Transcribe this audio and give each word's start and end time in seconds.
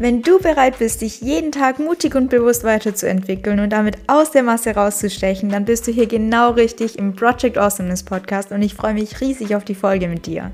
Wenn 0.00 0.22
du 0.22 0.38
bereit 0.38 0.78
bist, 0.78 1.00
dich 1.00 1.22
jeden 1.22 1.50
Tag 1.50 1.80
mutig 1.80 2.14
und 2.14 2.30
bewusst 2.30 2.62
weiterzuentwickeln 2.62 3.58
und 3.58 3.70
damit 3.70 3.98
aus 4.06 4.30
der 4.30 4.44
Masse 4.44 4.70
rauszustechen, 4.70 5.48
dann 5.48 5.64
bist 5.64 5.88
du 5.88 5.90
hier 5.90 6.06
genau 6.06 6.52
richtig 6.52 6.96
im 6.96 7.16
Project 7.16 7.58
Awesomeness 7.58 8.04
Podcast 8.04 8.52
und 8.52 8.62
ich 8.62 8.74
freue 8.74 8.94
mich 8.94 9.20
riesig 9.20 9.56
auf 9.56 9.64
die 9.64 9.74
Folge 9.74 10.06
mit 10.06 10.26
dir. 10.26 10.52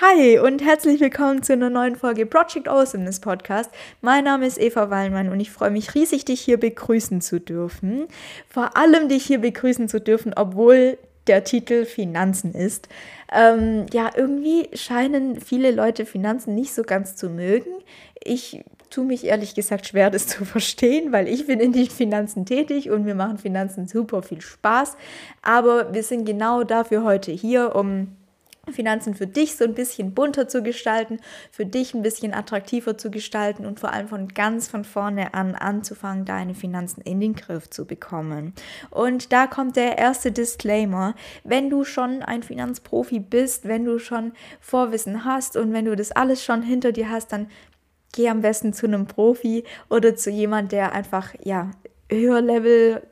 Hi 0.00 0.40
und 0.40 0.60
herzlich 0.60 1.00
willkommen 1.00 1.44
zu 1.44 1.52
einer 1.52 1.70
neuen 1.70 1.94
Folge 1.94 2.26
Project 2.26 2.66
Awesomeness 2.66 3.20
Podcast. 3.20 3.70
Mein 4.00 4.24
Name 4.24 4.44
ist 4.44 4.58
Eva 4.58 4.90
Wallmann 4.90 5.28
und 5.28 5.38
ich 5.38 5.52
freue 5.52 5.70
mich 5.70 5.94
riesig, 5.94 6.24
dich 6.24 6.40
hier 6.40 6.58
begrüßen 6.58 7.20
zu 7.20 7.38
dürfen. 7.38 8.08
Vor 8.48 8.76
allem 8.76 9.08
dich 9.08 9.24
hier 9.24 9.38
begrüßen 9.38 9.88
zu 9.88 10.00
dürfen, 10.00 10.32
obwohl 10.34 10.98
der 11.28 11.44
Titel 11.44 11.84
Finanzen 11.84 12.54
ist. 12.54 12.88
Ähm, 13.32 13.86
ja, 13.92 14.10
irgendwie 14.16 14.68
scheinen 14.74 15.40
viele 15.40 15.70
Leute 15.70 16.06
Finanzen 16.06 16.54
nicht 16.54 16.74
so 16.74 16.82
ganz 16.82 17.14
zu 17.14 17.28
mögen. 17.28 17.70
Ich 18.22 18.64
tue 18.90 19.04
mich 19.04 19.24
ehrlich 19.24 19.54
gesagt 19.54 19.86
schwer, 19.86 20.10
das 20.10 20.26
zu 20.26 20.44
verstehen, 20.44 21.12
weil 21.12 21.28
ich 21.28 21.46
bin 21.46 21.60
in 21.60 21.72
den 21.72 21.90
Finanzen 21.90 22.46
tätig 22.46 22.90
und 22.90 23.04
mir 23.04 23.14
machen 23.14 23.38
Finanzen 23.38 23.86
super 23.86 24.22
viel 24.22 24.40
Spaß. 24.40 24.96
Aber 25.42 25.92
wir 25.92 26.02
sind 26.02 26.24
genau 26.24 26.64
dafür 26.64 27.04
heute 27.04 27.32
hier, 27.32 27.76
um 27.76 28.16
Finanzen 28.72 29.14
für 29.14 29.26
dich 29.26 29.56
so 29.56 29.64
ein 29.64 29.74
bisschen 29.74 30.14
bunter 30.14 30.48
zu 30.48 30.62
gestalten, 30.62 31.20
für 31.50 31.66
dich 31.66 31.94
ein 31.94 32.02
bisschen 32.02 32.34
attraktiver 32.34 32.96
zu 32.96 33.10
gestalten 33.10 33.66
und 33.66 33.80
vor 33.80 33.92
allem 33.92 34.08
von 34.08 34.28
ganz 34.28 34.68
von 34.68 34.84
vorne 34.84 35.34
an 35.34 35.54
anzufangen, 35.54 36.24
deine 36.24 36.54
Finanzen 36.54 37.00
in 37.02 37.20
den 37.20 37.34
Griff 37.34 37.70
zu 37.70 37.84
bekommen. 37.84 38.52
Und 38.90 39.32
da 39.32 39.46
kommt 39.46 39.76
der 39.76 39.98
erste 39.98 40.32
Disclaimer. 40.32 41.14
Wenn 41.44 41.70
du 41.70 41.84
schon 41.84 42.22
ein 42.22 42.42
Finanzprofi 42.42 43.20
bist, 43.20 43.66
wenn 43.66 43.84
du 43.84 43.98
schon 43.98 44.32
Vorwissen 44.60 45.24
hast 45.24 45.56
und 45.56 45.72
wenn 45.72 45.84
du 45.84 45.96
das 45.96 46.12
alles 46.12 46.44
schon 46.44 46.62
hinter 46.62 46.92
dir 46.92 47.10
hast, 47.10 47.32
dann 47.32 47.48
geh 48.12 48.28
am 48.28 48.40
besten 48.40 48.72
zu 48.72 48.86
einem 48.86 49.06
Profi 49.06 49.64
oder 49.90 50.16
zu 50.16 50.30
jemand, 50.30 50.72
der 50.72 50.92
einfach 50.92 51.34
ja 51.42 51.70
höher 52.10 52.40
Level 52.40 53.02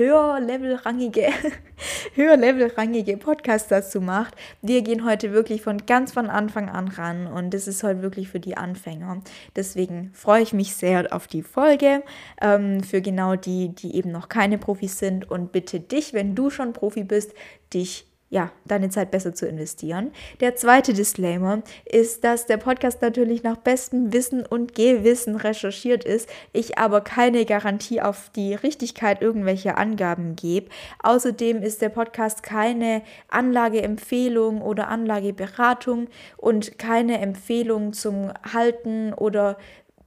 höherlevelrangige, 0.00 1.28
höherlevelrangige 2.14 3.18
Podcasts 3.18 3.68
dazu 3.68 4.00
macht. 4.00 4.34
Wir 4.62 4.80
gehen 4.80 5.04
heute 5.04 5.32
wirklich 5.32 5.60
von 5.60 5.84
ganz 5.84 6.12
von 6.12 6.30
Anfang 6.30 6.70
an 6.70 6.88
ran 6.88 7.26
und 7.26 7.52
das 7.52 7.68
ist 7.68 7.82
heute 7.82 8.00
wirklich 8.00 8.28
für 8.28 8.40
die 8.40 8.56
Anfänger. 8.56 9.20
Deswegen 9.56 10.10
freue 10.14 10.42
ich 10.42 10.54
mich 10.54 10.74
sehr 10.74 11.12
auf 11.14 11.26
die 11.26 11.42
Folge 11.42 12.02
ähm, 12.40 12.82
für 12.82 13.02
genau 13.02 13.36
die, 13.36 13.74
die 13.74 13.94
eben 13.94 14.10
noch 14.10 14.30
keine 14.30 14.56
Profis 14.56 14.98
sind 14.98 15.30
und 15.30 15.52
bitte 15.52 15.80
dich, 15.80 16.14
wenn 16.14 16.34
du 16.34 16.48
schon 16.48 16.72
Profi 16.72 17.04
bist, 17.04 17.34
dich 17.74 18.09
ja, 18.30 18.52
deine 18.64 18.90
Zeit 18.90 19.10
besser 19.10 19.34
zu 19.34 19.46
investieren. 19.46 20.12
Der 20.38 20.54
zweite 20.54 20.94
Disclaimer 20.94 21.62
ist, 21.84 22.22
dass 22.22 22.46
der 22.46 22.58
Podcast 22.58 23.02
natürlich 23.02 23.42
nach 23.42 23.56
bestem 23.56 24.12
Wissen 24.12 24.46
und 24.46 24.76
Gewissen 24.76 25.34
recherchiert 25.34 26.04
ist, 26.04 26.30
ich 26.52 26.78
aber 26.78 27.00
keine 27.00 27.44
Garantie 27.44 28.00
auf 28.00 28.30
die 28.36 28.54
Richtigkeit 28.54 29.20
irgendwelcher 29.20 29.78
Angaben 29.78 30.36
gebe. 30.36 30.70
Außerdem 31.02 31.60
ist 31.60 31.82
der 31.82 31.88
Podcast 31.88 32.44
keine 32.44 33.02
Anlageempfehlung 33.28 34.62
oder 34.62 34.86
Anlageberatung 34.88 36.06
und 36.36 36.78
keine 36.78 37.18
Empfehlung 37.18 37.92
zum 37.92 38.32
Halten 38.52 39.12
oder 39.12 39.58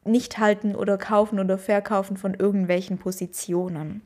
Nicht-Halten 0.05 0.77
oder 0.77 0.97
Kaufen 0.97 1.41
oder 1.41 1.57
Verkaufen 1.57 2.15
von 2.15 2.35
irgendwelchen 2.35 2.97
Positionen. 2.99 4.01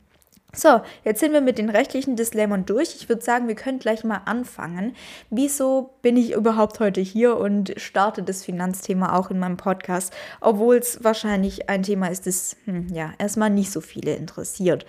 So, 0.57 0.81
jetzt 1.03 1.19
sind 1.19 1.33
wir 1.33 1.41
mit 1.41 1.59
den 1.59 1.69
rechtlichen 1.69 2.15
Disclaimern 2.15 2.65
durch. 2.65 2.95
Ich 2.95 3.07
würde 3.07 3.21
sagen, 3.21 3.47
wir 3.47 3.53
können 3.53 3.77
gleich 3.77 4.03
mal 4.03 4.21
anfangen. 4.25 4.95
Wieso 5.29 5.91
bin 6.01 6.17
ich 6.17 6.33
überhaupt 6.33 6.79
heute 6.79 6.99
hier 6.99 7.37
und 7.37 7.75
starte 7.77 8.23
das 8.23 8.43
Finanzthema 8.43 9.15
auch 9.15 9.29
in 9.29 9.37
meinem 9.37 9.57
Podcast, 9.57 10.11
obwohl 10.41 10.77
es 10.77 11.03
wahrscheinlich 11.03 11.69
ein 11.69 11.83
Thema 11.83 12.07
ist, 12.07 12.25
das 12.25 12.55
hm, 12.65 12.87
ja 12.87 13.13
erstmal 13.19 13.51
nicht 13.51 13.71
so 13.71 13.81
viele 13.81 14.15
interessiert. 14.15 14.87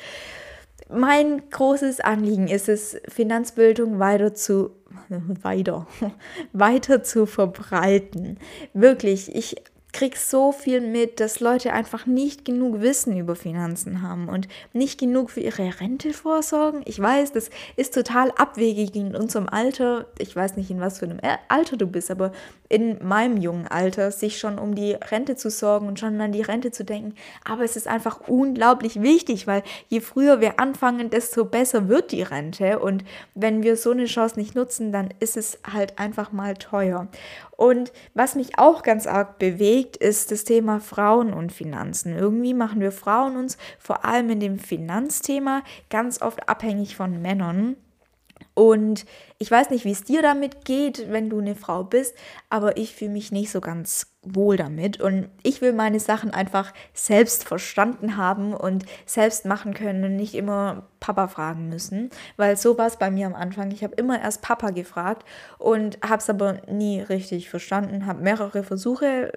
Mein 0.88 1.50
großes 1.50 2.00
Anliegen 2.00 2.48
ist 2.48 2.70
es, 2.70 2.96
Finanzbildung 3.06 3.98
weiter 3.98 4.32
zu 4.32 4.70
weiter, 5.42 5.86
weiter 6.54 7.02
zu 7.02 7.26
verbreiten. 7.26 8.38
Wirklich, 8.72 9.34
ich 9.34 9.56
krieg 9.92 10.16
so 10.16 10.52
viel 10.52 10.80
mit, 10.80 11.18
dass 11.18 11.40
Leute 11.40 11.72
einfach 11.72 12.06
nicht 12.06 12.44
genug 12.44 12.80
Wissen 12.80 13.16
über 13.16 13.34
Finanzen 13.34 14.02
haben 14.02 14.28
und 14.28 14.46
nicht 14.72 15.00
genug 15.00 15.30
für 15.30 15.40
ihre 15.40 15.80
Rente 15.80 16.12
vorsorgen. 16.12 16.82
Ich 16.84 17.00
weiß, 17.00 17.32
das 17.32 17.50
ist 17.76 17.94
total 17.94 18.30
abwegig 18.32 18.94
in 18.94 19.16
unserem 19.16 19.48
Alter. 19.48 20.06
Ich 20.18 20.34
weiß 20.36 20.56
nicht, 20.56 20.70
in 20.70 20.80
was 20.80 20.98
für 20.98 21.06
einem 21.06 21.20
Alter 21.48 21.76
du 21.76 21.86
bist, 21.86 22.10
aber 22.10 22.32
in 22.68 22.98
meinem 23.06 23.38
jungen 23.38 23.66
Alter, 23.66 24.10
sich 24.10 24.38
schon 24.38 24.58
um 24.58 24.74
die 24.74 24.92
Rente 24.92 25.36
zu 25.36 25.50
sorgen 25.50 25.88
und 25.88 25.98
schon 25.98 26.20
an 26.20 26.32
die 26.32 26.42
Rente 26.42 26.70
zu 26.70 26.84
denken. 26.84 27.14
Aber 27.44 27.64
es 27.64 27.76
ist 27.76 27.88
einfach 27.88 28.28
unglaublich 28.28 29.00
wichtig, 29.00 29.46
weil 29.46 29.62
je 29.88 30.00
früher 30.00 30.40
wir 30.40 30.60
anfangen, 30.60 31.08
desto 31.08 31.46
besser 31.46 31.88
wird 31.88 32.12
die 32.12 32.22
Rente. 32.22 32.78
Und 32.78 33.04
wenn 33.34 33.62
wir 33.62 33.76
so 33.76 33.92
eine 33.92 34.04
Chance 34.04 34.38
nicht 34.38 34.54
nutzen, 34.54 34.92
dann 34.92 35.14
ist 35.18 35.38
es 35.38 35.58
halt 35.72 35.98
einfach 35.98 36.30
mal 36.30 36.54
teuer. 36.54 37.08
Und 37.58 37.92
was 38.14 38.36
mich 38.36 38.56
auch 38.56 38.84
ganz 38.84 39.08
arg 39.08 39.40
bewegt, 39.40 39.96
ist 39.96 40.30
das 40.30 40.44
Thema 40.44 40.78
Frauen 40.78 41.32
und 41.34 41.50
Finanzen. 41.50 42.16
Irgendwie 42.16 42.54
machen 42.54 42.80
wir 42.80 42.92
Frauen 42.92 43.36
uns 43.36 43.58
vor 43.80 44.04
allem 44.04 44.30
in 44.30 44.38
dem 44.38 44.60
Finanzthema 44.60 45.64
ganz 45.90 46.22
oft 46.22 46.48
abhängig 46.48 46.94
von 46.94 47.20
Männern. 47.20 47.74
Und 48.54 49.04
ich 49.38 49.50
weiß 49.50 49.70
nicht, 49.70 49.84
wie 49.84 49.92
es 49.92 50.02
dir 50.02 50.20
damit 50.20 50.64
geht, 50.64 51.10
wenn 51.10 51.30
du 51.30 51.38
eine 51.38 51.54
Frau 51.54 51.84
bist, 51.84 52.16
aber 52.50 52.76
ich 52.76 52.94
fühle 52.94 53.12
mich 53.12 53.30
nicht 53.30 53.50
so 53.50 53.60
ganz 53.60 54.08
wohl 54.22 54.56
damit. 54.56 55.00
Und 55.00 55.28
ich 55.42 55.60
will 55.60 55.72
meine 55.72 56.00
Sachen 56.00 56.32
einfach 56.32 56.74
selbst 56.92 57.44
verstanden 57.44 58.16
haben 58.16 58.54
und 58.54 58.84
selbst 59.06 59.44
machen 59.44 59.74
können 59.74 60.04
und 60.04 60.16
nicht 60.16 60.34
immer 60.34 60.88
Papa 60.98 61.28
fragen 61.28 61.68
müssen. 61.68 62.10
Weil 62.36 62.56
so 62.56 62.76
war 62.78 62.88
es 62.88 62.96
bei 62.96 63.10
mir 63.10 63.26
am 63.26 63.34
Anfang. 63.34 63.70
Ich 63.70 63.84
habe 63.84 63.94
immer 63.94 64.20
erst 64.20 64.42
Papa 64.42 64.70
gefragt 64.70 65.24
und 65.58 65.98
habe 66.02 66.18
es 66.18 66.28
aber 66.28 66.62
nie 66.68 67.00
richtig 67.00 67.50
verstanden, 67.50 68.06
habe 68.06 68.22
mehrere 68.22 68.64
Versuche 68.64 69.32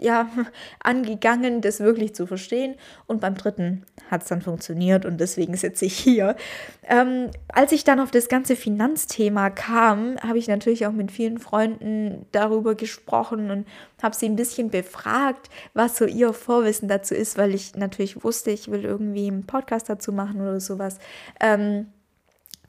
ja, 0.00 0.28
angegangen, 0.82 1.60
das 1.60 1.80
wirklich 1.80 2.14
zu 2.14 2.26
verstehen. 2.26 2.76
Und 3.06 3.20
beim 3.20 3.34
dritten 3.34 3.84
hat 4.10 4.22
es 4.22 4.28
dann 4.28 4.42
funktioniert 4.42 5.04
und 5.06 5.18
deswegen 5.18 5.56
sitze 5.56 5.86
ich 5.86 5.96
hier. 5.96 6.36
Ähm, 6.84 7.30
als 7.48 7.72
ich 7.72 7.84
dann 7.84 8.00
auf 8.00 8.10
das 8.10 8.28
ganze 8.28 8.56
Finanzthema 8.56 9.50
kam, 9.50 10.16
habe 10.20 10.38
ich 10.38 10.48
natürlich 10.48 10.86
auch 10.86 10.92
mit 10.92 11.10
vielen 11.10 11.38
Freunden 11.38 12.26
darüber 12.32 12.74
gesprochen 12.74 13.50
und 13.50 13.66
habe 14.02 14.14
sie 14.14 14.26
ein 14.26 14.36
bisschen 14.36 14.70
befragt, 14.70 15.48
was 15.74 15.96
so 15.96 16.04
ihr 16.04 16.32
Vorwissen 16.32 16.88
dazu 16.88 17.14
ist, 17.14 17.38
weil 17.38 17.54
ich 17.54 17.74
natürlich 17.76 18.22
wusste, 18.24 18.50
ich 18.50 18.70
will 18.70 18.84
irgendwie 18.84 19.28
einen 19.28 19.46
Podcast 19.46 19.88
dazu 19.88 20.12
machen 20.12 20.40
oder 20.40 20.60
sowas. 20.60 20.98
Ähm, 21.40 21.86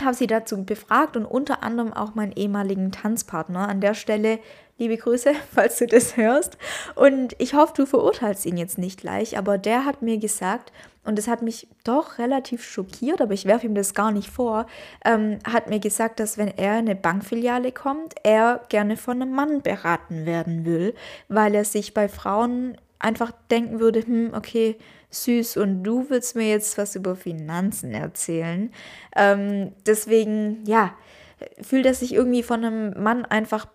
habe 0.01 0.15
sie 0.15 0.27
dazu 0.27 0.63
befragt 0.65 1.15
und 1.17 1.25
unter 1.25 1.63
anderem 1.63 1.93
auch 1.93 2.15
meinen 2.15 2.31
ehemaligen 2.31 2.91
Tanzpartner. 2.91 3.67
An 3.67 3.79
der 3.79 3.93
Stelle 3.93 4.39
liebe 4.77 4.97
Grüße, 4.97 5.33
falls 5.53 5.77
du 5.77 5.87
das 5.87 6.17
hörst. 6.17 6.57
Und 6.95 7.35
ich 7.39 7.53
hoffe, 7.53 7.73
du 7.75 7.85
verurteilst 7.85 8.45
ihn 8.45 8.57
jetzt 8.57 8.77
nicht 8.77 8.99
gleich, 8.99 9.37
aber 9.37 9.57
der 9.57 9.85
hat 9.85 10.01
mir 10.01 10.17
gesagt, 10.17 10.71
und 11.05 11.17
das 11.17 11.27
hat 11.27 11.41
mich 11.41 11.67
doch 11.83 12.17
relativ 12.17 12.63
schockiert, 12.63 13.21
aber 13.21 13.33
ich 13.33 13.45
werfe 13.45 13.65
ihm 13.65 13.75
das 13.75 13.93
gar 13.93 14.11
nicht 14.11 14.29
vor, 14.29 14.67
ähm, 15.03 15.39
hat 15.45 15.69
mir 15.69 15.79
gesagt, 15.79 16.19
dass 16.19 16.37
wenn 16.37 16.47
er 16.47 16.79
in 16.79 16.87
eine 16.87 16.95
Bankfiliale 16.95 17.73
kommt, 17.73 18.15
er 18.23 18.61
gerne 18.69 18.95
von 18.95 19.21
einem 19.21 19.33
Mann 19.33 19.61
beraten 19.61 20.25
werden 20.25 20.65
will, 20.65 20.95
weil 21.27 21.55
er 21.55 21.65
sich 21.65 21.93
bei 21.93 22.07
Frauen 22.07 22.77
einfach 22.99 23.33
denken 23.51 23.81
würde, 23.81 23.99
hm, 23.99 24.33
okay, 24.33 24.77
süß 25.09 25.57
und 25.57 25.83
du 25.83 26.09
willst 26.09 26.35
mir 26.35 26.49
jetzt 26.49 26.77
was 26.77 26.95
über 26.95 27.15
Finanzen 27.15 27.93
erzählen. 27.93 28.71
Ähm, 29.15 29.73
deswegen, 29.85 30.63
ja, 30.65 30.95
fühlt 31.61 31.85
er 31.85 31.93
sich 31.93 32.13
irgendwie 32.13 32.43
von 32.43 32.63
einem 32.63 33.03
Mann 33.03 33.25
einfach 33.25 33.67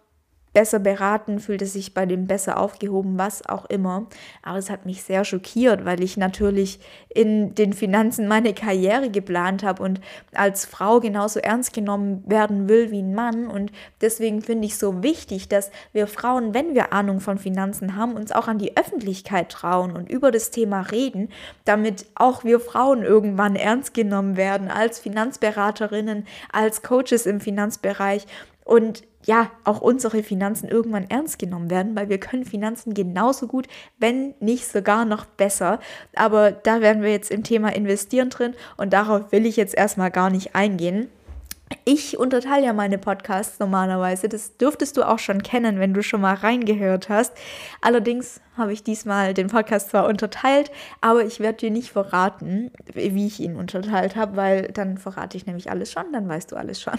besser 0.52 0.78
beraten, 0.78 1.40
fühlte 1.40 1.66
sich 1.66 1.94
bei 1.94 2.06
dem 2.06 2.26
besser 2.26 2.58
aufgehoben, 2.58 3.18
was 3.18 3.46
auch 3.46 3.66
immer. 3.66 4.06
Aber 4.42 4.58
es 4.58 4.70
hat 4.70 4.86
mich 4.86 5.02
sehr 5.02 5.24
schockiert, 5.24 5.84
weil 5.84 6.02
ich 6.02 6.16
natürlich 6.16 6.80
in 7.08 7.54
den 7.54 7.72
Finanzen 7.72 8.28
meine 8.28 8.54
Karriere 8.54 9.10
geplant 9.10 9.62
habe 9.62 9.82
und 9.82 10.00
als 10.34 10.64
Frau 10.64 11.00
genauso 11.00 11.40
ernst 11.40 11.72
genommen 11.72 12.22
werden 12.26 12.68
will 12.68 12.90
wie 12.90 13.02
ein 13.02 13.14
Mann. 13.14 13.48
Und 13.48 13.72
deswegen 14.00 14.42
finde 14.42 14.66
ich 14.66 14.78
so 14.78 15.02
wichtig, 15.02 15.48
dass 15.48 15.70
wir 15.92 16.06
Frauen, 16.06 16.54
wenn 16.54 16.74
wir 16.74 16.92
Ahnung 16.92 17.20
von 17.20 17.38
Finanzen 17.38 17.96
haben, 17.96 18.14
uns 18.14 18.32
auch 18.32 18.48
an 18.48 18.58
die 18.58 18.76
Öffentlichkeit 18.76 19.50
trauen 19.50 19.92
und 19.92 20.10
über 20.10 20.30
das 20.30 20.50
Thema 20.50 20.82
reden, 20.82 21.28
damit 21.64 22.06
auch 22.14 22.44
wir 22.44 22.60
Frauen 22.60 23.02
irgendwann 23.02 23.56
ernst 23.56 23.94
genommen 23.94 24.36
werden 24.36 24.70
als 24.70 24.98
Finanzberaterinnen, 24.98 26.26
als 26.52 26.82
Coaches 26.82 27.26
im 27.26 27.40
Finanzbereich. 27.40 28.26
Und 28.64 29.02
ja, 29.24 29.50
auch 29.64 29.80
unsere 29.80 30.22
Finanzen 30.22 30.68
irgendwann 30.68 31.10
ernst 31.10 31.38
genommen 31.38 31.70
werden, 31.70 31.96
weil 31.96 32.08
wir 32.08 32.18
können 32.18 32.44
Finanzen 32.44 32.94
genauso 32.94 33.46
gut, 33.46 33.66
wenn 33.98 34.34
nicht 34.40 34.66
sogar 34.66 35.04
noch 35.04 35.24
besser. 35.26 35.80
Aber 36.14 36.52
da 36.52 36.80
werden 36.80 37.02
wir 37.02 37.10
jetzt 37.10 37.30
im 37.30 37.42
Thema 37.42 37.74
investieren 37.74 38.30
drin 38.30 38.54
und 38.76 38.92
darauf 38.92 39.32
will 39.32 39.46
ich 39.46 39.56
jetzt 39.56 39.74
erstmal 39.74 40.10
gar 40.10 40.30
nicht 40.30 40.54
eingehen. 40.54 41.08
Ich 41.84 42.18
unterteile 42.18 42.66
ja 42.66 42.72
meine 42.72 42.98
Podcasts 42.98 43.58
normalerweise. 43.58 44.28
Das 44.28 44.56
dürftest 44.56 44.96
du 44.96 45.02
auch 45.02 45.18
schon 45.18 45.42
kennen, 45.42 45.78
wenn 45.78 45.94
du 45.94 46.02
schon 46.02 46.20
mal 46.20 46.34
reingehört 46.34 47.08
hast. 47.08 47.32
Allerdings 47.80 48.40
habe 48.56 48.72
ich 48.72 48.82
diesmal 48.82 49.34
den 49.34 49.46
Podcast 49.46 49.90
zwar 49.90 50.06
unterteilt, 50.06 50.70
aber 51.00 51.24
ich 51.24 51.40
werde 51.40 51.58
dir 51.58 51.70
nicht 51.70 51.90
verraten, 51.90 52.72
wie 52.92 53.26
ich 53.26 53.40
ihn 53.40 53.56
unterteilt 53.56 54.16
habe, 54.16 54.36
weil 54.36 54.68
dann 54.68 54.98
verrate 54.98 55.36
ich 55.36 55.46
nämlich 55.46 55.70
alles 55.70 55.92
schon, 55.92 56.12
dann 56.12 56.28
weißt 56.28 56.52
du 56.52 56.56
alles 56.56 56.80
schon. 56.80 56.98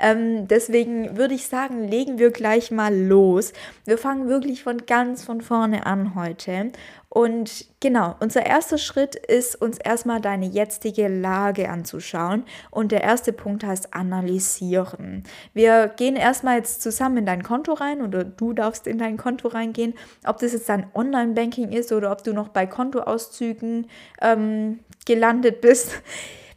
Ähm, 0.00 0.46
deswegen 0.46 1.16
würde 1.16 1.34
ich 1.34 1.46
sagen, 1.46 1.88
legen 1.88 2.18
wir 2.18 2.30
gleich 2.30 2.70
mal 2.70 2.94
los. 2.94 3.52
Wir 3.84 3.98
fangen 3.98 4.28
wirklich 4.28 4.62
von 4.62 4.86
ganz 4.86 5.24
von 5.24 5.40
vorne 5.40 5.86
an 5.86 6.14
heute. 6.14 6.70
Und 7.10 7.64
genau, 7.80 8.16
unser 8.20 8.44
erster 8.44 8.76
Schritt 8.76 9.14
ist, 9.14 9.60
uns 9.60 9.78
erstmal 9.78 10.20
deine 10.20 10.46
jetzige 10.46 11.08
Lage 11.08 11.70
anzuschauen. 11.70 12.44
Und 12.70 12.92
der 12.92 13.02
erste 13.02 13.32
Punkt 13.32 13.64
heißt 13.64 13.94
analysieren. 13.94 15.24
Wir 15.54 15.88
gehen 15.88 16.16
erstmal 16.16 16.58
jetzt 16.58 16.82
zusammen 16.82 17.18
in 17.18 17.26
dein 17.26 17.42
Konto 17.42 17.72
rein 17.72 18.02
oder 18.02 18.24
du 18.24 18.52
darfst 18.52 18.86
in 18.86 18.98
dein 18.98 19.16
Konto 19.16 19.48
reingehen. 19.48 19.94
Ob 20.26 20.38
das 20.38 20.52
jetzt 20.52 20.68
dein 20.68 20.86
Online-Banking 20.94 21.72
ist 21.72 21.92
oder 21.92 22.12
ob 22.12 22.24
du 22.24 22.34
noch 22.34 22.48
bei 22.48 22.66
Kontoauszügen 22.66 23.86
ähm, 24.20 24.80
gelandet 25.06 25.62
bist. 25.62 26.02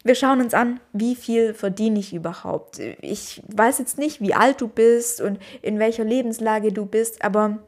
Wir 0.03 0.15
schauen 0.15 0.41
uns 0.41 0.53
an, 0.53 0.79
wie 0.93 1.15
viel 1.15 1.53
verdiene 1.53 1.99
ich 1.99 2.13
überhaupt. 2.13 2.79
Ich 3.01 3.41
weiß 3.47 3.77
jetzt 3.79 3.99
nicht, 3.99 4.19
wie 4.19 4.33
alt 4.33 4.59
du 4.59 4.67
bist 4.67 5.21
und 5.21 5.39
in 5.61 5.79
welcher 5.79 6.03
Lebenslage 6.03 6.73
du 6.73 6.85
bist, 6.87 7.23
aber 7.23 7.59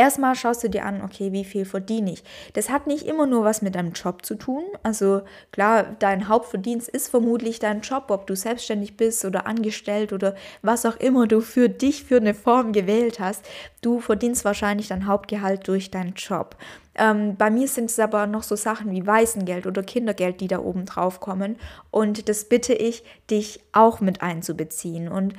Erstmal 0.00 0.34
schaust 0.34 0.64
du 0.64 0.70
dir 0.70 0.86
an, 0.86 1.02
okay, 1.02 1.30
wie 1.32 1.44
viel 1.44 1.66
verdiene 1.66 2.12
ich. 2.12 2.24
Das 2.54 2.70
hat 2.70 2.86
nicht 2.86 3.04
immer 3.06 3.26
nur 3.26 3.44
was 3.44 3.60
mit 3.60 3.74
deinem 3.74 3.92
Job 3.92 4.24
zu 4.24 4.34
tun. 4.34 4.64
Also 4.82 5.20
klar, 5.52 5.94
dein 5.98 6.26
Hauptverdienst 6.26 6.88
ist 6.88 7.10
vermutlich 7.10 7.58
dein 7.58 7.82
Job, 7.82 8.04
ob 8.08 8.26
du 8.26 8.34
selbstständig 8.34 8.96
bist 8.96 9.26
oder 9.26 9.46
angestellt 9.46 10.14
oder 10.14 10.36
was 10.62 10.86
auch 10.86 10.96
immer 10.96 11.26
du 11.26 11.42
für 11.42 11.68
dich 11.68 12.04
für 12.04 12.16
eine 12.16 12.32
Form 12.32 12.72
gewählt 12.72 13.20
hast. 13.20 13.44
Du 13.82 14.00
verdienst 14.00 14.46
wahrscheinlich 14.46 14.88
dein 14.88 15.04
Hauptgehalt 15.06 15.68
durch 15.68 15.90
deinen 15.90 16.14
Job. 16.14 16.56
Ähm, 16.94 17.36
bei 17.36 17.50
mir 17.50 17.68
sind 17.68 17.90
es 17.90 17.98
aber 17.98 18.26
noch 18.26 18.42
so 18.42 18.56
Sachen 18.56 18.92
wie 18.92 19.06
Waisengeld 19.06 19.66
oder 19.66 19.82
Kindergeld, 19.82 20.40
die 20.40 20.48
da 20.48 20.60
oben 20.60 20.86
drauf 20.86 21.20
kommen. 21.20 21.56
Und 21.90 22.30
das 22.30 22.46
bitte 22.46 22.72
ich, 22.72 23.04
dich 23.30 23.60
auch 23.72 24.00
mit 24.00 24.22
einzubeziehen. 24.22 25.08
Und 25.08 25.34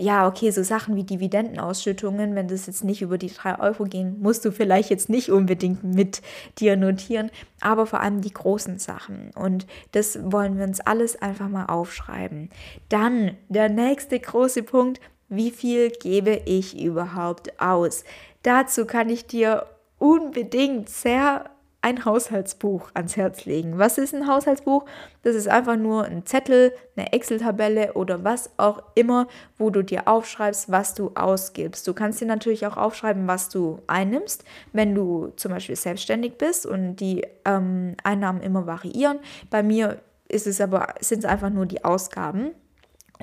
ja, 0.00 0.28
okay, 0.28 0.50
so 0.50 0.62
Sachen 0.62 0.94
wie 0.94 1.02
Dividendenausschüttungen, 1.02 2.36
wenn 2.36 2.46
das 2.46 2.66
jetzt 2.66 2.84
nicht 2.84 3.02
über 3.02 3.18
die 3.18 3.32
3 3.32 3.58
Euro 3.58 3.84
gehen, 3.84 4.20
musst 4.20 4.44
du 4.44 4.52
vielleicht 4.52 4.90
jetzt 4.90 5.08
nicht 5.08 5.30
unbedingt 5.30 5.82
mit 5.82 6.22
dir 6.58 6.76
notieren, 6.76 7.30
aber 7.60 7.84
vor 7.84 8.00
allem 8.00 8.20
die 8.20 8.32
großen 8.32 8.78
Sachen. 8.78 9.32
Und 9.34 9.66
das 9.92 10.18
wollen 10.22 10.56
wir 10.56 10.64
uns 10.64 10.80
alles 10.80 11.20
einfach 11.20 11.48
mal 11.48 11.66
aufschreiben. 11.66 12.48
Dann 12.88 13.36
der 13.48 13.68
nächste 13.68 14.20
große 14.20 14.62
Punkt, 14.62 15.00
wie 15.28 15.50
viel 15.50 15.90
gebe 15.90 16.42
ich 16.46 16.80
überhaupt 16.80 17.60
aus? 17.60 18.04
Dazu 18.42 18.86
kann 18.86 19.10
ich 19.10 19.26
dir 19.26 19.66
unbedingt 19.98 20.88
sehr 20.88 21.50
ein 21.80 22.04
Haushaltsbuch 22.04 22.90
ans 22.94 23.16
Herz 23.16 23.44
legen. 23.44 23.78
Was 23.78 23.98
ist 23.98 24.14
ein 24.14 24.26
Haushaltsbuch? 24.26 24.84
Das 25.22 25.36
ist 25.36 25.48
einfach 25.48 25.76
nur 25.76 26.04
ein 26.04 26.26
Zettel, 26.26 26.72
eine 26.96 27.12
Excel-Tabelle 27.12 27.92
oder 27.92 28.24
was 28.24 28.50
auch 28.56 28.82
immer, 28.96 29.28
wo 29.58 29.70
du 29.70 29.82
dir 29.82 30.08
aufschreibst, 30.08 30.70
was 30.70 30.94
du 30.94 31.12
ausgibst. 31.14 31.86
Du 31.86 31.94
kannst 31.94 32.20
dir 32.20 32.26
natürlich 32.26 32.66
auch 32.66 32.76
aufschreiben, 32.76 33.28
was 33.28 33.48
du 33.48 33.80
einnimmst, 33.86 34.44
wenn 34.72 34.94
du 34.94 35.32
zum 35.36 35.52
Beispiel 35.52 35.76
selbstständig 35.76 36.36
bist 36.36 36.66
und 36.66 36.96
die 36.96 37.24
ähm, 37.44 37.94
Einnahmen 38.02 38.40
immer 38.40 38.66
variieren. 38.66 39.20
Bei 39.48 39.62
mir 39.62 40.00
ist 40.28 40.48
es 40.48 40.60
aber, 40.60 40.94
sind 41.00 41.20
es 41.20 41.24
einfach 41.24 41.50
nur 41.50 41.66
die 41.66 41.84
Ausgaben. 41.84 42.50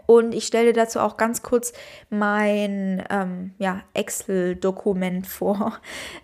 Und 0.05 0.35
ich 0.35 0.45
stelle 0.45 0.73
dazu 0.73 0.99
auch 0.99 1.17
ganz 1.17 1.41
kurz 1.41 1.73
mein 2.09 3.03
ähm, 3.09 3.53
ja, 3.57 3.81
Excel-Dokument 3.93 5.25
vor. 5.27 5.79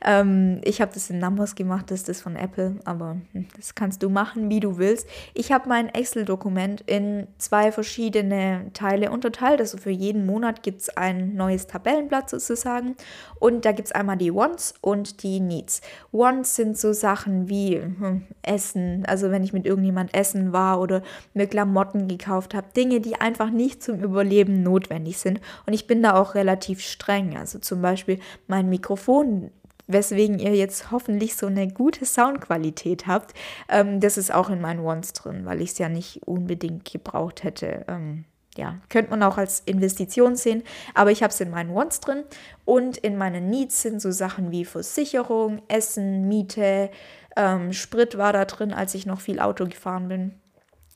Ähm, 0.05 0.61
ich 0.63 0.81
habe 0.81 0.93
das 0.93 1.09
in 1.09 1.19
Numbers 1.19 1.55
gemacht, 1.55 1.89
das 1.89 2.01
ist 2.01 2.09
das 2.09 2.21
von 2.21 2.35
Apple, 2.35 2.75
aber 2.85 3.17
hm, 3.33 3.47
das 3.55 3.75
kannst 3.75 4.03
du 4.03 4.09
machen, 4.09 4.49
wie 4.49 4.59
du 4.59 4.77
willst. 4.77 5.07
Ich 5.33 5.51
habe 5.51 5.69
mein 5.69 5.89
Excel-Dokument 5.89 6.81
in 6.81 7.27
zwei 7.37 7.71
verschiedene 7.71 8.67
Teile 8.73 9.11
unterteilt. 9.11 9.59
Also 9.59 9.77
für 9.77 9.89
jeden 9.89 10.25
Monat 10.25 10.63
gibt 10.63 10.81
es 10.81 10.89
ein 10.97 11.35
neues 11.35 11.67
Tabellenblatt 11.67 12.29
sozusagen. 12.29 12.95
Und 13.39 13.65
da 13.65 13.71
gibt 13.71 13.87
es 13.87 13.91
einmal 13.91 14.17
die 14.17 14.33
Wants 14.33 14.73
und 14.81 15.23
die 15.23 15.39
Needs. 15.39 15.81
Wants 16.11 16.55
sind 16.55 16.77
so 16.77 16.93
Sachen 16.93 17.49
wie 17.49 17.77
hm, 17.77 18.23
Essen, 18.43 19.05
also 19.07 19.31
wenn 19.31 19.43
ich 19.43 19.53
mit 19.53 19.65
irgendjemand 19.65 20.13
essen 20.13 20.53
war 20.53 20.79
oder 20.79 21.01
mir 21.33 21.47
Klamotten 21.47 22.07
gekauft 22.07 22.53
habe. 22.53 22.67
Dinge, 22.75 22.99
die 22.99 23.15
einfach 23.15 23.49
nicht 23.49 23.60
nicht 23.61 23.83
zum 23.83 24.01
Überleben 24.01 24.63
notwendig 24.63 25.17
sind. 25.17 25.39
Und 25.65 25.73
ich 25.73 25.87
bin 25.87 26.01
da 26.01 26.19
auch 26.19 26.35
relativ 26.35 26.81
streng. 26.81 27.37
Also 27.37 27.59
zum 27.59 27.81
Beispiel 27.81 28.19
mein 28.47 28.69
Mikrofon 28.69 29.51
weswegen 29.87 30.39
ihr 30.39 30.55
jetzt 30.55 30.91
hoffentlich 30.91 31.35
so 31.35 31.47
eine 31.47 31.67
gute 31.67 32.05
Soundqualität 32.05 33.07
habt. 33.07 33.33
Ähm, 33.69 33.99
das 33.99 34.17
ist 34.17 34.33
auch 34.33 34.49
in 34.49 34.61
meinen 34.61 34.83
Wants 34.83 35.11
drin, 35.13 35.45
weil 35.45 35.61
ich 35.61 35.71
es 35.71 35.77
ja 35.79 35.89
nicht 35.89 36.25
unbedingt 36.25 36.89
gebraucht 36.89 37.43
hätte. 37.43 37.85
Ähm, 37.89 38.25
ja, 38.57 38.77
könnte 38.89 39.11
man 39.11 39.23
auch 39.23 39.37
als 39.37 39.61
Investition 39.61 40.35
sehen, 40.35 40.63
aber 40.93 41.11
ich 41.11 41.23
habe 41.23 41.31
es 41.31 41.39
in 41.39 41.49
meinen 41.49 41.73
Wants 41.73 42.01
drin 42.01 42.23
und 42.65 42.97
in 42.97 43.17
meinen 43.17 43.49
Needs 43.49 43.81
sind 43.81 44.01
so 44.01 44.11
Sachen 44.11 44.51
wie 44.51 44.65
Versicherung, 44.65 45.61
Essen, 45.69 46.27
Miete, 46.27 46.89
ähm, 47.37 47.71
Sprit 47.71 48.17
war 48.17 48.33
da 48.33 48.43
drin, 48.45 48.73
als 48.73 48.93
ich 48.93 49.05
noch 49.05 49.21
viel 49.21 49.39
Auto 49.39 49.65
gefahren 49.65 50.09
bin 50.09 50.40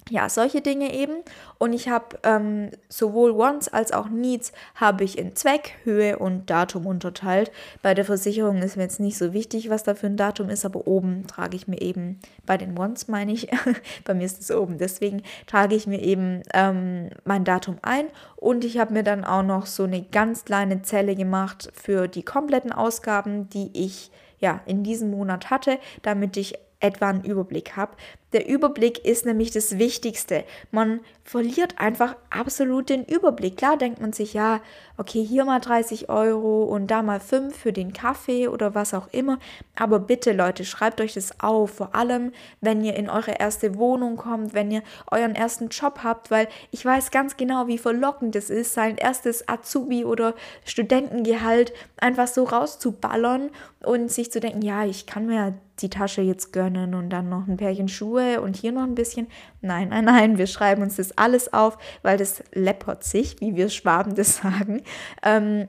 ja, 0.10 0.30
solche 0.30 0.62
Dinge 0.62 0.94
eben. 0.94 1.24
Und 1.58 1.74
ich 1.74 1.90
habe 1.90 2.20
ähm, 2.24 2.70
sowohl 2.90 3.36
Wants 3.38 3.68
als 3.68 3.92
auch 3.92 4.08
Needs 4.08 4.52
habe 4.76 5.04
ich 5.04 5.18
in 5.18 5.36
Zweck, 5.36 5.74
Höhe 5.84 6.20
und 6.20 6.50
Datum 6.50 6.86
unterteilt. 6.86 7.52
Bei 7.82 7.96
der 7.96 8.06
Versicherung 8.06 8.62
ist 8.62 8.78
mir 8.78 8.84
jetzt 8.84 9.00
nicht 9.00 9.18
so 9.18 9.34
wichtig, 9.34 9.70
was 9.70 9.84
da 9.84 9.96
für 9.96 10.06
ein 10.06 10.18
Datum 10.18 10.50
ist, 10.50 10.64
aber 10.64 10.86
oben 10.86 11.26
trage 11.26 11.56
ich 11.56 11.68
mir 11.68 11.82
eben, 11.82 12.20
bei 12.46 12.58
den 12.58 12.78
Wants 12.78 13.08
meine 13.08 13.32
ich, 13.32 13.50
bei 14.04 14.14
mir 14.14 14.26
ist 14.26 14.42
es 14.42 14.52
oben, 14.52 14.78
deswegen 14.78 15.24
trage 15.48 15.76
ich 15.76 15.88
mir 15.88 16.02
eben 16.02 16.44
ähm, 16.54 17.10
mein 17.24 17.44
Datum 17.44 17.78
ein. 17.82 18.06
Und 18.36 18.64
ich 18.64 18.78
habe 18.78 18.94
mir 18.94 19.04
dann 19.04 19.24
auch 19.24 19.44
noch 19.44 19.66
so 19.66 19.84
eine 19.84 20.04
ganz 20.04 20.46
kleine 20.46 20.84
Zelle 20.84 21.16
gemacht 21.16 21.72
für 21.74 22.08
die 22.08 22.24
kompletten 22.24 22.72
Ausgaben, 22.72 23.50
die 23.50 23.72
ich 23.74 24.12
ja 24.38 24.62
in 24.68 24.84
diesem 24.84 25.10
Monat 25.10 25.50
hatte, 25.50 25.80
damit 26.04 26.38
ich 26.38 26.60
etwa 26.80 27.10
einen 27.10 27.24
Überblick 27.24 27.76
habe. 27.76 27.94
Der 28.36 28.50
Überblick 28.50 29.06
ist 29.06 29.26
nämlich 29.26 29.52
das 29.52 29.80
Wichtigste. 29.80 30.44
Man 30.70 31.00
verliert 31.24 31.80
einfach 31.80 32.18
absolut 32.30 32.90
den 32.90 33.06
Überblick. 33.06 33.56
Klar 33.56 33.78
denkt 33.78 34.02
man 34.02 34.12
sich, 34.12 34.34
ja, 34.34 34.60
okay, 34.98 35.24
hier 35.24 35.46
mal 35.46 35.62
30 35.62 36.10
Euro 36.10 36.66
und 36.66 36.88
da 36.88 37.02
mal 37.02 37.22
5 37.22 37.56
für 37.56 37.72
den 37.72 37.94
Kaffee 37.94 38.50
oder 38.50 38.76
was 38.76 38.94
auch 38.94 39.08
immer. 39.14 39.40
Aber 39.78 40.00
bitte, 40.00 40.34
Leute, 40.34 40.66
schreibt 40.66 41.00
euch 41.00 41.14
das 41.14 41.40
auf. 41.40 41.76
Vor 41.76 41.96
allem, 41.96 42.34
wenn 42.60 42.84
ihr 42.84 42.96
in 42.96 43.10
eure 43.10 43.40
erste 43.40 43.78
Wohnung 43.78 44.18
kommt, 44.18 44.54
wenn 44.54 44.70
ihr 44.70 44.84
euren 45.10 45.34
ersten 45.34 45.70
Job 45.70 46.02
habt, 46.04 46.30
weil 46.30 46.50
ich 46.72 46.84
weiß 46.84 47.12
ganz 47.12 47.38
genau, 47.38 47.68
wie 47.68 47.78
verlockend 47.78 48.36
es 48.36 48.50
ist, 48.50 48.74
sein 48.74 48.98
erstes 48.98 49.48
Azubi 49.48 50.04
oder 50.04 50.36
Studentengehalt 50.66 51.72
einfach 52.02 52.28
so 52.28 52.44
rauszuballern 52.44 53.50
und 53.82 54.12
sich 54.12 54.30
zu 54.30 54.42
denken, 54.42 54.62
ja, 54.62 54.84
ich 54.84 55.06
kann 55.06 55.28
mir 55.28 55.54
die 55.80 55.90
Tasche 55.90 56.22
jetzt 56.22 56.54
gönnen 56.54 56.94
und 56.94 57.10
dann 57.10 57.30
noch 57.30 57.48
ein 57.48 57.58
Pärchen 57.58 57.88
Schuhe 57.88 58.25
und 58.42 58.56
hier 58.56 58.72
noch 58.72 58.84
ein 58.84 58.96
bisschen. 58.96 59.28
Nein, 59.62 59.90
nein, 59.90 60.06
nein, 60.06 60.38
wir 60.38 60.48
schreiben 60.48 60.82
uns 60.82 60.96
das 60.98 61.18
alles 61.18 61.54
auf, 61.54 61.78
weil 62.02 62.18
das 62.18 62.44
läppert 62.54 63.04
sich, 63.04 63.40
wie 63.40 63.56
wir 63.56 63.70
Schwaben 63.70 64.16
das 64.16 64.38
sagen. 64.38 64.82
Ähm, 65.24 65.68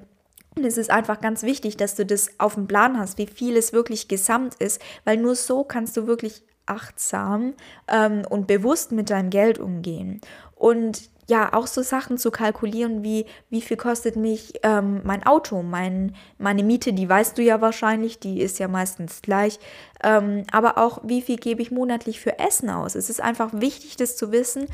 und 0.57 0.65
es 0.65 0.79
ist 0.79 0.91
einfach 0.91 1.21
ganz 1.21 1.43
wichtig, 1.43 1.77
dass 1.77 1.97
du 1.97 2.07
das 2.07 2.31
auf 2.39 2.55
dem 2.55 2.67
Plan 2.67 2.99
hast, 2.99 3.19
wie 3.19 3.27
viel 3.27 3.57
es 3.57 3.75
wirklich 3.75 4.09
gesamt 4.09 4.55
ist, 4.55 4.81
weil 5.05 5.19
nur 5.19 5.35
so 5.35 5.65
kannst 5.65 5.97
du 5.99 6.07
wirklich 6.07 6.43
achtsam 6.65 7.55
ähm, 7.89 8.23
und 8.29 8.47
bewusst 8.47 8.91
mit 8.91 9.11
deinem 9.11 9.31
Geld 9.31 9.59
umgehen. 9.59 10.21
Und 10.55 11.11
ja, 11.29 11.53
auch 11.53 11.67
so 11.67 11.83
Sachen 11.83 12.19
zu 12.19 12.31
kalkulieren, 12.31 13.03
wie 13.03 13.27
wie 13.51 13.61
viel 13.61 13.77
kostet 13.77 14.17
mich 14.17 14.55
ähm, 14.63 15.01
mein 15.05 15.27
Auto, 15.27 15.63
mein, 15.63 16.15
meine 16.39 16.63
Miete, 16.63 16.93
die 16.93 17.09
weißt 17.09 17.37
du 17.37 17.43
ja 17.43 17.61
wahrscheinlich, 17.61 18.21
die 18.21 18.41
ist 18.41 18.59
ja 18.59 18.69
meistens 18.69 19.23
gleich, 19.23 19.59
ähm, 20.03 20.45
aber 20.53 20.79
auch 20.79 21.01
wie 21.05 21.23
viel 21.23 21.37
gebe 21.37 21.63
ich 21.63 21.71
monatlich 21.71 22.21
für 22.21 22.39
Essen 22.39 22.71
aus. 22.71 22.95
Es 22.95 23.11
ist 23.11 23.21
einfach 23.21 23.51
wichtig, 23.53 23.97
das 23.97 24.17
zu 24.17 24.31
wissen 24.31 24.67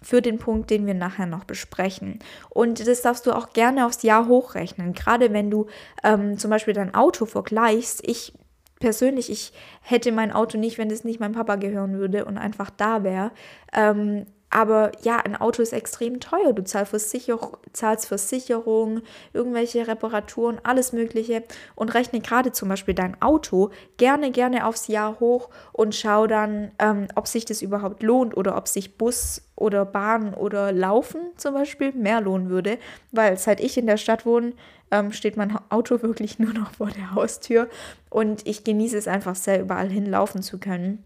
für 0.00 0.22
den 0.22 0.38
Punkt, 0.38 0.70
den 0.70 0.86
wir 0.86 0.94
nachher 0.94 1.26
noch 1.26 1.44
besprechen. 1.44 2.20
Und 2.50 2.86
das 2.86 3.02
darfst 3.02 3.26
du 3.26 3.32
auch 3.32 3.52
gerne 3.52 3.84
aufs 3.84 4.02
Jahr 4.02 4.28
hochrechnen, 4.28 4.92
gerade 4.92 5.32
wenn 5.32 5.50
du 5.50 5.66
ähm, 6.04 6.38
zum 6.38 6.50
Beispiel 6.50 6.74
dein 6.74 6.94
Auto 6.94 7.26
vergleichst. 7.26 8.06
Ich 8.06 8.32
persönlich, 8.78 9.30
ich 9.30 9.52
hätte 9.82 10.12
mein 10.12 10.32
Auto 10.32 10.56
nicht, 10.56 10.78
wenn 10.78 10.90
es 10.90 11.04
nicht 11.04 11.20
meinem 11.20 11.32
Papa 11.32 11.56
gehören 11.56 11.98
würde 11.98 12.24
und 12.24 12.38
einfach 12.38 12.70
da 12.70 13.02
wäre. 13.02 13.32
Ähm, 13.72 14.26
aber 14.50 14.92
ja, 15.02 15.18
ein 15.18 15.36
Auto 15.36 15.62
ist 15.62 15.72
extrem 15.72 16.20
teuer. 16.20 16.52
Du 16.52 16.64
zahlst, 16.64 16.90
Versicher 16.90 17.38
zahlst 17.72 18.06
Versicherung, 18.06 19.02
irgendwelche 19.32 19.86
Reparaturen, 19.86 20.58
alles 20.62 20.92
Mögliche 20.92 21.42
und 21.74 21.94
rechne 21.94 22.20
gerade 22.20 22.52
zum 22.52 22.68
Beispiel 22.68 22.94
dein 22.94 23.20
Auto 23.20 23.70
gerne, 23.98 24.30
gerne 24.30 24.66
aufs 24.66 24.88
Jahr 24.88 25.20
hoch 25.20 25.50
und 25.72 25.94
schau 25.94 26.26
dann, 26.26 26.70
ähm, 26.78 27.08
ob 27.14 27.26
sich 27.26 27.44
das 27.44 27.60
überhaupt 27.60 28.02
lohnt 28.02 28.36
oder 28.36 28.56
ob 28.56 28.68
sich 28.68 28.96
Bus 28.96 29.42
oder 29.54 29.84
Bahn 29.84 30.32
oder 30.32 30.72
Laufen 30.72 31.20
zum 31.36 31.54
Beispiel 31.54 31.92
mehr 31.92 32.20
lohnen 32.20 32.48
würde. 32.48 32.78
Weil 33.12 33.36
seit 33.38 33.60
ich 33.60 33.76
in 33.76 33.86
der 33.86 33.98
Stadt 33.98 34.24
wohne, 34.24 34.54
ähm, 34.90 35.12
steht 35.12 35.36
mein 35.36 35.58
Auto 35.68 36.02
wirklich 36.02 36.38
nur 36.38 36.54
noch 36.54 36.72
vor 36.72 36.88
der 36.88 37.14
Haustür 37.14 37.68
und 38.08 38.46
ich 38.46 38.64
genieße 38.64 38.96
es 38.96 39.08
einfach 39.08 39.36
sehr, 39.36 39.60
überall 39.60 39.90
hinlaufen 39.90 40.42
zu 40.42 40.58
können. 40.58 41.04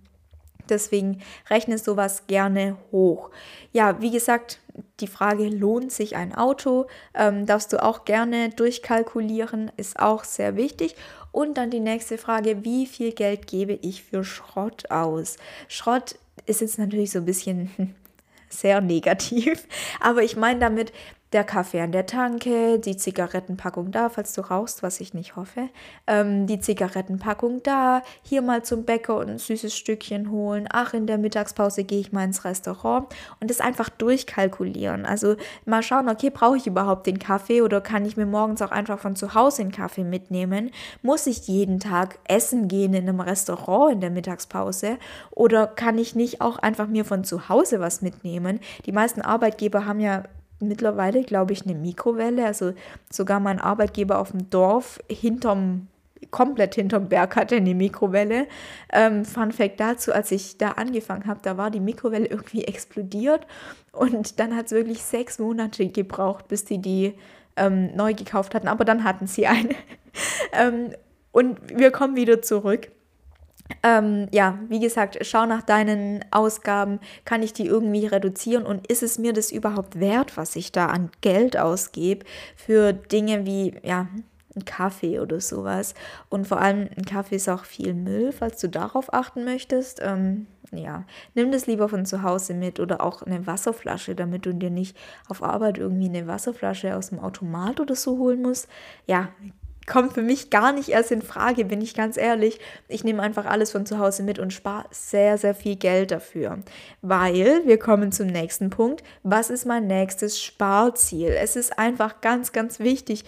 Deswegen 0.69 1.21
rechne 1.51 1.79
sowas 1.79 2.27
gerne 2.27 2.77
hoch. 2.91 3.31
Ja, 3.73 4.01
wie 4.01 4.11
gesagt, 4.11 4.59
die 5.01 5.07
Frage, 5.07 5.49
lohnt 5.49 5.93
sich 5.93 6.17
ein 6.17 6.35
Auto, 6.35 6.87
ähm, 7.15 7.47
darfst 7.47 7.73
du 7.73 7.83
auch 7.83 8.05
gerne 8.05 8.51
durchkalkulieren, 8.51 9.71
ist 9.77 9.99
auch 9.99 10.25
sehr 10.25 10.57
wichtig. 10.57 10.95
Und 11.31 11.57
dann 11.57 11.71
die 11.71 11.81
nächste 11.81 12.19
Frage, 12.19 12.65
wie 12.65 12.87
viel 12.87 13.13
Geld 13.13 13.47
gebe 13.47 13.79
ich 13.83 14.03
für 14.05 14.25
Schrott 14.25 14.91
aus? 14.91 15.37
Schrott 15.69 16.17
ist 16.47 16.61
jetzt 16.61 16.79
natürlich 16.79 17.11
so 17.11 17.19
ein 17.19 17.25
bisschen 17.25 17.95
sehr 18.49 18.81
negativ, 18.81 19.67
aber 20.01 20.23
ich 20.23 20.37
meine 20.37 20.61
damit, 20.61 20.93
der 21.33 21.45
Kaffee 21.45 21.81
an 21.81 21.93
der 21.93 22.07
Tanke, 22.07 22.79
die 22.79 22.97
Zigarettenpackung 22.97 23.91
da, 23.91 24.09
falls 24.09 24.35
du 24.35 24.43
rauchst, 24.43 24.83
was 24.83 25.01
ich 25.01 25.15
nicht 25.15 25.37
hoffe, 25.37 25.69
ähm, 26.07 26.47
die 26.47 26.61
Zigarettenpackung 26.61 27.63
da, 27.63 28.03
hier 28.23 28.43
mal 28.43 28.63
zum 28.65 28.85
Bäcker 28.85 29.17
und 29.17 29.31
ein 29.31 29.39
süßes 29.39 29.75
Stückchen 29.75 30.31
holen, 30.31 30.69
ach, 30.71 30.95
in 30.95 31.07
der 31.07 31.19
Mittagspause 31.19 31.85
gehe 31.85 32.01
ich 32.01 32.13
mal 32.13 32.25
ins 32.25 32.45
Restaurant 32.45 33.07
und 33.41 33.51
das 33.51 33.61
einfach 33.61 33.89
durchkalkulieren. 33.89 35.07
Also 35.07 35.37
mal 35.65 35.83
schauen, 35.83 36.09
okay, 36.09 36.31
brauche 36.31 36.57
ich 36.57 36.67
überhaupt 36.67 37.07
den 37.07 37.19
Kaffee 37.19 37.63
oder 37.63 37.81
kann 37.81 38.05
ich 38.05 38.17
mir 38.17 38.27
morgens 38.27 38.61
auch 38.61 38.71
einfach 38.71 38.99
von 38.99 39.17
zu 39.17 39.35
Hause 39.35 39.63
den 39.63 39.73
Kaffee 39.73 40.05
mitnehmen? 40.05 40.71
Muss 41.03 41.27
ich 41.27 41.49
jeden 41.49 41.81
Tag 41.81 42.19
essen 42.29 42.69
gehen 42.69 42.95
in 42.95 43.09
einem 43.09 43.21
Restaurant 43.21 43.93
in 43.93 44.01
der 44.01 44.11
Mittagspause 44.11 44.99
oder 45.31 45.67
kann 45.67 45.99
ich 45.99 46.15
nicht 46.15 46.41
auch 46.41 46.59
einfach 46.59 46.87
mir 46.89 47.05
von 47.05 47.25
zu 47.25 47.49
Hause 47.49 47.81
was 47.81 48.03
mitnehmen? 48.03 48.61
Die 48.85 48.93
meisten 48.93 49.23
Arbeitgeber 49.23 49.87
haben 49.87 50.01
ja 50.01 50.25
mittlerweile, 50.63 51.23
glaube 51.23 51.53
ich, 51.53 51.67
eine 51.67 51.75
Mikrowelle. 51.75 52.47
Also 52.47 52.73
sogar 53.11 53.41
mein 53.41 53.61
Arbeitgeber 53.61 54.19
auf 54.19 54.31
dem 54.31 54.51
Dorf 54.51 55.01
hinterm 55.09 55.89
komplett 56.31 56.77
hinterm 56.77 57.09
Berg 57.09 57.37
hatte 57.37 57.57
eine 57.57 57.75
Mikrowelle. 57.75 58.47
Ähm, 58.93 59.25
Fun 59.25 59.53
Fact 59.53 59.81
dazu, 59.81 60.13
als 60.13 60.31
ich 60.31 60.57
da 60.57 60.73
angefangen 60.73 61.27
habe, 61.27 61.41
da 61.43 61.57
war 61.57 61.71
die 61.71 61.81
Mikrowelle 61.81 62.27
irgendwie 62.27 62.65
explodiert 62.65 63.47
und 63.93 64.39
dann 64.39 64.57
hat 64.57 64.67
es 64.67 64.73
wirklich 64.73 65.03
sechs 65.03 65.39
Monate 65.39 65.89
gebraucht, 65.89 66.49
bis 66.49 66.65
die 66.65 66.79
die 66.79 67.15
ähm, 67.57 67.95
neu 67.95 68.15
gekauft 68.15 68.55
hatten, 68.55 68.69
aber 68.69 68.85
dann 68.85 69.05
hatten 69.05 69.27
sie 69.27 69.47
eine. 69.47 69.75
ähm, 70.53 70.95
und 71.33 71.59
wir 71.77 71.91
kommen 71.91 72.17
wieder 72.17 72.43
zurück. 72.43 72.91
Ähm, 73.83 74.29
ja, 74.33 74.59
wie 74.69 74.81
gesagt, 74.81 75.19
schau 75.23 75.47
nach 75.47 75.63
deinen 75.63 76.25
Ausgaben, 76.31 77.01
kann 77.25 77.43
ich 77.43 77.53
die 77.53 77.67
irgendwie 77.67 78.07
reduzieren 78.07 78.65
und 78.65 78.87
ist 78.87 79.03
es 79.03 79.19
mir 79.19 79.33
das 79.33 79.53
überhaupt 79.53 80.01
wert, 80.01 80.37
was 80.37 80.57
ich 80.57 80.73
da 80.73 80.87
an 80.87 81.11
Geld 81.21 81.57
ausgebe 81.57 82.25
für 82.57 82.93
Dinge 82.93 83.47
wie, 83.47 83.75
ja, 83.83 84.09
ein 84.55 84.65
Kaffee 84.65 85.19
oder 85.21 85.41
sowas. 85.41 85.95
Und 86.29 86.47
vor 86.47 86.61
allem 86.61 86.89
ein 86.97 87.05
Kaffee 87.05 87.37
ist 87.37 87.49
auch 87.49 87.65
viel 87.65 87.95
Müll, 87.95 88.33
falls 88.33 88.61
du 88.61 88.69
darauf 88.69 89.13
achten 89.13 89.45
möchtest. 89.45 90.01
Ähm, 90.03 90.47
ja, 90.73 91.05
nimm 91.35 91.53
das 91.53 91.67
lieber 91.67 91.89
von 91.89 92.07
zu 92.07 92.23
Hause 92.23 92.55
mit 92.55 92.81
oder 92.81 93.03
auch 93.03 93.23
eine 93.23 93.47
Wasserflasche, 93.47 94.15
damit 94.15 94.47
du 94.47 94.55
dir 94.55 94.71
nicht 94.71 94.97
auf 95.29 95.43
Arbeit 95.43 95.79
irgendwie 95.79 96.09
eine 96.09 96.27
Wasserflasche 96.27 96.97
aus 96.97 97.11
dem 97.11 97.19
Automat 97.19 97.81
oder 97.81 97.95
so 97.95 98.19
holen 98.19 98.43
musst. 98.43 98.69
Ja, 99.07 99.29
kommt 99.87 100.13
für 100.13 100.23
mich 100.23 100.51
gar 100.51 100.73
nicht 100.73 100.91
erst 100.91 101.11
in 101.11 101.23
Frage, 101.23 101.65
bin 101.65 101.81
ich 101.81 101.95
ganz 101.95 102.17
ehrlich. 102.17 102.61
Ich 102.89 103.05
nehme 103.05 103.23
einfach 103.23 103.47
alles 103.47 103.73
von 103.73 103.87
zu 103.87 103.99
Hause 103.99 104.23
mit 104.23 104.39
und 104.39 104.53
spare 104.53 104.87
sehr, 104.91 105.39
sehr 105.39 105.55
viel 105.55 105.77
Geld 105.77 106.11
dafür. 106.11 106.61
Weil 107.01 107.63
wir 107.67 107.79
kommen 107.79 108.13
zum 108.13 108.29
nächsten 108.29 108.71
Punkt. 108.71 109.03
Was 109.23 109.51
ist 109.51 109.67
mein 109.67 109.87
nächstes 109.87 110.43
Sparziel? 110.43 111.31
Es 111.31 111.57
ist 111.57 111.79
einfach 111.79 112.21
ganz, 112.21 112.53
ganz 112.53 112.79
wichtig. 112.79 113.25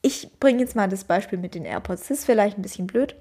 Ich 0.00 0.38
bringe 0.38 0.60
jetzt 0.60 0.76
mal 0.76 0.88
das 0.88 1.04
Beispiel 1.04 1.38
mit 1.38 1.54
den 1.54 1.64
AirPods. 1.64 2.02
Das 2.08 2.18
ist 2.18 2.24
vielleicht 2.24 2.58
ein 2.58 2.62
bisschen 2.62 2.86
blöd. 2.86 3.16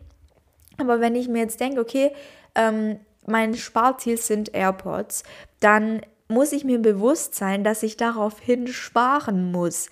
Aber 0.78 1.02
wenn 1.02 1.16
ich 1.16 1.28
mir 1.28 1.40
jetzt 1.40 1.60
denke, 1.60 1.82
okay, 1.82 2.12
ähm, 2.54 3.00
mein 3.26 3.56
Sparziel 3.56 4.18
sind 4.18 4.54
AirPods, 4.54 5.24
dann 5.60 6.02
muss 6.28 6.52
ich 6.52 6.66
mir 6.66 6.80
bewusst 6.80 7.36
sein, 7.36 7.64
dass 7.64 7.84
ich 7.84 7.98
daraufhin 7.98 8.68
sparen 8.68 9.52
muss 9.52 9.90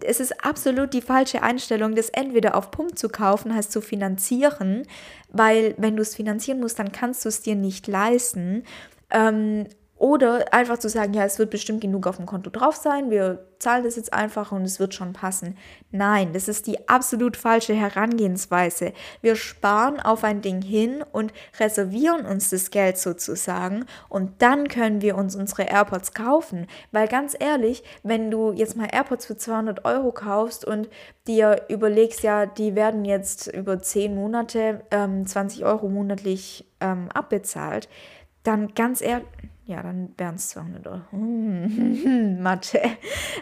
es 0.00 0.20
ist 0.20 0.44
absolut 0.44 0.92
die 0.92 1.00
falsche 1.00 1.42
Einstellung, 1.42 1.94
das 1.94 2.10
entweder 2.10 2.54
auf 2.54 2.70
Pump 2.70 2.98
zu 2.98 3.08
kaufen, 3.08 3.54
heißt 3.54 3.72
zu 3.72 3.80
finanzieren, 3.80 4.82
weil 5.30 5.74
wenn 5.78 5.96
du 5.96 6.02
es 6.02 6.14
finanzieren 6.14 6.60
musst, 6.60 6.78
dann 6.78 6.92
kannst 6.92 7.24
du 7.24 7.28
es 7.28 7.42
dir 7.42 7.54
nicht 7.54 7.86
leisten. 7.86 8.64
Ähm, 9.10 9.66
oder 9.96 10.52
einfach 10.52 10.78
zu 10.78 10.88
sagen, 10.88 11.14
ja, 11.14 11.24
es 11.24 11.38
wird 11.38 11.50
bestimmt 11.50 11.80
genug 11.80 12.06
auf 12.06 12.16
dem 12.16 12.26
Konto 12.26 12.50
drauf 12.50 12.76
sein, 12.76 13.10
wir 13.10 13.46
zahlen 13.58 13.84
das 13.84 13.96
jetzt 13.96 14.12
einfach 14.12 14.52
und 14.52 14.62
es 14.62 14.78
wird 14.78 14.92
schon 14.92 15.14
passen. 15.14 15.56
Nein, 15.90 16.34
das 16.34 16.48
ist 16.48 16.66
die 16.66 16.88
absolut 16.88 17.38
falsche 17.38 17.72
Herangehensweise. 17.72 18.92
Wir 19.22 19.36
sparen 19.36 19.98
auf 19.98 20.24
ein 20.24 20.42
Ding 20.42 20.60
hin 20.60 21.02
und 21.12 21.32
reservieren 21.58 22.26
uns 22.26 22.50
das 22.50 22.70
Geld 22.70 22.98
sozusagen 22.98 23.86
und 24.10 24.42
dann 24.42 24.68
können 24.68 25.00
wir 25.00 25.16
uns 25.16 25.34
unsere 25.34 25.62
AirPods 25.62 26.12
kaufen. 26.12 26.66
Weil 26.92 27.08
ganz 27.08 27.34
ehrlich, 27.38 27.82
wenn 28.02 28.30
du 28.30 28.52
jetzt 28.52 28.76
mal 28.76 28.88
AirPods 28.92 29.24
für 29.24 29.38
200 29.38 29.86
Euro 29.86 30.12
kaufst 30.12 30.66
und 30.66 30.90
dir 31.26 31.62
überlegst, 31.70 32.22
ja, 32.22 32.44
die 32.44 32.74
werden 32.74 33.06
jetzt 33.06 33.46
über 33.46 33.80
10 33.80 34.14
Monate 34.14 34.82
ähm, 34.90 35.26
20 35.26 35.64
Euro 35.64 35.88
monatlich 35.88 36.66
ähm, 36.80 37.08
abbezahlt, 37.14 37.88
dann 38.42 38.74
ganz 38.74 39.00
ehrlich, 39.00 39.26
ja, 39.66 39.82
dann 39.82 40.14
wären 40.16 40.36
es 40.36 40.48
200 40.50 40.86
Euro. 40.86 41.16
Mathe. 41.16 42.80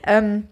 Ähm, 0.06 0.48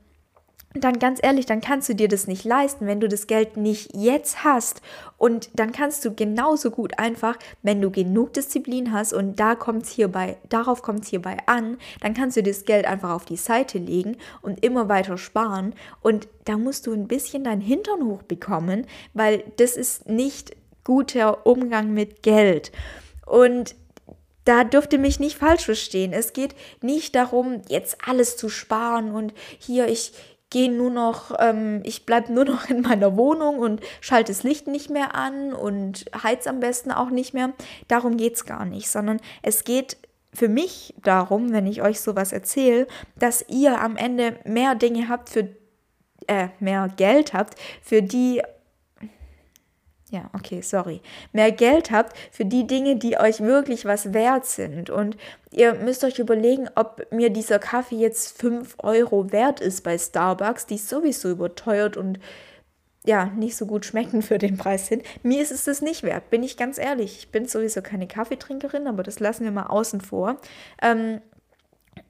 dann 0.75 0.99
ganz 0.99 1.21
ehrlich, 1.23 1.47
dann 1.47 1.61
kannst 1.61 1.89
du 1.89 1.95
dir 1.95 2.09
das 2.09 2.27
nicht 2.27 2.45
leisten, 2.45 2.87
wenn 2.87 3.01
du 3.01 3.09
das 3.09 3.27
Geld 3.27 3.57
nicht 3.57 3.95
jetzt 3.95 4.43
hast. 4.43 4.81
Und 5.19 5.51
dann 5.55 5.73
kannst 5.73 6.05
du 6.05 6.15
genauso 6.15 6.71
gut 6.71 6.99
einfach, 6.99 7.37
wenn 7.63 7.81
du 7.83 7.91
genug 7.91 8.33
Disziplin 8.33 8.93
hast 8.93 9.13
und 9.13 9.39
da 9.39 9.55
kommt's 9.55 9.91
hierbei, 9.91 10.37
darauf 10.49 10.83
kommt 10.83 11.03
es 11.03 11.09
hierbei 11.09 11.37
an, 11.47 11.77
dann 12.01 12.15
kannst 12.15 12.37
du 12.37 12.43
das 12.43 12.65
Geld 12.65 12.87
einfach 12.87 13.11
auf 13.11 13.25
die 13.25 13.37
Seite 13.37 13.79
legen 13.79 14.17
und 14.41 14.65
immer 14.65 14.89
weiter 14.89 15.19
sparen. 15.19 15.75
Und 16.01 16.29
da 16.45 16.57
musst 16.57 16.87
du 16.87 16.93
ein 16.93 17.07
bisschen 17.07 17.45
dein 17.45 17.61
Hintern 17.61 18.05
hochbekommen, 18.05 18.87
weil 19.13 19.45
das 19.57 19.77
ist 19.77 20.09
nicht 20.09 20.57
guter 20.85 21.47
Umgang 21.47 21.93
mit 21.93 22.23
Geld. 22.23 22.73
Und 23.27 23.75
da 24.45 24.65
dürfte 24.65 24.99
mich 24.99 25.21
nicht 25.21 25.39
falsch 25.39 25.65
verstehen. 25.65 26.13
Es 26.13 26.33
geht 26.33 26.55
nicht 26.81 27.15
darum, 27.15 27.63
jetzt 27.69 27.99
alles 28.07 28.37
zu 28.37 28.49
sparen 28.49 29.13
und 29.15 29.33
hier, 29.59 29.89
ich 29.89 30.13
gehe 30.51 30.71
nur 30.71 30.91
noch, 30.91 31.35
ähm, 31.39 31.81
ich 31.85 32.05
bleibe 32.07 32.33
nur 32.33 32.45
noch 32.45 32.69
in 32.69 32.83
meiner 32.83 33.17
Wohnung 33.17 33.59
und 33.59 33.81
schalte 34.01 34.33
das 34.33 34.43
Licht 34.43 34.67
nicht 34.67 34.91
mehr 34.91 35.15
an 35.15 35.53
und 35.53 36.05
heiz 36.23 36.47
am 36.47 36.61
besten 36.61 36.93
auch 36.93 37.11
nicht 37.11 37.35
mehr. 37.35 37.53
Darum 37.89 38.17
geht 38.17 38.35
es 38.35 38.45
gar 38.45 38.65
nicht, 38.65 38.91
sondern 38.91 39.19
es 39.43 39.65
geht 39.65 39.97
für 40.35 40.49
mich 40.49 40.95
darum, 41.03 41.53
wenn 41.53 41.67
ich 41.67 41.83
euch 41.83 42.01
sowas 42.01 42.33
erzähle, 42.33 42.87
dass 43.19 43.45
ihr 43.49 43.81
am 43.81 43.97
Ende 43.97 44.37
mehr 44.45 44.75
Dinge 44.75 45.09
habt 45.09 45.29
für 45.29 45.49
äh, 46.27 46.49
mehr 46.61 46.89
Geld 46.97 47.35
habt, 47.35 47.55
für 47.83 48.03
die 48.03 48.43
ja, 50.13 50.29
okay, 50.35 50.61
sorry, 50.61 51.01
mehr 51.33 51.51
Geld 51.53 51.91
habt 51.91 52.15
für 52.31 52.45
die 52.45 52.67
Dinge, 52.67 52.97
die 52.97 53.19
euch 53.19 53.41
wirklich 53.41 53.87
was 53.87 54.13
wert 54.13 54.45
sind. 54.45 54.91
Und 54.91 55.17
ihr 55.51 55.73
müsst 55.75 56.05
euch 56.05 56.19
überlegen, 56.19 56.69
ob 56.75 57.11
mir 57.11 57.31
dieser 57.31 57.59
Kaffee 57.59 57.97
jetzt 57.97 58.39
5 58.39 58.75
Euro 58.79 59.33
wert 59.33 59.61
ist 59.61 59.83
bei 59.83 59.97
Starbucks, 59.97 60.67
die 60.67 60.77
sowieso 60.77 61.31
überteuert 61.31 61.97
und 61.97 62.19
ja, 63.05 63.25
nicht 63.25 63.57
so 63.57 63.65
gut 63.65 63.87
schmecken 63.87 64.21
für 64.21 64.37
den 64.37 64.59
Preis 64.59 64.87
sind. 64.87 65.03
Mir 65.23 65.41
ist 65.41 65.51
es 65.51 65.65
das 65.65 65.81
nicht 65.81 66.03
wert, 66.03 66.29
bin 66.29 66.43
ich 66.43 66.59
ganz 66.59 66.77
ehrlich. 66.77 67.17
Ich 67.19 67.29
bin 67.31 67.47
sowieso 67.47 67.81
keine 67.81 68.07
Kaffeetrinkerin, 68.07 68.87
aber 68.87 69.03
das 69.03 69.19
lassen 69.19 69.45
wir 69.45 69.51
mal 69.51 69.67
außen 69.67 70.03
vor. 70.03 70.37
Ähm, 70.83 71.23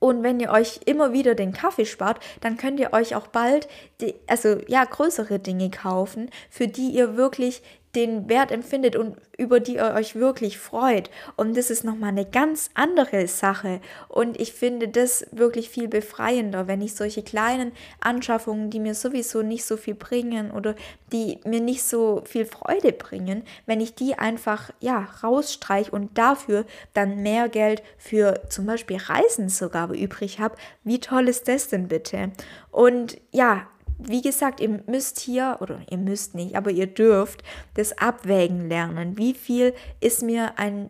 und 0.01 0.23
wenn 0.25 0.41
ihr 0.41 0.51
euch 0.51 0.81
immer 0.87 1.13
wieder 1.13 1.35
den 1.35 1.53
Kaffee 1.53 1.87
spart, 1.87 2.19
dann 2.41 2.57
könnt 2.57 2.81
ihr 2.81 2.93
euch 2.93 3.15
auch 3.15 3.29
bald, 3.29 3.69
die, 4.01 4.15
also 4.27 4.59
ja, 4.67 4.85
größere 4.85 5.39
Dinge 5.39 5.71
kaufen, 5.71 6.31
für 6.51 6.67
die 6.67 6.89
ihr 6.91 7.17
wirklich 7.17 7.63
den 7.95 8.29
Wert 8.29 8.51
empfindet 8.51 8.97
und 8.97 9.17
über 9.37 9.61
die 9.61 9.75
ihr 9.75 9.95
euch 9.95 10.15
wirklich 10.15 10.59
freut. 10.59 11.11
Und 11.37 11.57
das 11.57 11.71
ist 11.71 11.85
nochmal 11.85 12.11
eine 12.11 12.25
ganz 12.25 12.71
andere 12.75 13.27
Sache. 13.27 13.81
Und 14.09 14.41
ich 14.41 14.53
finde 14.53 14.89
das 14.89 15.27
wirklich 15.31 15.69
viel 15.69 15.89
befreiender, 15.89 16.69
wenn 16.69 16.81
ich 16.81 16.95
solche 16.95 17.23
kleinen 17.23 17.73
Anschaffungen, 18.01 18.71
die 18.71 18.81
mir 18.81 18.95
sowieso 18.95 19.43
nicht 19.43 19.65
so 19.65 19.77
viel 19.77 19.95
bringen 19.95 20.51
oder 20.51 20.75
die 21.13 21.39
mir 21.45 21.61
nicht 21.61 21.83
so 21.83 22.23
viel 22.25 22.47
Freude 22.47 22.93
bringen, 22.93 23.43
wenn 23.67 23.81
ich 23.81 23.95
die 23.95 24.15
einfach 24.15 24.71
ja 24.81 25.09
rausstreiche 25.23 25.91
und 25.91 26.17
dafür 26.17 26.65
dann 26.95 27.23
mehr 27.23 27.49
Geld 27.49 27.83
für 27.99 28.43
zum 28.49 28.67
Beispiel 28.67 28.97
Reisen 28.97 29.49
sogar 29.49 29.91
übrig 29.93 30.41
habe. 30.41 30.57
Wie 30.85 31.01
toll 31.01 31.29
ist 31.29 31.49
das 31.49 31.69
denn 31.69 31.89
bitte? 31.89 32.33
Und 32.71 33.19
ja, 33.33 33.69
wie 34.09 34.23
gesagt, 34.23 34.61
ihr 34.61 34.83
müsst 34.87 35.21
hier, 35.21 35.59
oder 35.61 35.81
ihr 35.91 35.99
müsst 35.99 36.35
nicht, 36.35 36.57
aber 36.57 36.71
ihr 36.71 36.87
dürft 36.87 37.43
das 37.75 37.97
abwägen 37.99 38.69
lernen. 38.69 39.19
Wie 39.19 39.35
viel 39.35 39.75
ist 40.01 40.23
mir 40.23 40.59
ein, 40.59 40.89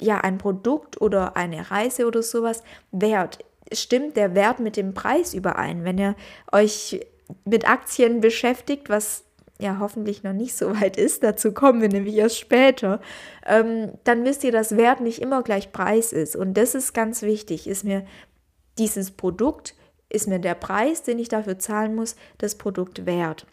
ja, 0.00 0.20
ein 0.20 0.38
Produkt 0.38 1.00
oder 1.00 1.36
eine 1.36 1.70
Reise 1.70 2.06
oder 2.06 2.22
sowas 2.22 2.62
wert? 2.90 3.38
Stimmt 3.72 4.16
der 4.16 4.34
Wert 4.34 4.60
mit 4.60 4.76
dem 4.76 4.94
Preis 4.94 5.34
überein? 5.34 5.84
Wenn 5.84 5.98
ihr 5.98 6.16
euch 6.50 7.00
mit 7.44 7.68
Aktien 7.68 8.20
beschäftigt, 8.20 8.88
was 8.88 9.24
ja 9.58 9.78
hoffentlich 9.78 10.22
noch 10.22 10.32
nicht 10.32 10.56
so 10.56 10.78
weit 10.80 10.96
ist, 10.96 11.22
dazu 11.22 11.52
kommen 11.52 11.80
wir 11.80 11.88
nämlich 11.88 12.16
erst 12.16 12.38
später, 12.38 13.00
ähm, 13.46 13.92
dann 14.04 14.24
wisst 14.24 14.44
ihr, 14.44 14.52
dass 14.52 14.76
Wert 14.76 15.00
nicht 15.00 15.20
immer 15.20 15.42
gleich 15.42 15.72
Preis 15.72 16.12
ist. 16.12 16.36
Und 16.36 16.54
das 16.54 16.74
ist 16.74 16.92
ganz 16.92 17.22
wichtig. 17.22 17.66
Ist 17.66 17.84
mir 17.84 18.04
dieses 18.78 19.12
Produkt 19.12 19.74
ist 20.12 20.28
mir 20.28 20.38
der 20.38 20.54
Preis, 20.54 21.02
den 21.02 21.18
ich 21.18 21.28
dafür 21.28 21.58
zahlen 21.58 21.94
muss, 21.94 22.16
das 22.38 22.56
Produkt 22.56 23.06
wert. 23.06 23.46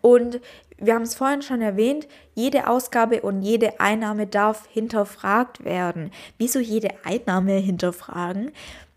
Und 0.00 0.40
wir 0.78 0.94
haben 0.94 1.02
es 1.02 1.14
vorhin 1.14 1.42
schon 1.42 1.60
erwähnt, 1.60 2.08
jede 2.34 2.68
Ausgabe 2.68 3.22
und 3.22 3.42
jede 3.42 3.80
Einnahme 3.80 4.26
darf 4.26 4.66
hinterfragt 4.66 5.64
werden. 5.64 6.10
Wieso 6.38 6.58
jede 6.58 6.88
Einnahme 7.04 7.52
hinterfragen? 7.54 8.52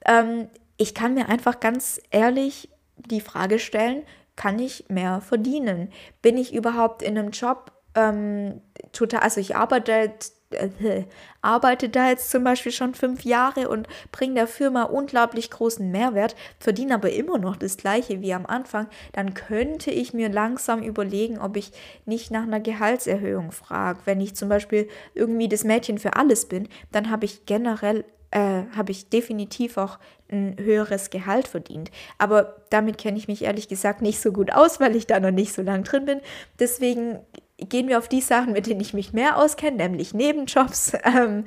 Ähm, 0.06 0.48
ich 0.78 0.94
kann 0.94 1.14
mir 1.14 1.28
einfach 1.30 1.60
ganz 1.60 2.00
ehrlich 2.12 2.70
die 2.96 3.22
Frage 3.22 3.60
stellen, 3.60 4.04
kann 4.36 4.60
ich 4.60 4.86
mehr 4.88 5.22
verdienen? 5.22 5.90
Bin 6.22 6.38
ich 6.38 6.54
überhaupt 6.54 7.02
in 7.02 7.18
einem 7.18 7.32
Job 7.32 7.72
ähm, 7.96 8.62
total, 8.92 9.22
also 9.22 9.42
ich 9.42 9.56
arbeite 9.56 10.14
äh, 10.82 11.04
arbeite 11.42 11.90
da 11.90 12.10
jetzt 12.10 12.32
zum 12.32 12.44
Beispiel 12.44 12.72
schon 12.72 12.94
fünf 12.94 13.24
Jahre 13.24 13.70
und 13.70 13.88
bringe 14.12 14.36
der 14.36 14.48
Firma 14.48 14.84
unglaublich 14.84 15.50
großen 15.50 15.90
Mehrwert, 15.92 16.36
verdiene 16.60 16.96
aber 16.96 17.12
immer 17.12 17.38
noch 17.38 17.56
das 17.56 17.78
gleiche 17.78 18.22
wie 18.22 18.34
am 18.34 18.46
Anfang, 18.46 18.88
dann 19.14 19.34
könnte 19.34 19.92
ich 19.92 20.14
mir 20.14 20.30
langsam 20.30 20.82
überlegen, 20.82 21.40
ob 21.40 21.58
ich 21.58 21.72
nicht 22.06 22.32
nach 22.32 22.44
einer 22.44 22.60
Gehaltserhöhung 22.60 23.52
frage. 23.52 24.00
Wenn 24.06 24.22
ich 24.22 24.36
zum 24.36 24.50
Beispiel 24.50 24.88
irgendwie 25.14 25.50
das 25.50 25.64
Mädchen 25.64 25.98
für 25.98 26.16
alles 26.16 26.48
bin, 26.48 26.70
dann 26.92 27.10
habe 27.10 27.26
ich 27.26 27.46
generell 27.46 28.06
äh, 28.32 28.64
habe 28.76 28.92
ich 28.92 29.10
definitiv 29.10 29.78
auch 29.78 30.00
ein 30.30 30.58
höheres 30.60 31.10
Gehalt 31.10 31.48
verdient. 31.48 31.92
Aber 32.18 32.58
damit 32.70 32.98
kenne 32.98 33.18
ich 33.18 33.30
mich 33.30 33.44
ehrlich 33.44 33.70
gesagt 33.70 34.02
nicht 34.02 34.20
so 34.20 34.34
gut 34.34 34.52
aus, 34.52 34.80
weil 34.80 34.96
ich 34.96 35.08
da 35.08 35.20
noch 35.20 35.32
nicht 35.32 35.54
so 35.54 35.62
lange 35.62 35.84
drin 35.84 36.06
bin. 36.06 36.22
Deswegen 36.60 37.20
gehen 37.58 37.88
wir 37.88 37.98
auf 37.98 38.08
die 38.08 38.22
Sachen, 38.22 38.54
mit 38.54 38.68
denen 38.68 38.82
ich 38.82 38.94
mich 38.94 39.14
mehr 39.14 39.38
auskenne, 39.38 39.78
nämlich 39.78 40.14
Nebenjobs. 40.14 40.94
Ähm, 41.04 41.46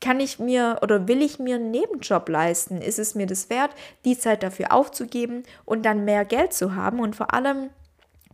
kann 0.00 0.20
ich 0.20 0.38
mir 0.38 0.80
oder 0.82 1.08
will 1.08 1.22
ich 1.22 1.38
mir 1.38 1.56
einen 1.56 1.70
Nebenjob 1.70 2.28
leisten? 2.28 2.82
Ist 2.82 2.98
es 2.98 3.14
mir 3.14 3.26
das 3.26 3.48
wert, 3.48 3.70
die 4.04 4.18
Zeit 4.18 4.42
dafür 4.42 4.72
aufzugeben 4.72 5.44
und 5.64 5.86
dann 5.86 6.04
mehr 6.04 6.24
Geld 6.24 6.52
zu 6.52 6.74
haben? 6.74 7.00
Und 7.00 7.16
vor 7.16 7.32
allem, 7.32 7.70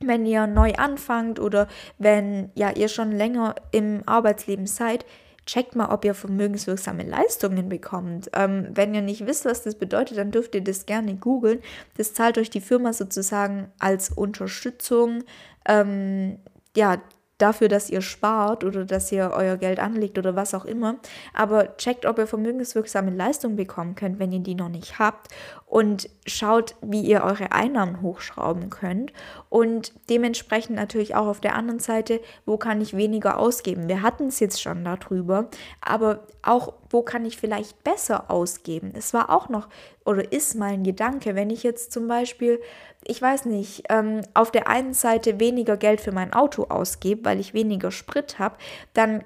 wenn 0.00 0.26
ihr 0.26 0.46
neu 0.46 0.72
anfangt 0.74 1.38
oder 1.38 1.68
wenn 1.98 2.50
ja 2.54 2.70
ihr 2.70 2.88
schon 2.88 3.12
länger 3.12 3.54
im 3.70 4.02
Arbeitsleben 4.06 4.66
seid, 4.66 5.04
checkt 5.46 5.76
mal, 5.76 5.92
ob 5.92 6.04
ihr 6.04 6.14
vermögenswirksame 6.14 7.04
Leistungen 7.04 7.68
bekommt. 7.68 8.30
Ähm, 8.34 8.68
wenn 8.72 8.94
ihr 8.94 9.02
nicht 9.02 9.26
wisst, 9.26 9.44
was 9.44 9.62
das 9.62 9.74
bedeutet, 9.76 10.18
dann 10.18 10.30
dürft 10.30 10.54
ihr 10.54 10.64
das 10.64 10.86
gerne 10.86 11.14
googeln. 11.14 11.60
Das 11.96 12.14
zahlt 12.14 12.38
euch 12.38 12.50
die 12.50 12.60
Firma 12.60 12.92
sozusagen 12.92 13.70
als 13.78 14.10
Unterstützung 14.10 15.24
ähm, 15.66 16.38
ja, 16.76 16.98
dafür, 17.40 17.68
dass 17.68 17.90
ihr 17.90 18.02
spart 18.02 18.64
oder 18.64 18.84
dass 18.84 19.10
ihr 19.12 19.30
euer 19.34 19.56
Geld 19.56 19.78
anlegt 19.78 20.18
oder 20.18 20.36
was 20.36 20.54
auch 20.54 20.64
immer. 20.64 20.96
Aber 21.32 21.76
checkt, 21.76 22.06
ob 22.06 22.18
ihr 22.18 22.26
vermögenswirksame 22.26 23.10
Leistungen 23.10 23.56
bekommen 23.56 23.94
könnt, 23.94 24.18
wenn 24.18 24.32
ihr 24.32 24.40
die 24.40 24.54
noch 24.54 24.68
nicht 24.68 24.98
habt. 24.98 25.28
Und 25.70 26.10
schaut, 26.26 26.74
wie 26.82 27.02
ihr 27.02 27.22
eure 27.22 27.52
Einnahmen 27.52 28.02
hochschrauben 28.02 28.70
könnt. 28.70 29.12
Und 29.48 29.92
dementsprechend 30.10 30.74
natürlich 30.74 31.14
auch 31.14 31.28
auf 31.28 31.40
der 31.40 31.54
anderen 31.54 31.78
Seite, 31.78 32.20
wo 32.44 32.56
kann 32.56 32.80
ich 32.80 32.96
weniger 32.96 33.38
ausgeben. 33.38 33.88
Wir 33.88 34.02
hatten 34.02 34.26
es 34.26 34.40
jetzt 34.40 34.60
schon 34.60 34.84
darüber. 34.84 35.48
Aber 35.80 36.26
auch, 36.42 36.72
wo 36.90 37.02
kann 37.02 37.24
ich 37.24 37.36
vielleicht 37.36 37.84
besser 37.84 38.32
ausgeben. 38.32 38.92
Es 38.96 39.14
war 39.14 39.30
auch 39.30 39.48
noch 39.48 39.68
oder 40.04 40.32
ist 40.32 40.56
mein 40.56 40.82
Gedanke, 40.82 41.36
wenn 41.36 41.50
ich 41.50 41.62
jetzt 41.62 41.92
zum 41.92 42.08
Beispiel 42.08 42.58
ich 43.04 43.20
weiß 43.20 43.46
nicht, 43.46 43.84
ähm, 43.88 44.20
auf 44.34 44.50
der 44.50 44.68
einen 44.68 44.92
Seite 44.92 45.40
weniger 45.40 45.76
Geld 45.76 46.00
für 46.00 46.12
mein 46.12 46.33
Auto 46.33 46.64
ausgebe, 46.64 47.24
weil 47.24 47.40
ich 47.40 47.54
weniger 47.54 47.90
Sprit 47.90 48.38
habe, 48.38 48.56
dann 48.92 49.24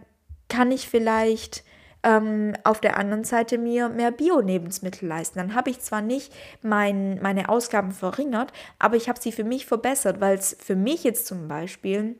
kann 0.48 0.70
ich 0.70 0.88
vielleicht 0.88 1.64
ähm, 2.04 2.54
auf 2.62 2.80
der 2.80 2.96
anderen 2.98 3.24
Seite 3.24 3.58
mir 3.58 3.88
mehr 3.88 4.12
Bio-Lebensmittel 4.12 5.08
leisten. 5.08 5.38
Dann 5.38 5.54
habe 5.54 5.70
ich 5.70 5.80
zwar 5.80 6.02
nicht 6.02 6.32
mein, 6.62 7.20
meine 7.20 7.48
Ausgaben 7.48 7.90
verringert, 7.90 8.52
aber 8.78 8.96
ich 8.96 9.08
habe 9.08 9.20
sie 9.20 9.32
für 9.32 9.44
mich 9.44 9.66
verbessert, 9.66 10.20
weil 10.20 10.36
es 10.36 10.56
für 10.62 10.76
mich 10.76 11.02
jetzt 11.02 11.26
zum 11.26 11.48
Beispiel 11.48 12.16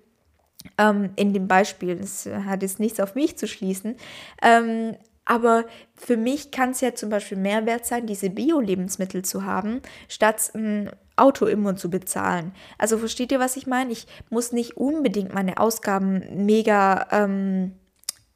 ähm, 0.78 1.10
in 1.16 1.32
dem 1.34 1.46
Beispiel, 1.46 2.00
es 2.00 2.26
hat 2.26 2.62
jetzt 2.62 2.80
nichts 2.80 2.98
auf 2.98 3.14
mich 3.14 3.36
zu 3.36 3.46
schließen, 3.46 3.96
ähm, 4.42 4.96
aber 5.26 5.64
für 5.94 6.16
mich 6.16 6.50
kann 6.50 6.70
es 6.70 6.80
ja 6.80 6.94
zum 6.94 7.08
Beispiel 7.10 7.38
mehr 7.38 7.64
wert 7.66 7.86
sein, 7.86 8.06
diese 8.06 8.30
Bio-Lebensmittel 8.30 9.24
zu 9.24 9.44
haben, 9.44 9.80
statt 10.08 10.50
ein 10.54 10.90
Auto 11.16 11.46
immer 11.46 11.76
zu 11.76 11.90
bezahlen. 11.90 12.52
Also 12.76 12.98
versteht 12.98 13.32
ihr, 13.32 13.40
was 13.40 13.56
ich 13.56 13.66
meine? 13.66 13.92
Ich 13.92 14.06
muss 14.30 14.52
nicht 14.52 14.76
unbedingt 14.76 15.32
meine 15.32 15.58
Ausgaben 15.58 16.44
mega 16.44 17.06
ähm, 17.10 17.72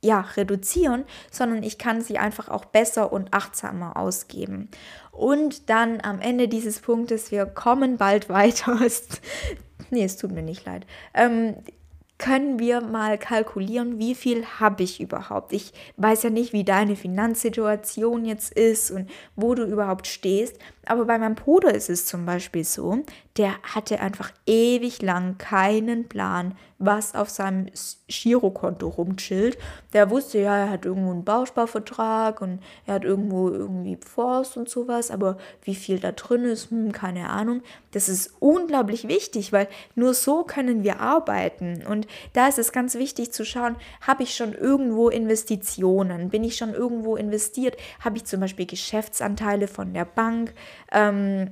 ja, 0.00 0.20
reduzieren, 0.36 1.04
sondern 1.30 1.62
ich 1.62 1.78
kann 1.78 2.00
sie 2.00 2.18
einfach 2.18 2.48
auch 2.48 2.64
besser 2.64 3.12
und 3.12 3.34
achtsamer 3.34 3.96
ausgeben. 3.96 4.68
Und 5.10 5.68
dann 5.70 6.00
am 6.00 6.20
Ende 6.20 6.46
dieses 6.46 6.80
Punktes, 6.80 7.32
wir 7.32 7.46
kommen 7.46 7.96
bald 7.96 8.28
weiter. 8.28 8.78
nee, 9.90 10.04
es 10.04 10.16
tut 10.16 10.32
mir 10.32 10.42
nicht 10.42 10.64
leid. 10.64 10.86
Ähm, 11.14 11.56
können 12.18 12.58
wir 12.58 12.80
mal 12.80 13.16
kalkulieren, 13.16 13.98
wie 13.98 14.14
viel 14.16 14.44
habe 14.44 14.82
ich 14.82 15.00
überhaupt. 15.00 15.52
Ich 15.52 15.72
weiß 15.96 16.24
ja 16.24 16.30
nicht, 16.30 16.52
wie 16.52 16.64
deine 16.64 16.96
Finanzsituation 16.96 18.24
jetzt 18.24 18.52
ist 18.52 18.90
und 18.90 19.08
wo 19.36 19.54
du 19.54 19.62
überhaupt 19.64 20.08
stehst, 20.08 20.58
aber 20.88 21.04
bei 21.04 21.18
meinem 21.18 21.34
Bruder 21.34 21.74
ist 21.74 21.90
es 21.90 22.06
zum 22.06 22.24
Beispiel 22.26 22.64
so, 22.64 23.04
der 23.36 23.54
hatte 23.62 24.00
einfach 24.00 24.32
ewig 24.46 25.00
lang 25.00 25.38
keinen 25.38 26.08
Plan, 26.08 26.56
was 26.78 27.14
auf 27.14 27.28
seinem 27.28 27.66
Girokonto 28.06 28.88
rumchillt. 28.88 29.58
Der 29.92 30.10
wusste 30.10 30.38
ja, 30.40 30.56
er 30.56 30.70
hat 30.70 30.84
irgendwo 30.84 31.10
einen 31.10 31.24
Bausparvertrag 31.24 32.40
und 32.40 32.60
er 32.86 32.94
hat 32.94 33.04
irgendwo 33.04 33.48
irgendwie 33.50 33.96
Forst 33.96 34.56
und 34.56 34.68
sowas, 34.68 35.10
aber 35.10 35.38
wie 35.62 35.74
viel 35.74 35.98
da 35.98 36.12
drin 36.12 36.44
ist, 36.44 36.70
hm, 36.70 36.92
keine 36.92 37.30
Ahnung. 37.30 37.62
Das 37.92 38.08
ist 38.08 38.34
unglaublich 38.38 39.08
wichtig, 39.08 39.52
weil 39.52 39.68
nur 39.94 40.14
so 40.14 40.44
können 40.44 40.82
wir 40.84 41.00
arbeiten. 41.00 41.84
Und 41.88 42.06
da 42.32 42.48
ist 42.48 42.58
es 42.58 42.72
ganz 42.72 42.94
wichtig 42.94 43.32
zu 43.32 43.44
schauen, 43.44 43.76
habe 44.00 44.22
ich 44.22 44.34
schon 44.34 44.52
irgendwo 44.52 45.08
Investitionen? 45.08 46.28
Bin 46.30 46.44
ich 46.44 46.56
schon 46.56 46.74
irgendwo 46.74 47.16
investiert? 47.16 47.76
Habe 48.00 48.18
ich 48.18 48.24
zum 48.24 48.40
Beispiel 48.40 48.66
Geschäftsanteile 48.66 49.68
von 49.68 49.94
der 49.94 50.04
Bank? 50.04 50.54
Ähm, 50.92 51.50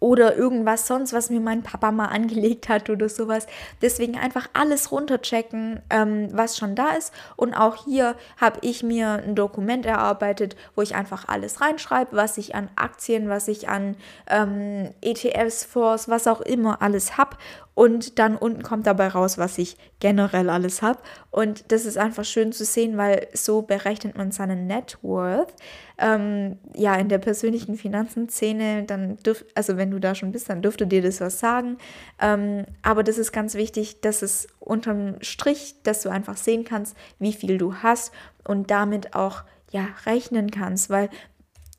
oder 0.00 0.34
irgendwas 0.34 0.86
sonst, 0.86 1.12
was 1.12 1.28
mir 1.30 1.40
mein 1.40 1.62
Papa 1.62 1.92
mal 1.92 2.06
angelegt 2.06 2.68
hat 2.68 2.90
oder 2.90 3.08
sowas. 3.08 3.46
Deswegen 3.82 4.18
einfach 4.18 4.48
alles 4.54 4.90
runterchecken, 4.90 5.80
ähm, 5.90 6.28
was 6.32 6.56
schon 6.56 6.74
da 6.74 6.90
ist. 6.92 7.12
Und 7.36 7.54
auch 7.54 7.84
hier 7.84 8.16
habe 8.38 8.58
ich 8.62 8.82
mir 8.82 9.22
ein 9.22 9.34
Dokument 9.34 9.86
erarbeitet, 9.86 10.56
wo 10.74 10.82
ich 10.82 10.94
einfach 10.94 11.28
alles 11.28 11.60
reinschreibe, 11.60 12.16
was 12.16 12.38
ich 12.38 12.54
an 12.54 12.70
Aktien, 12.76 13.28
was 13.28 13.46
ich 13.46 13.68
an 13.68 13.96
ähm, 14.26 14.90
ETFs, 15.02 15.64
Fonds, 15.64 16.08
was 16.08 16.26
auch 16.26 16.40
immer 16.40 16.82
alles 16.82 17.18
habe. 17.18 17.36
Und 17.74 18.18
dann 18.18 18.36
unten 18.36 18.62
kommt 18.62 18.86
dabei 18.86 19.08
raus, 19.08 19.38
was 19.38 19.56
ich 19.56 19.76
generell 20.00 20.50
alles 20.50 20.82
habe. 20.82 20.98
Und 21.30 21.72
das 21.72 21.84
ist 21.84 21.96
einfach 21.96 22.24
schön 22.24 22.52
zu 22.52 22.64
sehen, 22.64 22.98
weil 22.98 23.28
so 23.32 23.62
berechnet 23.62 24.18
man 24.18 24.32
seinen 24.32 24.66
Net 24.66 24.98
Worth. 25.02 25.54
Ähm, 26.02 26.56
ja, 26.74 26.94
in 26.94 27.10
der 27.10 27.18
persönlichen 27.18 27.76
Finanzenszene, 27.76 28.84
dann 28.84 29.18
dürft, 29.18 29.44
also 29.54 29.76
wenn 29.76 29.90
du 29.90 29.98
da 30.00 30.14
schon 30.14 30.32
bist, 30.32 30.48
dann 30.48 30.62
dürfte 30.62 30.86
dir 30.86 31.02
das 31.02 31.20
was 31.20 31.38
sagen. 31.38 31.76
Ähm, 32.18 32.64
aber 32.82 33.02
das 33.02 33.18
ist 33.18 33.32
ganz 33.32 33.54
wichtig, 33.54 34.00
dass 34.00 34.22
es 34.22 34.46
unterm 34.60 35.16
Strich, 35.20 35.74
dass 35.82 36.00
du 36.00 36.08
einfach 36.08 36.38
sehen 36.38 36.64
kannst, 36.64 36.96
wie 37.18 37.34
viel 37.34 37.58
du 37.58 37.74
hast 37.74 38.12
und 38.44 38.70
damit 38.70 39.14
auch 39.14 39.42
ja 39.72 39.86
rechnen 40.06 40.50
kannst, 40.50 40.88
weil 40.88 41.10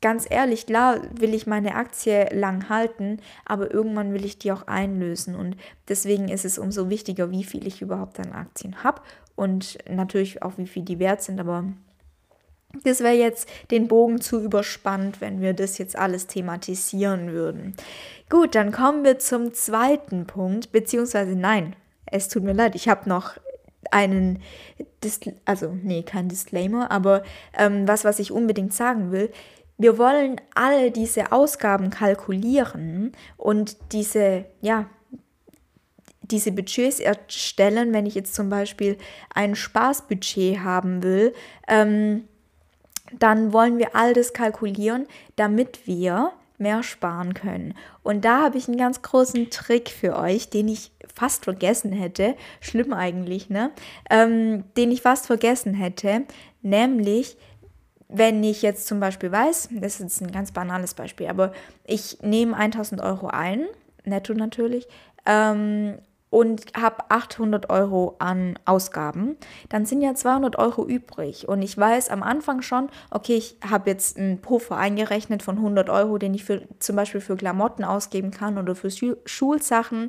ganz 0.02 0.26
ehrlich, 0.28 0.66
klar 0.66 1.00
will 1.18 1.32
ich 1.32 1.46
meine 1.46 1.74
Aktie 1.76 2.28
lang 2.34 2.68
halten, 2.68 3.18
aber 3.46 3.72
irgendwann 3.72 4.12
will 4.12 4.24
ich 4.24 4.38
die 4.38 4.52
auch 4.52 4.66
einlösen. 4.66 5.34
Und 5.34 5.56
deswegen 5.88 6.28
ist 6.28 6.44
es 6.44 6.58
umso 6.58 6.90
wichtiger, 6.90 7.30
wie 7.30 7.44
viel 7.44 7.66
ich 7.66 7.80
überhaupt 7.80 8.20
an 8.20 8.32
Aktien 8.32 8.84
habe 8.84 9.00
und 9.36 9.78
natürlich 9.88 10.42
auch, 10.42 10.58
wie 10.58 10.66
viel 10.66 10.82
die 10.82 10.98
wert 10.98 11.22
sind. 11.22 11.40
Aber 11.40 11.64
das 12.84 13.00
wäre 13.00 13.14
jetzt 13.14 13.48
den 13.70 13.88
Bogen 13.88 14.20
zu 14.20 14.40
überspannt, 14.40 15.20
wenn 15.20 15.40
wir 15.40 15.54
das 15.54 15.78
jetzt 15.78 15.96
alles 15.96 16.26
thematisieren 16.26 17.32
würden. 17.32 17.74
Gut, 18.30 18.54
dann 18.54 18.72
kommen 18.72 19.04
wir 19.04 19.18
zum 19.18 19.52
zweiten 19.52 20.26
Punkt, 20.26 20.72
beziehungsweise 20.72 21.36
nein, 21.36 21.76
es 22.06 22.28
tut 22.28 22.42
mir 22.42 22.54
leid, 22.54 22.74
ich 22.74 22.88
habe 22.88 23.08
noch 23.08 23.38
einen, 23.90 24.40
Dis 25.02 25.20
also 25.44 25.76
nee, 25.82 26.02
kein 26.02 26.28
Disclaimer, 26.28 26.90
aber 26.90 27.22
ähm, 27.58 27.86
was, 27.88 28.04
was 28.04 28.18
ich 28.18 28.32
unbedingt 28.32 28.72
sagen 28.72 29.10
will. 29.10 29.30
Wir 29.78 29.98
wollen 29.98 30.40
alle 30.54 30.90
diese 30.92 31.32
Ausgaben 31.32 31.90
kalkulieren 31.90 33.12
und 33.36 33.76
diese, 33.92 34.44
ja, 34.60 34.86
diese 36.20 36.52
Budgets 36.52 37.00
erstellen, 37.00 37.92
wenn 37.92 38.06
ich 38.06 38.14
jetzt 38.14 38.34
zum 38.34 38.48
Beispiel 38.48 38.96
ein 39.34 39.56
Spaßbudget 39.56 40.60
haben 40.60 41.02
will, 41.02 41.34
ähm, 41.66 42.28
dann 43.18 43.52
wollen 43.52 43.78
wir 43.78 43.94
all 43.94 44.14
das 44.14 44.32
kalkulieren, 44.32 45.06
damit 45.36 45.86
wir 45.86 46.32
mehr 46.58 46.82
sparen 46.82 47.34
können. 47.34 47.74
Und 48.02 48.24
da 48.24 48.42
habe 48.42 48.56
ich 48.56 48.68
einen 48.68 48.78
ganz 48.78 49.02
großen 49.02 49.50
Trick 49.50 49.90
für 49.90 50.16
euch, 50.16 50.48
den 50.48 50.68
ich 50.68 50.92
fast 51.12 51.44
vergessen 51.44 51.92
hätte. 51.92 52.36
Schlimm 52.60 52.92
eigentlich, 52.92 53.50
ne? 53.50 53.70
Ähm, 54.08 54.64
den 54.76 54.90
ich 54.90 55.02
fast 55.02 55.26
vergessen 55.26 55.74
hätte. 55.74 56.22
Nämlich, 56.62 57.36
wenn 58.08 58.42
ich 58.44 58.62
jetzt 58.62 58.86
zum 58.86 59.00
Beispiel 59.00 59.32
weiß, 59.32 59.70
das 59.72 60.00
ist 60.00 60.20
ein 60.22 60.30
ganz 60.30 60.52
banales 60.52 60.94
Beispiel, 60.94 61.26
aber 61.26 61.52
ich 61.84 62.18
nehme 62.22 62.56
1000 62.56 63.00
Euro 63.00 63.26
ein, 63.26 63.66
netto 64.04 64.32
natürlich, 64.34 64.86
ähm, 65.26 65.98
und 66.32 66.72
habe 66.74 67.10
800 67.10 67.68
Euro 67.68 68.16
an 68.18 68.58
Ausgaben, 68.64 69.36
dann 69.68 69.84
sind 69.84 70.00
ja 70.00 70.14
200 70.14 70.58
Euro 70.58 70.86
übrig. 70.86 71.46
Und 71.46 71.60
ich 71.60 71.76
weiß 71.76 72.08
am 72.08 72.22
Anfang 72.22 72.62
schon, 72.62 72.88
okay, 73.10 73.36
ich 73.36 73.58
habe 73.70 73.90
jetzt 73.90 74.16
einen 74.16 74.40
Puffer 74.40 74.78
eingerechnet 74.78 75.42
von 75.42 75.58
100 75.58 75.90
Euro, 75.90 76.16
den 76.16 76.32
ich 76.32 76.44
für, 76.44 76.62
zum 76.78 76.96
Beispiel 76.96 77.20
für 77.20 77.36
Klamotten 77.36 77.84
ausgeben 77.84 78.30
kann 78.30 78.56
oder 78.56 78.74
für 78.74 78.88
Schulsachen. 79.26 80.08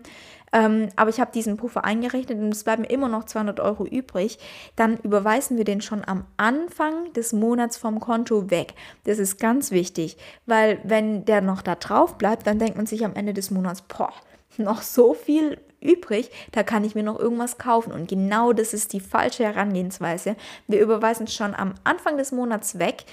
Ähm, 0.54 0.88
aber 0.96 1.10
ich 1.10 1.20
habe 1.20 1.34
diesen 1.34 1.58
Puffer 1.58 1.84
eingerechnet 1.84 2.40
und 2.40 2.54
es 2.54 2.64
bleiben 2.64 2.86
immer 2.86 3.10
noch 3.10 3.26
200 3.26 3.60
Euro 3.60 3.86
übrig. 3.86 4.40
Dann 4.78 4.96
überweisen 5.00 5.58
wir 5.58 5.66
den 5.66 5.82
schon 5.82 6.06
am 6.06 6.24
Anfang 6.38 7.12
des 7.12 7.34
Monats 7.34 7.76
vom 7.76 8.00
Konto 8.00 8.50
weg. 8.50 8.76
Das 9.04 9.20
ist 9.20 9.40
ganz 9.40 9.72
wichtig, 9.72 10.16
weil 10.46 10.80
wenn 10.86 11.26
der 11.26 11.42
noch 11.42 11.64
da 11.64 11.76
drauf 11.76 12.18
bleibt, 12.18 12.48
dann 12.48 12.60
denkt 12.60 12.78
man 12.78 12.86
sich 12.86 13.04
am 13.04 13.14
Ende 13.14 13.34
des 13.34 13.52
Monats, 13.52 13.82
boah, 13.82 14.14
noch 14.58 14.82
so 14.82 15.14
viel 15.14 15.58
übrig, 15.84 16.32
da 16.52 16.64
kann 16.64 16.84
ich 16.84 16.96
mir 16.96 17.04
noch 17.04 17.20
irgendwas 17.20 17.58
kaufen. 17.58 17.92
Und 17.92 18.08
genau 18.08 18.54
das 18.54 18.74
ist 18.74 18.94
die 18.94 19.00
falsche 19.00 19.44
Herangehensweise. 19.44 20.36
Wir 20.68 20.82
überweisen 20.82 21.26
es 21.26 21.34
schon 21.34 21.54
am 21.54 21.76
Anfang 21.84 22.18
des 22.18 22.32
Monats 22.32 22.80
weg 22.80 23.06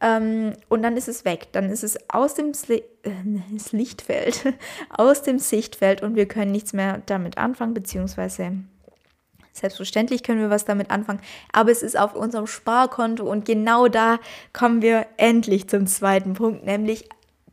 ähm, 0.00 0.52
und 0.68 0.82
dann 0.82 0.96
ist 0.96 1.08
es 1.08 1.24
weg. 1.24 1.48
Dann 1.52 1.70
ist 1.70 1.84
es 1.84 1.98
aus 2.10 2.34
dem 2.34 2.54
Sli 2.54 2.82
äh, 3.02 3.10
Lichtfeld, 3.72 4.54
aus 4.90 5.22
dem 5.22 5.38
Sichtfeld 5.38 6.02
und 6.02 6.14
wir 6.14 6.26
können 6.26 6.52
nichts 6.52 6.72
mehr 6.72 7.02
damit 7.06 7.38
anfangen, 7.38 7.74
beziehungsweise 7.74 8.52
Selbstverständlich 9.58 10.22
können 10.22 10.40
wir 10.40 10.50
was 10.50 10.64
damit 10.64 10.90
anfangen, 10.90 11.20
aber 11.52 11.70
es 11.70 11.82
ist 11.82 11.98
auf 11.98 12.14
unserem 12.14 12.46
Sparkonto 12.46 13.28
und 13.28 13.44
genau 13.44 13.88
da 13.88 14.20
kommen 14.52 14.82
wir 14.82 15.06
endlich 15.16 15.68
zum 15.68 15.86
zweiten 15.86 16.34
Punkt, 16.34 16.64
nämlich 16.64 17.08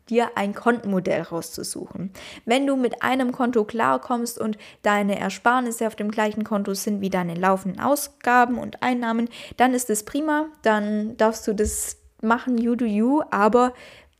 dir 0.09 0.31
ein 0.35 0.53
Kontenmodell 0.53 1.21
rauszusuchen. 1.21 2.11
Wenn 2.45 2.67
du 2.67 2.75
mit 2.75 3.01
einem 3.01 3.31
Konto 3.31 3.63
klarkommst 3.63 4.39
und 4.39 4.57
deine 4.81 5.19
Ersparnisse 5.19 5.87
auf 5.87 5.95
dem 5.95 6.11
gleichen 6.11 6.43
Konto 6.43 6.73
sind 6.73 7.01
wie 7.01 7.09
deine 7.09 7.35
laufenden 7.35 7.81
Ausgaben 7.81 8.57
und 8.57 8.83
Einnahmen, 8.83 9.29
dann 9.57 9.73
ist 9.73 9.89
es 9.89 10.03
prima, 10.03 10.47
dann 10.61 11.17
darfst 11.17 11.47
du 11.47 11.53
das 11.53 11.97
machen, 12.21 12.57
you 12.57 12.75
do 12.75 12.85
you, 12.85 13.21
aber 13.31 13.73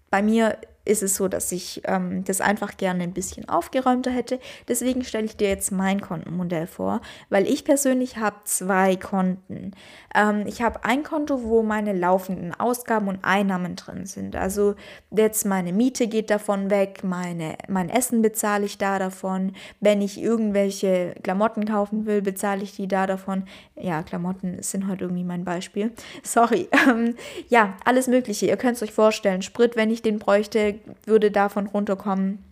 bei 0.10 0.22
mir 0.22 0.58
ist 0.86 1.04
es 1.04 1.16
so, 1.16 1.28
dass 1.28 1.52
ich 1.52 1.82
ähm, 1.86 2.24
das 2.24 2.42
einfach 2.42 2.78
gerne 2.78 3.04
ein 3.04 3.14
bisschen 3.14 3.50
aufgeräumter 3.50 4.12
hätte. 4.12 4.40
Deswegen 4.68 5.04
stelle 5.04 5.26
ich 5.26 5.36
dir 5.36 5.50
jetzt 5.50 5.72
mein 5.72 6.00
Kontenmodell 6.00 6.68
vor, 6.68 7.02
weil 7.30 7.48
ich 7.48 7.66
persönlich 7.66 8.18
habe 8.18 8.38
zwei 8.46 8.96
Konten. 8.96 9.72
Ähm, 10.14 10.44
ich 10.46 10.62
habe 10.62 10.84
ein 10.86 11.04
Konto, 11.04 11.44
wo 11.44 11.64
meine 11.64 11.94
laufenden 11.94 12.54
Ausgaben 12.54 13.08
und 13.08 13.20
Einnahmen 13.24 13.76
drin 13.76 14.06
sind. 14.06 14.36
Also 14.36 14.76
jetzt 15.12 15.46
meine 15.46 15.74
Miete 15.74 16.08
geht 16.08 16.30
davon 16.30 16.70
weg, 16.70 17.04
meine, 17.04 17.58
mein 17.68 17.90
Essen 17.90 18.22
bezahle 18.22 18.66
ich 18.66 18.78
da 18.78 19.00
davon. 19.00 19.54
Wenn 19.80 20.02
ich 20.02 20.22
irgendwelche 20.22 21.16
Klamotten 21.24 21.66
kaufen 21.66 22.06
will, 22.06 22.22
bezahle 22.22 22.64
ich 22.64 22.76
die 22.76 22.88
da 22.88 23.08
davon. 23.08 23.44
Ja, 23.76 24.04
Klamotten 24.04 24.62
sind 24.62 24.88
heute 24.88 25.06
irgendwie 25.06 25.24
mein 25.24 25.44
Beispiel. 25.44 25.92
Sorry. 26.24 26.70
Ähm, 26.88 27.16
ja, 27.50 27.76
alles 27.84 28.08
Mögliche. 28.08 28.46
Ihr 28.46 28.58
könnt 28.58 28.78
es 28.78 28.84
euch 28.84 28.94
vorstellen. 28.94 29.42
Sprit, 29.42 29.76
wenn 29.76 29.90
ich 29.90 30.02
den 30.02 30.20
bräuchte, 30.20 30.75
würde 31.06 31.32
davon 31.32 31.68
runterkommen. 31.68 32.44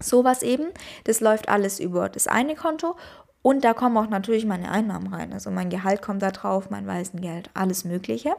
Sowas 0.00 0.42
eben, 0.42 0.66
das 1.04 1.20
läuft 1.20 1.48
alles 1.48 1.80
über 1.80 2.08
das 2.08 2.26
eine 2.26 2.54
Konto 2.54 2.96
und 3.46 3.62
da 3.62 3.74
kommen 3.74 3.96
auch 3.96 4.10
natürlich 4.10 4.44
meine 4.44 4.72
Einnahmen 4.72 5.06
rein. 5.14 5.32
Also 5.32 5.52
mein 5.52 5.70
Gehalt 5.70 6.02
kommt 6.02 6.20
da 6.20 6.32
drauf, 6.32 6.68
mein 6.68 6.88
Waisengeld, 6.88 7.48
alles 7.54 7.84
Mögliche. 7.84 8.34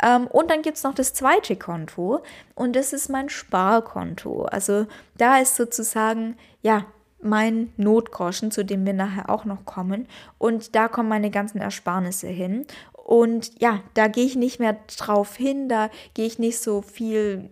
Ähm, 0.00 0.28
und 0.28 0.48
dann 0.48 0.62
gibt 0.62 0.76
es 0.76 0.84
noch 0.84 0.94
das 0.94 1.12
zweite 1.12 1.56
Konto 1.56 2.22
und 2.54 2.76
das 2.76 2.92
ist 2.92 3.08
mein 3.08 3.28
Sparkonto. 3.28 4.44
Also 4.44 4.86
da 5.18 5.38
ist 5.38 5.56
sozusagen, 5.56 6.36
ja, 6.62 6.86
mein 7.20 7.72
Notgroschen, 7.78 8.52
zu 8.52 8.64
dem 8.64 8.86
wir 8.86 8.92
nachher 8.92 9.28
auch 9.28 9.44
noch 9.44 9.64
kommen. 9.64 10.06
Und 10.38 10.76
da 10.76 10.86
kommen 10.86 11.08
meine 11.08 11.30
ganzen 11.30 11.58
Ersparnisse 11.58 12.28
hin. 12.28 12.64
Und 12.92 13.60
ja, 13.60 13.80
da 13.94 14.06
gehe 14.06 14.24
ich 14.24 14.36
nicht 14.36 14.60
mehr 14.60 14.76
drauf 14.96 15.34
hin, 15.34 15.68
da 15.68 15.90
gehe 16.14 16.26
ich 16.26 16.38
nicht 16.38 16.60
so 16.60 16.80
viel 16.80 17.50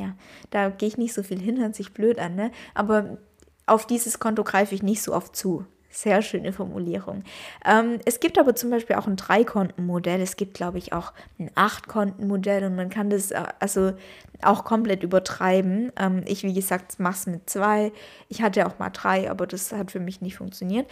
ja, 0.00 0.14
da 0.50 0.70
gehe 0.70 0.88
ich 0.88 0.98
nicht 0.98 1.14
so 1.14 1.22
viel 1.22 1.38
hin, 1.38 1.60
hört 1.60 1.74
sich 1.74 1.92
blöd 1.92 2.18
an, 2.18 2.34
ne? 2.34 2.50
Aber 2.74 3.18
auf 3.66 3.86
dieses 3.86 4.18
Konto 4.18 4.42
greife 4.42 4.74
ich 4.74 4.82
nicht 4.82 5.02
so 5.02 5.14
oft 5.14 5.36
zu. 5.36 5.64
Sehr 5.92 6.22
schöne 6.22 6.52
Formulierung. 6.52 7.24
Ähm, 7.64 7.98
es 8.04 8.20
gibt 8.20 8.38
aber 8.38 8.54
zum 8.54 8.70
Beispiel 8.70 8.94
auch 8.94 9.08
ein 9.08 9.16
Drei-Konten-Modell. 9.16 10.20
Es 10.20 10.36
gibt, 10.36 10.54
glaube 10.54 10.78
ich, 10.78 10.92
auch 10.92 11.12
ein 11.38 11.50
Acht-Konten-Modell 11.56 12.64
und 12.64 12.76
man 12.76 12.90
kann 12.90 13.10
das 13.10 13.32
äh, 13.32 13.42
also 13.58 13.92
auch 14.40 14.64
komplett 14.64 15.02
übertreiben. 15.02 15.90
Ähm, 15.98 16.22
ich, 16.26 16.44
wie 16.44 16.54
gesagt, 16.54 17.00
mache 17.00 17.14
es 17.14 17.26
mit 17.26 17.50
zwei. 17.50 17.92
Ich 18.28 18.40
hatte 18.40 18.66
auch 18.66 18.78
mal 18.78 18.90
drei, 18.90 19.28
aber 19.28 19.48
das 19.48 19.72
hat 19.72 19.90
für 19.90 19.98
mich 19.98 20.20
nicht 20.20 20.36
funktioniert. 20.36 20.88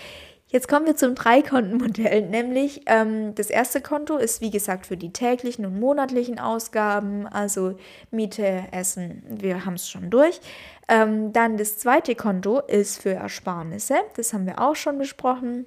Jetzt 0.51 0.67
kommen 0.67 0.87
wir 0.87 0.97
zum 0.97 1.15
Dreikontenmodell, 1.15 2.23
nämlich 2.23 2.81
ähm, 2.87 3.35
das 3.35 3.51
erste 3.51 3.83
Konto 3.83 4.17
ist 4.17 4.41
wie 4.41 4.51
gesagt 4.51 4.87
für 4.87 4.97
die 4.97 5.13
täglichen 5.13 5.67
und 5.67 5.79
monatlichen 5.79 6.39
Ausgaben, 6.39 7.27
also 7.27 7.77
Miete, 8.11 8.65
Essen, 8.73 9.23
wir 9.29 9.67
haben 9.67 9.75
es 9.75 9.91
schon 9.91 10.09
durch. 10.09 10.41
Ähm, 10.89 11.35
dann 11.35 11.59
das 11.59 11.77
zweite 11.77 12.15
Konto 12.15 12.61
ist 12.61 13.03
für 13.03 13.13
Ersparnisse, 13.13 13.97
das 14.17 14.33
haben 14.33 14.47
wir 14.47 14.59
auch 14.59 14.75
schon 14.75 14.97
besprochen. 14.97 15.67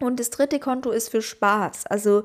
Und 0.00 0.18
das 0.18 0.30
dritte 0.30 0.58
Konto 0.58 0.90
ist 0.90 1.10
für 1.10 1.22
Spaß, 1.22 1.86
also 1.86 2.24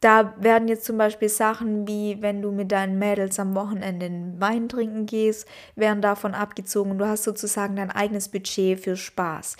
da 0.00 0.34
werden 0.38 0.68
jetzt 0.68 0.84
zum 0.84 0.98
Beispiel 0.98 1.30
Sachen 1.30 1.88
wie, 1.88 2.20
wenn 2.20 2.42
du 2.42 2.52
mit 2.52 2.72
deinen 2.72 2.98
Mädels 2.98 3.38
am 3.38 3.54
Wochenende 3.54 4.10
Wein 4.38 4.68
trinken 4.68 5.06
gehst, 5.06 5.48
werden 5.76 6.02
davon 6.02 6.34
abgezogen 6.34 6.98
du 6.98 7.06
hast 7.06 7.24
sozusagen 7.24 7.76
dein 7.76 7.90
eigenes 7.90 8.28
Budget 8.28 8.80
für 8.80 8.96
Spaß. 8.96 9.56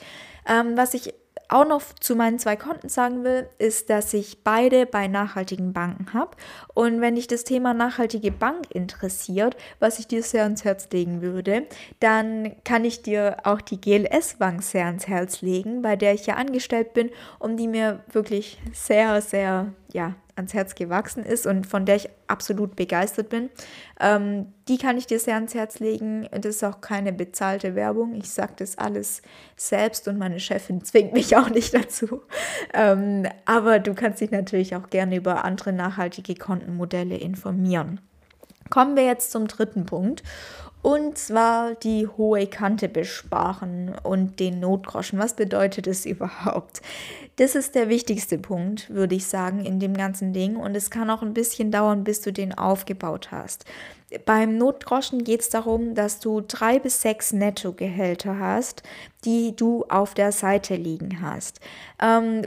Ähm, 0.46 0.76
was 0.76 0.92
ich 0.92 1.14
auch 1.48 1.66
noch 1.66 1.82
zu 2.00 2.16
meinen 2.16 2.38
zwei 2.38 2.56
Konten 2.56 2.88
sagen 2.88 3.24
will, 3.24 3.48
ist, 3.58 3.90
dass 3.90 4.14
ich 4.14 4.42
beide 4.42 4.86
bei 4.86 5.08
nachhaltigen 5.08 5.72
Banken 5.72 6.12
habe. 6.12 6.36
Und 6.74 7.00
wenn 7.00 7.16
dich 7.16 7.26
das 7.26 7.44
Thema 7.44 7.74
nachhaltige 7.74 8.30
Bank 8.30 8.70
interessiert, 8.70 9.56
was 9.78 9.98
ich 9.98 10.06
dir 10.06 10.22
sehr 10.22 10.44
ans 10.44 10.64
Herz 10.64 10.88
legen 10.92 11.22
würde, 11.22 11.66
dann 12.00 12.56
kann 12.64 12.84
ich 12.84 13.02
dir 13.02 13.36
auch 13.44 13.60
die 13.60 13.80
GLS 13.80 14.34
Bank 14.38 14.62
sehr 14.62 14.86
ans 14.86 15.06
Herz 15.06 15.42
legen, 15.42 15.82
bei 15.82 15.96
der 15.96 16.14
ich 16.14 16.26
ja 16.26 16.34
angestellt 16.34 16.94
bin 16.94 17.10
und 17.38 17.56
die 17.56 17.68
mir 17.68 18.04
wirklich 18.12 18.58
sehr, 18.72 19.20
sehr, 19.20 19.72
ja, 19.92 20.14
ans 20.36 20.54
Herz 20.54 20.74
gewachsen 20.74 21.24
ist 21.24 21.46
und 21.46 21.66
von 21.66 21.86
der 21.86 21.96
ich 21.96 22.08
absolut 22.26 22.76
begeistert 22.76 23.28
bin. 23.28 23.50
Ähm, 24.00 24.52
die 24.68 24.78
kann 24.78 24.98
ich 24.98 25.06
dir 25.06 25.18
sehr 25.18 25.34
ans 25.34 25.54
Herz 25.54 25.78
legen. 25.78 26.26
Das 26.32 26.56
ist 26.56 26.64
auch 26.64 26.80
keine 26.80 27.12
bezahlte 27.12 27.74
Werbung. 27.74 28.14
Ich 28.14 28.30
sage 28.30 28.54
das 28.56 28.78
alles 28.78 29.22
selbst 29.56 30.08
und 30.08 30.18
meine 30.18 30.40
Chefin 30.40 30.84
zwingt 30.84 31.12
mich 31.12 31.36
auch 31.36 31.50
nicht 31.50 31.74
dazu. 31.74 32.22
Ähm, 32.72 33.26
aber 33.44 33.78
du 33.78 33.94
kannst 33.94 34.20
dich 34.20 34.30
natürlich 34.30 34.74
auch 34.74 34.90
gerne 34.90 35.16
über 35.16 35.44
andere 35.44 35.72
nachhaltige 35.72 36.34
Kontenmodelle 36.34 37.16
informieren. 37.16 38.00
Kommen 38.70 38.96
wir 38.96 39.04
jetzt 39.04 39.30
zum 39.30 39.46
dritten 39.46 39.86
Punkt. 39.86 40.22
Und 40.84 41.16
zwar 41.16 41.76
die 41.76 42.06
hohe 42.06 42.46
Kante 42.46 42.90
besparen 42.90 43.94
und 44.02 44.38
den 44.38 44.60
Notgroschen. 44.60 45.18
Was 45.18 45.34
bedeutet 45.34 45.86
es 45.86 46.04
überhaupt? 46.06 46.82
Das 47.36 47.54
ist 47.54 47.74
der 47.74 47.88
wichtigste 47.88 48.36
Punkt, 48.36 48.90
würde 48.90 49.14
ich 49.14 49.24
sagen, 49.26 49.64
in 49.64 49.80
dem 49.80 49.94
ganzen 49.94 50.34
Ding. 50.34 50.56
Und 50.56 50.76
es 50.76 50.90
kann 50.90 51.08
auch 51.08 51.22
ein 51.22 51.32
bisschen 51.32 51.70
dauern, 51.70 52.04
bis 52.04 52.20
du 52.20 52.34
den 52.34 52.52
aufgebaut 52.52 53.30
hast. 53.30 53.64
Beim 54.26 54.58
Notgroschen 54.58 55.24
geht 55.24 55.40
es 55.40 55.48
darum, 55.48 55.94
dass 55.94 56.20
du 56.20 56.42
drei 56.42 56.78
bis 56.78 57.00
sechs 57.00 57.32
Nettogehälter 57.32 58.38
hast, 58.38 58.82
die 59.24 59.56
du 59.56 59.86
auf 59.88 60.12
der 60.12 60.32
Seite 60.32 60.76
liegen 60.76 61.22
hast. 61.22 61.60
Ähm, 61.98 62.42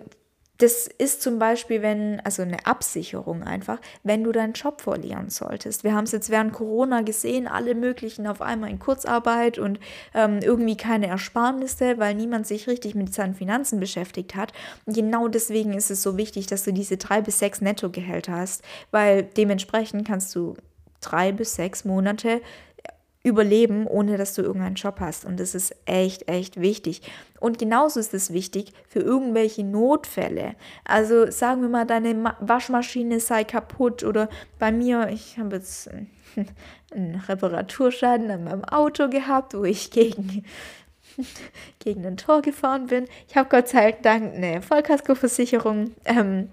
das 0.58 0.88
ist 0.88 1.22
zum 1.22 1.38
Beispiel, 1.38 1.82
wenn, 1.82 2.20
also 2.22 2.41
eine 2.41 2.65
Absicherung 2.65 3.43
einfach, 3.43 3.80
wenn 4.04 4.24
du 4.24 4.32
deinen 4.32 4.54
Job 4.54 4.82
verlieren 4.82 5.30
solltest. 5.30 5.84
Wir 5.84 5.93
haben 5.93 6.06
es 6.06 6.12
jetzt 6.12 6.30
während 6.30 6.54
Corona 6.54 7.02
gesehen, 7.02 7.48
alle 7.48 7.76
möglichen 7.76 8.26
auf 8.26 8.41
einmal 8.41 8.70
in 8.72 8.80
Kurzarbeit 8.80 9.60
und 9.60 9.80
ähm, 10.15 10.39
irgendwie 10.41 10.76
keine 10.76 11.08
Ersparnisse, 11.08 12.00
weil 12.00 12.15
niemand 12.15 12.48
sich 12.48 12.67
richtig 12.67 12.96
mit 12.96 13.13
seinen 13.13 13.36
Finanzen 13.36 13.80
beschäftigt 13.80 14.36
hat. 14.36 14.52
Und 14.86 14.96
genau 14.96 15.28
deswegen 15.28 15.74
ist 15.74 15.91
es 15.91 16.02
so 16.02 16.17
wichtig, 16.17 16.48
dass 16.48 16.63
du 16.63 16.74
diese 16.74 16.98
drei 16.98 17.22
bis 17.22 17.39
sechs 17.39 17.62
Nettogehälter 17.62 18.34
hast, 18.34 18.63
weil 18.89 19.24
dementsprechend 19.24 20.08
kannst 20.08 20.36
du 20.36 20.56
drei 21.02 21.32
bis 21.32 21.56
sechs 21.56 21.86
Monate 21.86 22.41
überleben, 23.28 23.86
ohne 23.88 24.18
dass 24.18 24.34
du 24.34 24.42
irgendeinen 24.42 24.76
Job 24.76 25.00
hast. 25.00 25.26
Und 25.26 25.40
das 25.40 25.54
ist 25.56 25.76
echt, 25.86 26.28
echt 26.28 26.60
wichtig. 26.60 27.02
Und 27.40 27.60
genauso 27.60 28.00
ist 28.00 28.13
es 28.13 28.34
wichtig 28.34 28.74
für 28.88 29.00
irgendwelche 29.00 29.63
Notfälle. 29.63 30.56
Also 30.86 31.30
sagen 31.30 31.62
wir 31.62 31.70
mal, 31.70 31.86
deine 31.86 32.34
Waschmaschine 32.40 33.20
sei 33.20 33.44
kaputt 33.44 34.04
oder 34.04 34.30
bei 34.60 34.72
mir, 34.72 35.10
ich 35.10 35.38
habe 35.38 35.58
jetzt 35.58 35.90
einen 36.92 37.16
Reparaturschaden 37.16 38.32
an 38.32 38.44
meinem 38.44 38.66
Auto 38.66 39.10
gehabt, 39.10 39.54
wo 39.54 39.63
ich 39.63 39.92
gegen 39.92 40.44
gegen 41.80 42.06
ein 42.06 42.18
Tor 42.18 42.42
gefahren 42.42 42.88
bin. 42.88 43.06
Ich 43.28 43.36
habe 43.36 43.50
Gott 43.50 43.68
sei 43.68 43.92
Dank 43.92 44.36
eine 44.36 44.62
Vollkaskoversicherung. 44.62 45.92
Ähm, 46.06 46.50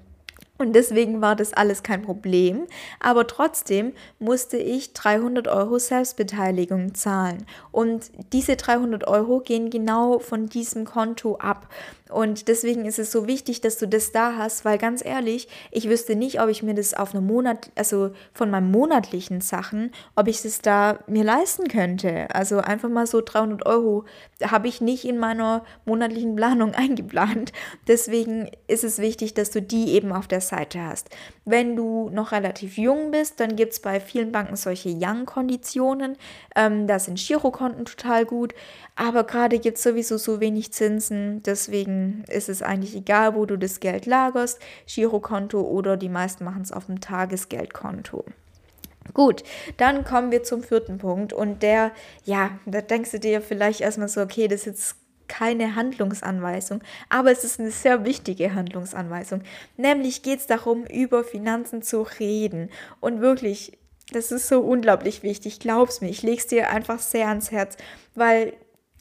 und 0.57 0.73
deswegen 0.73 1.21
war 1.21 1.35
das 1.35 1.53
alles 1.53 1.83
kein 1.83 2.03
Problem. 2.03 2.67
Aber 3.01 3.27
trotzdem 3.27 3.93
musste 4.21 4.57
ich 4.57 4.93
300 4.93 5.49
Euro 5.49 5.79
Selbstbeteiligung 5.79 6.95
zahlen. 6.95 7.45
Und 7.73 8.13
diese 8.33 8.55
300 8.55 9.07
Euro 9.09 9.41
gehen 9.41 9.69
genau 9.71 10.21
von 10.21 10.47
diesem 10.47 10.85
Konto 10.85 11.37
ab. 11.37 11.69
Und 12.15 12.47
deswegen 12.47 12.85
ist 12.85 13.01
es 13.01 13.11
so 13.11 13.27
wichtig, 13.27 13.61
dass 13.61 13.77
du 13.77 13.89
das 13.89 14.13
da 14.13 14.37
hast, 14.37 14.65
weil 14.65 14.79
ganz 14.79 15.05
ehrlich, 15.05 15.49
ich 15.73 15.89
wüsste 15.89 16.15
nicht, 16.15 16.41
ob 16.41 16.49
ich 16.49 16.63
mir 16.63 16.75
das 16.75 16.95
auf 16.95 17.13
einem 17.13 17.27
Monat, 17.27 17.73
also 17.75 18.13
von 18.33 18.53
meinen 18.53 18.71
monatlichen 18.71 19.41
Sachen, 19.41 19.91
ob 20.15 20.29
ich 20.29 20.41
das 20.41 20.61
da 20.61 21.01
mir 21.09 21.25
leisten 21.25 21.67
könnte. 21.67 22.33
Also 22.33 22.59
einfach 22.59 22.89
mal 22.89 23.09
so 23.09 23.21
300 23.21 23.67
Euro 23.67 24.05
habe 24.45 24.69
ich 24.69 24.81
nicht 24.81 25.05
in 25.05 25.19
meiner 25.19 25.65
monatlichen 25.87 26.37
Planung 26.37 26.73
eingeplant. 26.75 27.53
Deswegen 27.89 28.49
ist 28.69 28.85
es 28.85 28.99
wichtig, 29.01 29.35
dass 29.35 29.51
du 29.51 29.61
die 29.61 29.95
eben 29.95 30.13
auf 30.13 30.29
der 30.29 30.41
Seite 30.41 30.81
hast. 30.83 31.11
Wenn 31.45 31.77
du 31.77 32.09
noch 32.11 32.33
relativ 32.33 32.79
jung 32.79 33.11
bist, 33.11 33.39
dann 33.39 33.55
gibt 33.55 33.75
es 33.75 33.81
bei 33.81 34.01
vielen 34.01 34.33
Banken 34.33 34.57
solche 34.57 34.89
Young-Konditionen. 34.89 36.17
Ähm, 36.57 36.87
da 36.87 36.99
sind 36.99 37.19
Girokonten 37.19 37.85
total 37.85 38.25
gut. 38.25 38.55
Aber 38.97 39.25
gerade 39.25 39.59
gibt 39.59 39.77
es 39.77 39.83
sowieso 39.83 40.17
so 40.17 40.41
wenig 40.41 40.73
Zinsen. 40.73 41.43
Deswegen 41.43 42.25
ist 42.29 42.49
es 42.49 42.63
eigentlich 42.63 42.97
egal, 42.97 43.35
wo 43.35 43.45
du 43.45 43.59
das 43.59 43.81
Geld 43.81 44.07
lagerst. 44.07 44.59
Girokonto 44.87 45.61
oder 45.61 45.97
die 45.99 46.09
meisten 46.09 46.45
machen 46.45 46.63
es 46.63 46.73
auf 46.73 46.87
dem 46.87 47.01
Tagesgeldkonto. 47.01 48.25
Gut, 49.13 49.43
dann 49.77 50.05
kommen 50.05 50.31
wir 50.31 50.45
zum 50.45 50.63
vierten 50.63 50.97
Punkt 50.97 51.35
und 51.35 51.63
der, 51.63 51.93
ja, 52.25 52.59
da 52.65 52.81
denkst 52.81 53.11
du 53.11 53.21
dir 53.21 53.43
vielleicht 53.43 53.83
erstmal 53.83 54.09
so, 54.09 54.23
okay, 54.23 54.49
das 54.49 54.61
ist 54.61 54.67
jetzt 54.67 54.97
keine 55.29 55.75
Handlungsanweisung, 55.75 56.81
aber 57.09 57.31
es 57.31 57.45
ist 57.45 57.61
eine 57.61 57.71
sehr 57.71 58.05
wichtige 58.05 58.55
Handlungsanweisung. 58.55 59.43
Nämlich 59.77 60.23
geht 60.23 60.41
es 60.41 60.47
darum, 60.47 60.85
über 60.87 61.25
Finanzen 61.25 61.83
zu 61.83 62.03
reden. 62.03 62.71
Und 63.01 63.21
wirklich, 63.21 63.79
das 64.13 64.33
ist 64.33 64.49
so 64.49 64.61
unglaublich 64.61 65.23
wichtig, 65.23 65.61
glaub's 65.61 66.01
mir, 66.01 66.09
ich 66.09 66.23
lege 66.23 66.39
es 66.39 66.47
dir 66.47 66.71
einfach 66.71 66.99
sehr 66.99 67.29
ans 67.29 67.51
Herz, 67.51 67.77
weil 68.15 68.55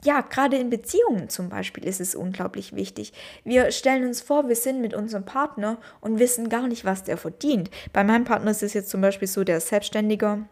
ja, 0.04 0.20
gerade 0.20 0.58
in 0.58 0.68
Beziehungen 0.68 1.30
zum 1.30 1.48
Beispiel 1.48 1.84
ist 1.84 2.00
es 2.00 2.14
unglaublich 2.14 2.76
wichtig. 2.76 3.14
Wir 3.42 3.70
stellen 3.72 4.06
uns 4.06 4.20
vor, 4.20 4.48
wir 4.48 4.56
sind 4.56 4.82
mit 4.82 4.92
unserem 4.92 5.24
Partner 5.24 5.78
und 6.02 6.18
wissen 6.18 6.50
gar 6.50 6.68
nicht, 6.68 6.84
was 6.84 7.04
der 7.04 7.16
verdient. 7.16 7.70
Bei 7.92 8.04
meinem 8.04 8.24
Partner 8.24 8.50
ist 8.50 8.62
es 8.62 8.74
jetzt 8.74 8.90
zum 8.90 9.00
Beispiel 9.00 9.28
so, 9.28 9.44
der 9.44 9.56
ist 9.56 9.68
Selbstständiger, 9.68 10.46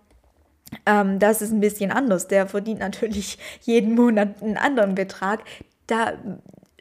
ähm, 0.87 1.19
das 1.19 1.43
ist 1.43 1.53
ein 1.53 1.61
bisschen 1.61 1.91
anders. 1.91 2.29
Der 2.29 2.47
verdient 2.47 2.81
natürlich 2.81 3.39
jeden 3.63 3.95
Monat 3.95 4.43
einen 4.43 4.57
anderen 4.57 4.95
Betrag. 4.95 5.41
Da 5.87 6.15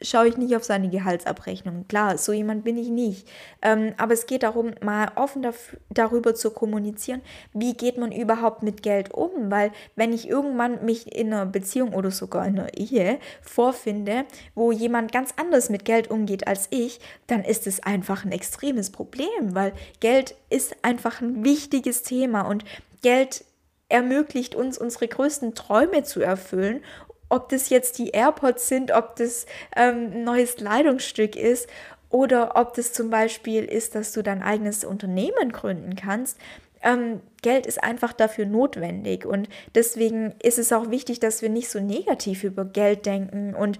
schaue 0.04 0.28
ich 0.28 0.36
nicht 0.36 0.54
auf 0.56 0.64
seine 0.64 0.88
Gehaltsabrechnung. 0.88 1.86
Klar, 1.88 2.18
so 2.18 2.32
jemand 2.32 2.64
bin 2.64 2.76
ich 2.76 2.88
nicht. 2.88 3.28
Ähm, 3.62 3.94
aber 3.96 4.12
es 4.12 4.26
geht 4.26 4.42
darum, 4.42 4.72
mal 4.82 5.10
offen 5.16 5.46
darüber 5.90 6.34
zu 6.34 6.50
kommunizieren, 6.50 7.22
wie 7.52 7.74
geht 7.74 7.98
man 7.98 8.12
überhaupt 8.12 8.62
mit 8.62 8.82
Geld 8.82 9.12
um. 9.12 9.50
Weil 9.50 9.72
wenn 9.96 10.12
ich 10.12 10.28
irgendwann 10.28 10.84
mich 10.84 11.14
in 11.16 11.32
einer 11.32 11.46
Beziehung 11.46 11.94
oder 11.94 12.10
sogar 12.10 12.46
in 12.46 12.58
einer 12.58 12.76
Ehe 12.76 13.18
vorfinde, 13.40 14.24
wo 14.54 14.72
jemand 14.72 15.12
ganz 15.12 15.34
anders 15.36 15.70
mit 15.70 15.84
Geld 15.84 16.10
umgeht 16.10 16.46
als 16.46 16.68
ich, 16.70 17.00
dann 17.26 17.44
ist 17.44 17.66
es 17.66 17.82
einfach 17.82 18.24
ein 18.24 18.32
extremes 18.32 18.90
Problem, 18.90 19.54
weil 19.54 19.72
Geld 20.00 20.34
ist 20.50 20.76
einfach 20.82 21.20
ein 21.20 21.44
wichtiges 21.44 22.02
Thema 22.02 22.42
und 22.42 22.64
Geld 23.02 23.44
ermöglicht 23.92 24.54
uns, 24.54 24.78
unsere 24.78 25.06
größten 25.06 25.54
Träume 25.54 26.02
zu 26.02 26.20
erfüllen. 26.20 26.82
Ob 27.28 27.48
das 27.50 27.68
jetzt 27.68 27.98
die 27.98 28.10
AirPods 28.10 28.68
sind, 28.68 28.90
ob 28.90 29.16
das 29.16 29.46
ähm, 29.76 30.10
ein 30.12 30.24
neues 30.24 30.56
Kleidungsstück 30.56 31.36
ist 31.36 31.68
oder 32.08 32.56
ob 32.56 32.74
das 32.74 32.92
zum 32.92 33.10
Beispiel 33.10 33.64
ist, 33.64 33.94
dass 33.94 34.12
du 34.12 34.22
dein 34.22 34.42
eigenes 34.42 34.84
Unternehmen 34.84 35.52
gründen 35.52 35.94
kannst. 35.94 36.38
Ähm, 36.82 37.20
Geld 37.42 37.66
ist 37.66 37.82
einfach 37.82 38.12
dafür 38.12 38.44
notwendig 38.44 39.24
und 39.24 39.48
deswegen 39.74 40.34
ist 40.42 40.58
es 40.58 40.72
auch 40.72 40.90
wichtig, 40.90 41.20
dass 41.20 41.40
wir 41.40 41.48
nicht 41.48 41.70
so 41.70 41.78
negativ 41.78 42.44
über 42.44 42.64
Geld 42.64 43.06
denken 43.06 43.54
und 43.54 43.78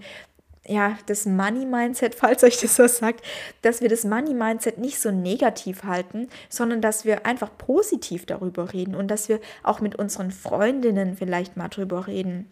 ja, 0.67 0.97
das 1.07 1.27
Money-Mindset, 1.27 2.15
falls 2.17 2.45
euch 2.45 2.59
das 2.59 2.77
so 2.77 2.87
sagt, 2.87 3.25
dass 3.63 3.81
wir 3.81 3.89
das 3.89 4.05
Money-Mindset 4.05 4.79
nicht 4.79 5.01
so 5.01 5.11
negativ 5.11 5.85
halten, 5.85 6.29
sondern 6.49 6.81
dass 6.81 7.05
wir 7.05 7.27
einfach 7.27 7.51
positiv 7.57 8.27
darüber 8.27 8.73
reden 8.73 8.95
und 8.95 9.09
dass 9.09 9.29
wir 9.29 9.41
auch 9.63 9.81
mit 9.81 9.97
unseren 9.97 10.31
Freundinnen 10.31 11.17
vielleicht 11.17 11.57
mal 11.57 11.69
drüber 11.69 12.07
reden. 12.07 12.51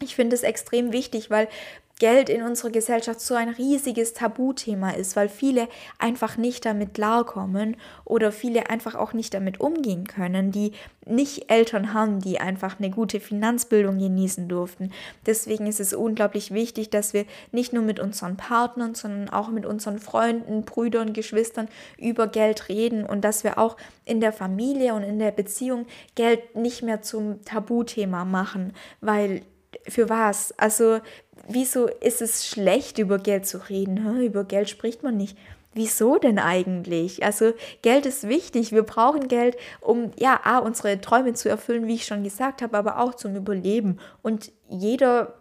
Ich 0.00 0.14
finde 0.14 0.36
es 0.36 0.42
extrem 0.42 0.92
wichtig, 0.92 1.30
weil 1.30 1.48
Geld 1.98 2.28
in 2.28 2.42
unserer 2.42 2.70
Gesellschaft 2.70 3.20
so 3.20 3.34
ein 3.34 3.48
riesiges 3.48 4.12
Tabuthema 4.12 4.90
ist, 4.90 5.16
weil 5.16 5.30
viele 5.30 5.66
einfach 5.98 6.36
nicht 6.36 6.66
damit 6.66 6.92
klarkommen 6.92 7.76
oder 8.04 8.32
viele 8.32 8.68
einfach 8.68 8.94
auch 8.94 9.14
nicht 9.14 9.32
damit 9.32 9.60
umgehen 9.60 10.06
können, 10.06 10.52
die 10.52 10.72
nicht 11.06 11.50
Eltern 11.50 11.94
haben, 11.94 12.20
die 12.20 12.38
einfach 12.38 12.78
eine 12.78 12.90
gute 12.90 13.18
Finanzbildung 13.18 13.98
genießen 13.98 14.46
durften. 14.46 14.92
Deswegen 15.24 15.66
ist 15.66 15.80
es 15.80 15.94
unglaublich 15.94 16.52
wichtig, 16.52 16.90
dass 16.90 17.14
wir 17.14 17.24
nicht 17.50 17.72
nur 17.72 17.82
mit 17.82 17.98
unseren 17.98 18.36
Partnern, 18.36 18.94
sondern 18.94 19.30
auch 19.30 19.48
mit 19.48 19.64
unseren 19.64 19.98
Freunden, 19.98 20.66
Brüdern, 20.66 21.14
Geschwistern 21.14 21.68
über 21.96 22.26
Geld 22.26 22.68
reden 22.68 23.06
und 23.06 23.22
dass 23.22 23.42
wir 23.42 23.56
auch 23.56 23.78
in 24.04 24.20
der 24.20 24.34
Familie 24.34 24.92
und 24.92 25.02
in 25.02 25.18
der 25.18 25.30
Beziehung 25.30 25.86
Geld 26.14 26.56
nicht 26.56 26.82
mehr 26.82 27.00
zum 27.00 27.42
Tabuthema 27.44 28.26
machen, 28.26 28.74
weil 29.00 29.40
für 29.88 30.08
was? 30.08 30.52
Also 30.58 31.00
wieso 31.48 31.86
ist 31.86 32.22
es 32.22 32.46
schlecht, 32.46 32.98
über 32.98 33.18
Geld 33.18 33.46
zu 33.46 33.58
reden? 33.68 34.20
Über 34.20 34.44
Geld 34.44 34.68
spricht 34.68 35.02
man 35.02 35.16
nicht. 35.16 35.36
Wieso 35.74 36.16
denn 36.16 36.38
eigentlich? 36.38 37.22
Also 37.22 37.52
Geld 37.82 38.06
ist 38.06 38.28
wichtig. 38.28 38.72
Wir 38.72 38.82
brauchen 38.82 39.28
Geld, 39.28 39.56
um 39.82 40.10
ja, 40.18 40.40
A, 40.42 40.58
unsere 40.58 41.00
Träume 41.02 41.34
zu 41.34 41.50
erfüllen, 41.50 41.86
wie 41.86 41.96
ich 41.96 42.06
schon 42.06 42.24
gesagt 42.24 42.62
habe, 42.62 42.78
aber 42.78 42.98
auch 42.98 43.14
zum 43.14 43.36
Überleben. 43.36 43.98
Und 44.22 44.52
jeder 44.70 45.34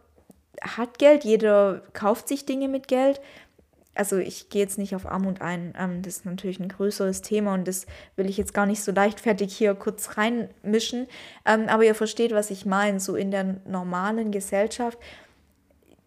hat 0.61 0.99
Geld, 0.99 1.23
jeder 1.23 1.83
kauft 1.93 2.27
sich 2.27 2.45
Dinge 2.45 2.67
mit 2.67 2.89
Geld. 2.89 3.21
Also 3.93 4.17
ich 4.17 4.49
gehe 4.49 4.61
jetzt 4.61 4.77
nicht 4.77 4.93
auf 4.93 5.05
Armut 5.05 5.39
ein. 5.39 5.73
Ähm, 5.79 6.01
das 6.01 6.17
ist 6.17 6.25
natürlich 6.25 6.59
ein 6.59 6.67
größeres 6.67 7.21
Thema 7.21 7.53
und 7.53 7.65
das 7.65 7.85
will 8.17 8.29
ich 8.29 8.35
jetzt 8.35 8.53
gar 8.53 8.65
nicht 8.65 8.83
so 8.83 8.91
leichtfertig 8.91 9.55
hier 9.55 9.73
kurz 9.73 10.17
reinmischen. 10.17 11.07
Ähm, 11.45 11.69
aber 11.69 11.85
ihr 11.85 11.95
versteht, 11.95 12.33
was 12.33 12.51
ich 12.51 12.65
meine. 12.65 12.99
So 12.99 13.15
in 13.15 13.31
der 13.31 13.61
normalen 13.65 14.31
Gesellschaft 14.31 14.99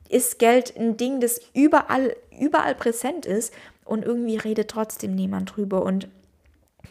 ist 0.09 0.38
Geld 0.38 0.77
ein 0.77 0.97
Ding, 0.97 1.21
das 1.21 1.40
überall, 1.55 2.16
überall 2.38 2.75
präsent 2.75 3.27
ist 3.27 3.53
und 3.85 4.05
irgendwie 4.05 4.37
redet 4.37 4.71
trotzdem 4.71 5.14
niemand 5.14 5.57
drüber. 5.57 5.83
Und 5.83 6.09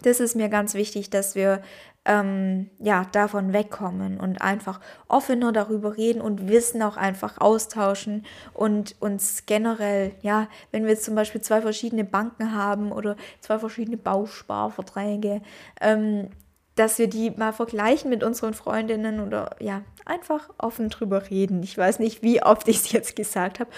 das 0.01 0.19
ist 0.19 0.35
mir 0.35 0.49
ganz 0.49 0.73
wichtig, 0.73 1.09
dass 1.09 1.35
wir 1.35 1.61
ähm, 2.05 2.69
ja 2.79 3.05
davon 3.11 3.53
wegkommen 3.53 4.19
und 4.19 4.41
einfach 4.41 4.79
offener 5.07 5.51
darüber 5.51 5.97
reden 5.97 6.21
und 6.21 6.47
Wissen 6.47 6.81
auch 6.81 6.97
einfach 6.97 7.39
austauschen 7.39 8.25
und 8.53 8.95
uns 8.99 9.45
generell, 9.45 10.13
ja, 10.21 10.47
wenn 10.71 10.83
wir 10.83 10.91
jetzt 10.91 11.03
zum 11.03 11.15
Beispiel 11.15 11.41
zwei 11.41 11.61
verschiedene 11.61 12.05
Banken 12.05 12.53
haben 12.53 12.91
oder 12.91 13.15
zwei 13.41 13.59
verschiedene 13.59 13.97
Bausparverträge, 13.97 15.41
ähm, 15.81 16.29
dass 16.77 16.99
wir 16.99 17.07
die 17.07 17.31
mal 17.31 17.53
vergleichen 17.53 18.09
mit 18.09 18.23
unseren 18.23 18.53
Freundinnen 18.53 19.19
oder 19.19 19.55
ja, 19.59 19.81
einfach 20.05 20.49
offen 20.57 20.89
drüber 20.89 21.29
reden. 21.29 21.61
Ich 21.63 21.77
weiß 21.77 21.99
nicht, 21.99 22.21
wie 22.21 22.41
oft 22.41 22.67
ich 22.67 22.77
es 22.77 22.91
jetzt 22.91 23.15
gesagt 23.15 23.59
habe. 23.59 23.69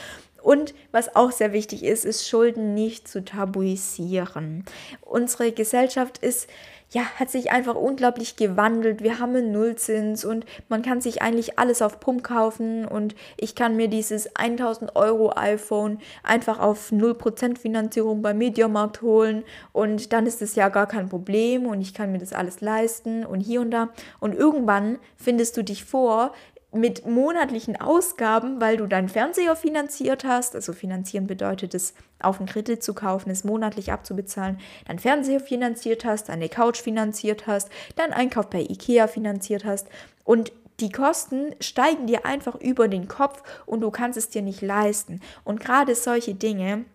Und 0.42 0.74
was 0.92 1.16
auch 1.16 1.32
sehr 1.32 1.52
wichtig 1.54 1.84
ist, 1.84 2.06
ist 2.06 2.28
Schulden 2.28 2.74
nicht 2.74 3.08
zu 3.08 3.24
tabuisieren. 3.26 4.64
Unsere 5.02 5.52
Gesellschaft 5.52 6.18
ist 6.20 6.50
ja, 6.92 7.04
hat 7.20 7.30
sich 7.30 7.52
einfach 7.52 7.76
unglaublich 7.76 8.36
gewandelt. 8.36 9.04
Wir 9.04 9.20
haben 9.20 9.36
einen 9.36 9.52
Nullzins 9.52 10.26
und 10.26 10.46
man 10.70 10.82
kann 10.82 11.02
sich 11.02 11.22
eigentlich 11.22 11.60
alles 11.60 11.82
auf 11.82 12.00
Pump 12.00 12.24
kaufen 12.24 12.86
und 12.86 13.16
ich 13.38 13.54
kann 13.54 13.76
mir 13.76 13.88
dieses 13.88 14.36
1000 14.36 14.96
Euro 14.96 15.32
iPhone 15.36 16.00
einfach 16.24 16.60
auf 16.60 16.92
0% 16.92 17.58
Finanzierung 17.58 18.22
beim 18.22 18.40
Mediamarkt 18.40 19.02
holen 19.02 19.44
und 19.72 20.14
dann 20.14 20.26
ist 20.26 20.42
es 20.42 20.56
ja 20.56 20.70
gar 20.70 20.88
kein 20.88 21.10
Problem 21.10 21.68
und 21.68 21.82
ich 21.82 21.94
kann 21.94 22.12
mir 22.12 22.20
das 22.20 22.34
alles 22.34 22.62
leisten 22.62 23.24
und 23.24 23.42
hier 23.42 23.62
und 23.62 23.72
da. 23.72 23.90
Und 24.20 24.34
irgendwann 24.34 24.98
findest 25.16 25.58
du 25.58 25.64
dich 25.64 25.84
vor, 25.84 26.34
mit 26.72 27.06
monatlichen 27.06 27.80
Ausgaben, 27.82 28.62
weil 28.62 28.78
du 28.78 28.86
deinen 28.86 29.10
Fernseher 29.10 29.56
finanziert 29.56 30.24
hast, 30.24 30.56
also 30.56 30.72
finanzieren 30.74 31.26
bedeutet 31.26 31.74
es, 31.74 31.94
auf 32.22 32.40
einen 32.40 32.48
Kredit 32.48 32.84
zu 32.84 32.94
kaufen, 32.94 33.32
es 33.32 33.44
monatlich 33.44 33.92
abzubezahlen, 33.92 34.60
deinen 34.88 35.00
Fernseher 35.00 35.40
finanziert 35.40 36.06
hast, 36.06 36.30
deine 36.30 36.50
Couch 36.50 36.80
finanziert 36.82 37.48
hast, 37.48 37.70
deinen 37.96 38.14
Einkauf 38.14 38.50
bei 38.50 38.62
Ikea 38.62 39.08
finanziert 39.08 39.66
hast 39.66 39.88
und 40.24 40.52
die 40.80 40.92
Kosten 40.92 41.56
steigen 41.60 42.08
dir 42.08 42.26
einfach 42.26 42.56
über 42.56 42.88
den 42.88 43.08
Kopf 43.08 43.44
und 43.66 43.82
du 43.82 43.92
kannst 43.92 44.18
es 44.18 44.30
dir 44.30 44.42
nicht 44.42 44.62
leisten. 44.62 45.20
Und 45.44 45.60
gerade 45.60 45.94
solche 45.94 46.36
Dinge 46.36 46.86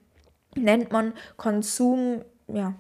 nennt 0.57 0.91
man 0.91 1.13
Konsum, 1.37 2.23
ja, 2.47 2.75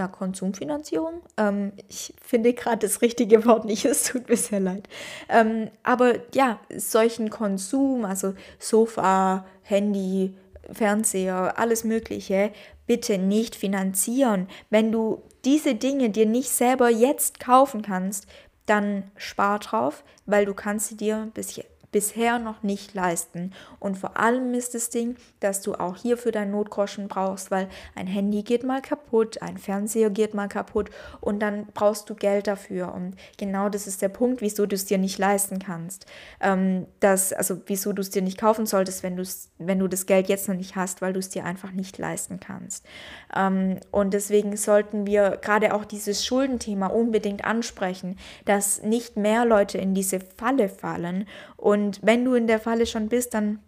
ja, 0.00 0.08
Konsumfinanzierung. 0.08 1.22
Ähm, 1.36 1.72
ich 1.88 2.14
finde 2.22 2.54
gerade 2.54 2.86
das 2.86 3.02
richtige 3.02 3.44
Wort 3.44 3.66
nicht, 3.66 3.84
es 3.84 4.04
tut 4.04 4.28
mir 4.28 4.36
sehr 4.36 4.60
leid. 4.60 4.88
Ähm, 5.28 5.70
aber 5.82 6.14
ja, 6.34 6.58
solchen 6.74 7.28
Konsum, 7.28 8.04
also 8.04 8.34
Sofa, 8.58 9.44
Handy, 9.62 10.34
Fernseher, 10.72 11.58
alles 11.58 11.84
Mögliche, 11.84 12.50
bitte 12.86 13.18
nicht 13.18 13.54
finanzieren. 13.54 14.48
Wenn 14.70 14.90
du 14.90 15.22
diese 15.44 15.74
Dinge 15.74 16.10
dir 16.10 16.26
nicht 16.26 16.50
selber 16.50 16.88
jetzt 16.88 17.38
kaufen 17.38 17.82
kannst, 17.82 18.26
dann 18.66 19.04
spar 19.16 19.58
drauf, 19.58 20.04
weil 20.26 20.46
du 20.46 20.54
kannst 20.54 20.88
sie 20.88 20.96
dir 20.96 21.30
bis 21.34 21.60
bisher 21.92 22.38
noch 22.38 22.62
nicht 22.62 22.94
leisten. 22.94 23.52
Und 23.78 23.98
vor 23.98 24.16
allem 24.16 24.54
ist 24.54 24.74
das 24.74 24.90
Ding, 24.90 25.16
dass 25.40 25.60
du 25.60 25.74
auch 25.74 25.96
hier 25.96 26.16
für 26.16 26.30
dein 26.30 26.50
Notgroschen 26.50 27.08
brauchst, 27.08 27.50
weil 27.50 27.68
ein 27.94 28.06
Handy 28.06 28.42
geht 28.42 28.64
mal 28.64 28.80
kaputt, 28.80 29.42
ein 29.42 29.58
Fernseher 29.58 30.10
geht 30.10 30.34
mal 30.34 30.48
kaputt 30.48 30.90
und 31.20 31.40
dann 31.40 31.66
brauchst 31.74 32.08
du 32.08 32.14
Geld 32.14 32.46
dafür. 32.46 32.94
Und 32.94 33.16
genau 33.38 33.68
das 33.68 33.86
ist 33.86 34.02
der 34.02 34.08
Punkt, 34.08 34.40
wieso 34.40 34.66
du 34.66 34.74
es 34.74 34.86
dir 34.86 34.98
nicht 34.98 35.18
leisten 35.18 35.58
kannst. 35.58 36.06
Ähm, 36.40 36.86
das, 37.00 37.32
also 37.32 37.60
wieso 37.66 37.92
du 37.92 38.02
es 38.02 38.10
dir 38.10 38.22
nicht 38.22 38.38
kaufen 38.38 38.66
solltest, 38.66 39.02
wenn, 39.02 39.20
wenn 39.58 39.78
du 39.78 39.88
das 39.88 40.06
Geld 40.06 40.28
jetzt 40.28 40.48
noch 40.48 40.56
nicht 40.56 40.76
hast, 40.76 41.02
weil 41.02 41.12
du 41.12 41.18
es 41.18 41.28
dir 41.28 41.44
einfach 41.44 41.72
nicht 41.72 41.98
leisten 41.98 42.40
kannst. 42.40 42.86
Ähm, 43.34 43.78
und 43.90 44.14
deswegen 44.14 44.56
sollten 44.56 45.06
wir 45.06 45.38
gerade 45.42 45.74
auch 45.74 45.84
dieses 45.84 46.24
Schuldenthema 46.24 46.86
unbedingt 46.86 47.44
ansprechen, 47.44 48.16
dass 48.44 48.82
nicht 48.82 49.16
mehr 49.16 49.44
Leute 49.44 49.78
in 49.78 49.94
diese 49.94 50.20
Falle 50.20 50.68
fallen 50.68 51.26
und 51.56 51.79
und 51.80 51.98
wenn 52.02 52.26
du 52.26 52.34
in 52.34 52.46
der 52.46 52.60
Falle 52.60 52.84
schon 52.84 53.08
bist, 53.08 53.32
dann 53.32 53.58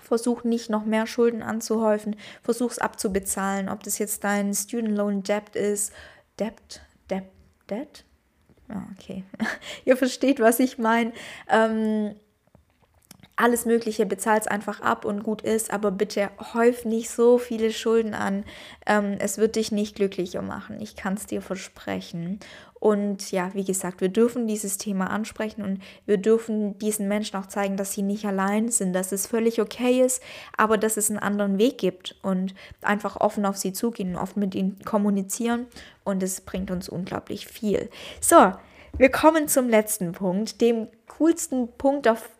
versuch 0.00 0.44
nicht 0.44 0.70
noch 0.70 0.84
mehr 0.84 1.08
Schulden 1.08 1.42
anzuhäufen, 1.42 2.14
versuch 2.40 2.70
es 2.70 2.78
abzubezahlen, 2.78 3.68
ob 3.68 3.82
das 3.82 3.98
jetzt 3.98 4.22
dein 4.22 4.54
Student 4.54 4.96
Loan 4.96 5.22
Debt 5.24 5.56
ist. 5.56 5.92
Debt? 6.38 6.82
Debt? 7.10 7.24
Debt? 7.68 8.04
Ja, 8.68 8.86
okay. 8.96 9.24
Ihr 9.84 9.96
versteht, 9.96 10.38
was 10.38 10.60
ich 10.60 10.78
meine. 10.78 11.12
Ähm, 11.48 12.14
alles 13.38 13.64
Mögliche, 13.66 14.04
bezahlt 14.04 14.42
es 14.42 14.48
einfach 14.48 14.80
ab 14.80 15.04
und 15.04 15.22
gut 15.22 15.42
ist, 15.42 15.72
aber 15.72 15.90
bitte 15.90 16.30
häuf 16.54 16.84
nicht 16.84 17.10
so 17.10 17.38
viele 17.38 17.72
Schulden 17.72 18.14
an. 18.14 18.44
Ähm, 18.86 19.16
es 19.20 19.38
wird 19.38 19.56
dich 19.56 19.70
nicht 19.70 19.94
glücklicher 19.96 20.42
machen. 20.42 20.80
Ich 20.80 20.96
kann 20.96 21.14
es 21.14 21.26
dir 21.26 21.40
versprechen. 21.40 22.40
Und 22.80 23.32
ja, 23.32 23.54
wie 23.54 23.64
gesagt, 23.64 24.00
wir 24.00 24.08
dürfen 24.08 24.46
dieses 24.46 24.78
Thema 24.78 25.10
ansprechen 25.10 25.62
und 25.62 25.82
wir 26.06 26.16
dürfen 26.16 26.78
diesen 26.78 27.08
Menschen 27.08 27.36
auch 27.36 27.46
zeigen, 27.46 27.76
dass 27.76 27.92
sie 27.92 28.02
nicht 28.02 28.24
allein 28.24 28.68
sind, 28.68 28.92
dass 28.92 29.10
es 29.10 29.26
völlig 29.26 29.60
okay 29.60 30.00
ist, 30.00 30.22
aber 30.56 30.78
dass 30.78 30.96
es 30.96 31.10
einen 31.10 31.18
anderen 31.18 31.58
Weg 31.58 31.78
gibt 31.78 32.16
und 32.22 32.54
einfach 32.82 33.16
offen 33.16 33.46
auf 33.46 33.56
sie 33.56 33.72
zugehen, 33.72 34.16
offen 34.16 34.40
mit 34.40 34.54
ihnen 34.54 34.78
kommunizieren 34.84 35.66
und 36.04 36.22
es 36.22 36.40
bringt 36.40 36.70
uns 36.70 36.88
unglaublich 36.88 37.48
viel. 37.48 37.90
So, 38.20 38.52
wir 38.96 39.10
kommen 39.10 39.48
zum 39.48 39.68
letzten 39.68 40.12
Punkt, 40.12 40.60
dem 40.60 40.88
coolsten 41.08 41.68
Punkt 41.76 42.06
auf 42.06 42.30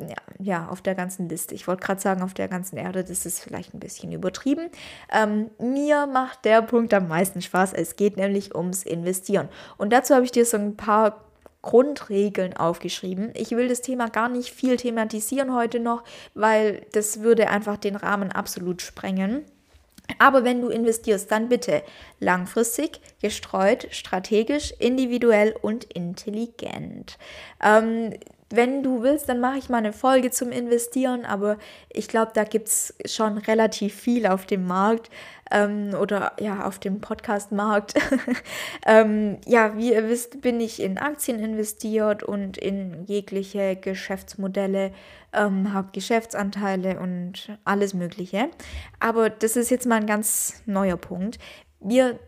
ja, 0.00 0.16
ja, 0.38 0.68
auf 0.68 0.82
der 0.82 0.94
ganzen 0.94 1.28
Liste. 1.28 1.54
Ich 1.54 1.66
wollte 1.66 1.84
gerade 1.84 2.00
sagen, 2.00 2.22
auf 2.22 2.34
der 2.34 2.48
ganzen 2.48 2.76
Erde, 2.76 3.04
das 3.04 3.26
ist 3.26 3.40
vielleicht 3.40 3.74
ein 3.74 3.80
bisschen 3.80 4.12
übertrieben. 4.12 4.70
Ähm, 5.12 5.50
mir 5.58 6.06
macht 6.06 6.44
der 6.44 6.62
Punkt 6.62 6.94
am 6.94 7.08
meisten 7.08 7.42
Spaß. 7.42 7.72
Es 7.72 7.96
geht 7.96 8.16
nämlich 8.16 8.54
ums 8.54 8.84
Investieren. 8.84 9.48
Und 9.76 9.92
dazu 9.92 10.14
habe 10.14 10.24
ich 10.24 10.32
dir 10.32 10.44
so 10.44 10.56
ein 10.56 10.76
paar 10.76 11.24
Grundregeln 11.62 12.56
aufgeschrieben. 12.56 13.32
Ich 13.34 13.50
will 13.50 13.68
das 13.68 13.80
Thema 13.80 14.08
gar 14.08 14.28
nicht 14.28 14.50
viel 14.50 14.76
thematisieren 14.76 15.54
heute 15.54 15.80
noch, 15.80 16.04
weil 16.34 16.86
das 16.92 17.20
würde 17.20 17.48
einfach 17.48 17.76
den 17.76 17.96
Rahmen 17.96 18.30
absolut 18.30 18.80
sprengen. 18.80 19.44
Aber 20.18 20.44
wenn 20.44 20.62
du 20.62 20.68
investierst, 20.68 21.30
dann 21.30 21.48
bitte 21.48 21.82
langfristig, 22.18 23.00
gestreut, 23.20 23.88
strategisch, 23.90 24.72
individuell 24.78 25.54
und 25.60 25.84
intelligent. 25.84 27.18
Ähm, 27.62 28.14
wenn 28.50 28.82
du 28.82 29.02
willst, 29.02 29.28
dann 29.28 29.40
mache 29.40 29.58
ich 29.58 29.68
mal 29.68 29.78
eine 29.78 29.92
Folge 29.92 30.30
zum 30.30 30.50
Investieren, 30.52 31.24
aber 31.24 31.58
ich 31.90 32.08
glaube, 32.08 32.32
da 32.34 32.44
gibt 32.44 32.68
es 32.68 32.94
schon 33.04 33.36
relativ 33.38 33.94
viel 33.94 34.26
auf 34.26 34.46
dem 34.46 34.66
Markt 34.66 35.10
ähm, 35.50 35.94
oder 36.00 36.32
ja, 36.40 36.64
auf 36.66 36.78
dem 36.78 37.00
Podcast-Markt. 37.00 37.94
ähm, 38.86 39.38
ja, 39.46 39.76
wie 39.76 39.92
ihr 39.92 40.08
wisst, 40.08 40.40
bin 40.40 40.60
ich 40.60 40.80
in 40.80 40.98
Aktien 40.98 41.38
investiert 41.38 42.22
und 42.22 42.56
in 42.56 43.04
jegliche 43.04 43.76
Geschäftsmodelle, 43.76 44.92
ähm, 45.34 45.74
habe 45.74 45.88
Geschäftsanteile 45.92 46.98
und 47.00 47.50
alles 47.64 47.92
Mögliche. 47.92 48.48
Aber 48.98 49.28
das 49.28 49.56
ist 49.56 49.70
jetzt 49.70 49.86
mal 49.86 49.96
ein 49.96 50.06
ganz 50.06 50.62
neuer 50.64 50.96
Punkt. 50.96 51.38
Wir 51.80 52.18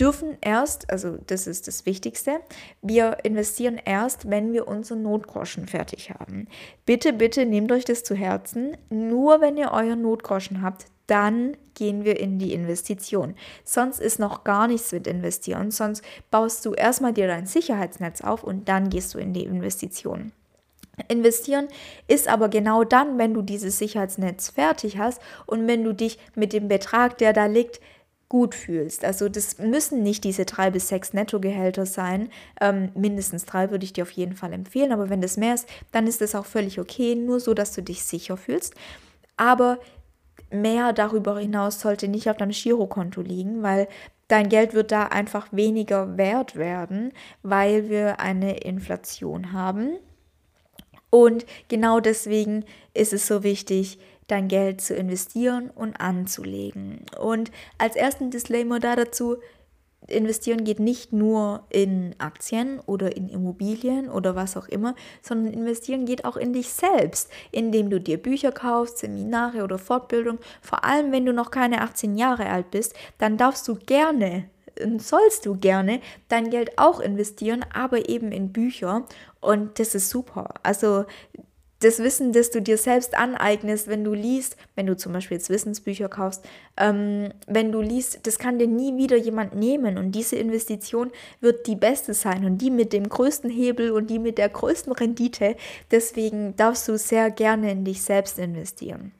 dürfen 0.00 0.36
erst, 0.40 0.90
also 0.90 1.18
das 1.26 1.46
ist 1.46 1.68
das 1.68 1.86
Wichtigste, 1.86 2.40
wir 2.80 3.18
investieren 3.24 3.80
erst, 3.84 4.30
wenn 4.30 4.52
wir 4.52 4.66
unseren 4.66 5.02
Notgroschen 5.02 5.68
fertig 5.68 6.10
haben. 6.10 6.48
Bitte, 6.86 7.12
bitte 7.12 7.46
nehmt 7.46 7.70
euch 7.72 7.84
das 7.84 8.02
zu 8.02 8.14
Herzen. 8.14 8.76
Nur 8.90 9.40
wenn 9.40 9.56
ihr 9.56 9.72
euren 9.72 10.02
Notgroschen 10.02 10.62
habt, 10.62 10.86
dann 11.06 11.56
gehen 11.74 12.04
wir 12.04 12.18
in 12.18 12.38
die 12.38 12.52
Investition. 12.52 13.34
Sonst 13.64 14.00
ist 14.00 14.18
noch 14.18 14.44
gar 14.44 14.66
nichts 14.66 14.92
mit 14.92 15.06
investieren. 15.06 15.70
Sonst 15.70 16.02
baust 16.30 16.64
du 16.64 16.74
erstmal 16.74 17.12
dir 17.12 17.26
dein 17.26 17.46
Sicherheitsnetz 17.46 18.22
auf 18.22 18.44
und 18.44 18.68
dann 18.68 18.88
gehst 18.88 19.14
du 19.14 19.18
in 19.18 19.32
die 19.32 19.44
Investition. 19.44 20.32
Investieren 21.08 21.68
ist 22.06 22.28
aber 22.28 22.48
genau 22.48 22.84
dann, 22.84 23.18
wenn 23.18 23.34
du 23.34 23.42
dieses 23.42 23.78
Sicherheitsnetz 23.78 24.50
fertig 24.50 24.98
hast 24.98 25.20
und 25.46 25.66
wenn 25.66 25.84
du 25.84 25.94
dich 25.94 26.18
mit 26.34 26.52
dem 26.52 26.68
Betrag, 26.68 27.18
der 27.18 27.32
da 27.32 27.46
liegt, 27.46 27.80
gut 28.32 28.54
fühlst. 28.54 29.04
Also 29.04 29.28
das 29.28 29.58
müssen 29.58 30.02
nicht 30.02 30.24
diese 30.24 30.46
drei 30.46 30.70
bis 30.70 30.88
sechs 30.88 31.12
Nettogehälter 31.12 31.84
sein. 31.84 32.30
Ähm, 32.62 32.88
mindestens 32.94 33.44
drei 33.44 33.70
würde 33.70 33.84
ich 33.84 33.92
dir 33.92 34.04
auf 34.04 34.10
jeden 34.10 34.36
Fall 34.36 34.54
empfehlen. 34.54 34.90
Aber 34.90 35.10
wenn 35.10 35.20
das 35.20 35.36
mehr 35.36 35.52
ist, 35.52 35.68
dann 35.90 36.06
ist 36.06 36.22
das 36.22 36.34
auch 36.34 36.46
völlig 36.46 36.80
okay. 36.80 37.14
Nur 37.14 37.40
so, 37.40 37.52
dass 37.52 37.74
du 37.74 37.82
dich 37.82 38.04
sicher 38.04 38.38
fühlst. 38.38 38.74
Aber 39.36 39.80
mehr 40.50 40.94
darüber 40.94 41.38
hinaus 41.38 41.78
sollte 41.78 42.08
nicht 42.08 42.30
auf 42.30 42.38
deinem 42.38 42.52
Girokonto 42.52 43.20
liegen, 43.20 43.62
weil 43.62 43.86
dein 44.28 44.48
Geld 44.48 44.72
wird 44.72 44.92
da 44.92 45.08
einfach 45.08 45.48
weniger 45.52 46.16
wert 46.16 46.56
werden, 46.56 47.12
weil 47.42 47.90
wir 47.90 48.18
eine 48.18 48.60
Inflation 48.60 49.52
haben. 49.52 49.98
Und 51.10 51.44
genau 51.68 52.00
deswegen 52.00 52.64
ist 52.94 53.12
es 53.12 53.26
so 53.26 53.42
wichtig, 53.42 53.98
dein 54.26 54.48
Geld 54.48 54.80
zu 54.80 54.94
investieren 54.94 55.70
und 55.70 56.00
anzulegen. 56.00 57.04
Und 57.20 57.50
als 57.78 57.96
ersten 57.96 58.30
Disclaimer 58.30 58.80
da 58.80 58.96
dazu, 58.96 59.36
investieren 60.08 60.64
geht 60.64 60.80
nicht 60.80 61.12
nur 61.12 61.64
in 61.70 62.14
Aktien 62.18 62.80
oder 62.86 63.16
in 63.16 63.28
Immobilien 63.28 64.10
oder 64.10 64.34
was 64.34 64.56
auch 64.56 64.68
immer, 64.68 64.94
sondern 65.22 65.52
investieren 65.52 66.06
geht 66.06 66.24
auch 66.24 66.36
in 66.36 66.52
dich 66.52 66.70
selbst, 66.70 67.30
indem 67.52 67.88
du 67.90 68.00
dir 68.00 68.20
Bücher 68.20 68.52
kaufst, 68.52 68.98
Seminare 68.98 69.62
oder 69.62 69.78
Fortbildung. 69.78 70.38
Vor 70.60 70.84
allem, 70.84 71.12
wenn 71.12 71.26
du 71.26 71.32
noch 71.32 71.50
keine 71.50 71.82
18 71.82 72.16
Jahre 72.16 72.46
alt 72.46 72.70
bist, 72.70 72.94
dann 73.18 73.36
darfst 73.36 73.66
du 73.68 73.76
gerne 73.76 74.44
sollst 74.98 75.44
du 75.44 75.56
gerne 75.56 76.00
dein 76.28 76.48
Geld 76.48 76.78
auch 76.78 77.00
investieren, 77.00 77.64
aber 77.74 78.08
eben 78.08 78.32
in 78.32 78.52
Bücher 78.52 79.04
und 79.40 79.78
das 79.78 79.94
ist 79.94 80.08
super. 80.08 80.54
Also 80.62 81.04
das 81.84 81.98
Wissen, 81.98 82.32
das 82.32 82.50
du 82.50 82.62
dir 82.62 82.78
selbst 82.78 83.16
aneignest, 83.16 83.88
wenn 83.88 84.04
du 84.04 84.12
liest, 84.12 84.56
wenn 84.74 84.86
du 84.86 84.96
zum 84.96 85.12
Beispiel 85.12 85.36
jetzt 85.36 85.50
Wissensbücher 85.50 86.08
kaufst, 86.08 86.44
ähm, 86.76 87.32
wenn 87.46 87.72
du 87.72 87.80
liest, 87.80 88.26
das 88.26 88.38
kann 88.38 88.58
dir 88.58 88.68
nie 88.68 88.96
wieder 88.96 89.16
jemand 89.16 89.54
nehmen 89.54 89.98
und 89.98 90.12
diese 90.12 90.36
Investition 90.36 91.10
wird 91.40 91.66
die 91.66 91.76
beste 91.76 92.14
sein 92.14 92.44
und 92.44 92.58
die 92.58 92.70
mit 92.70 92.92
dem 92.92 93.08
größten 93.08 93.50
Hebel 93.50 93.90
und 93.92 94.08
die 94.08 94.18
mit 94.18 94.38
der 94.38 94.48
größten 94.48 94.92
Rendite. 94.92 95.56
Deswegen 95.90 96.56
darfst 96.56 96.88
du 96.88 96.96
sehr 96.96 97.30
gerne 97.30 97.72
in 97.72 97.84
dich 97.84 98.02
selbst 98.02 98.38
investieren. 98.38 99.12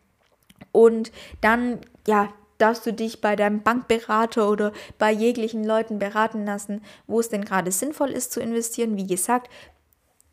Und 0.71 1.13
dann, 1.41 1.81
ja, 2.07 2.33
darfst 2.59 2.87
du 2.87 2.93
dich 2.93 3.21
bei 3.21 3.35
deinem 3.35 3.63
Bankberater 3.63 4.49
oder 4.49 4.73
bei 4.99 5.11
jeglichen 5.11 5.65
Leuten 5.65 5.99
beraten 5.99 6.47
lassen, 6.47 6.83
wo 7.09 7.19
es 7.19 7.29
denn 7.29 7.45
gerade 7.45 7.73
sinnvoll 7.73 8.11
ist 8.11 8.33
zu 8.33 8.41
investieren. 8.41 8.97
Wie 8.97 9.07
gesagt, 9.07 9.51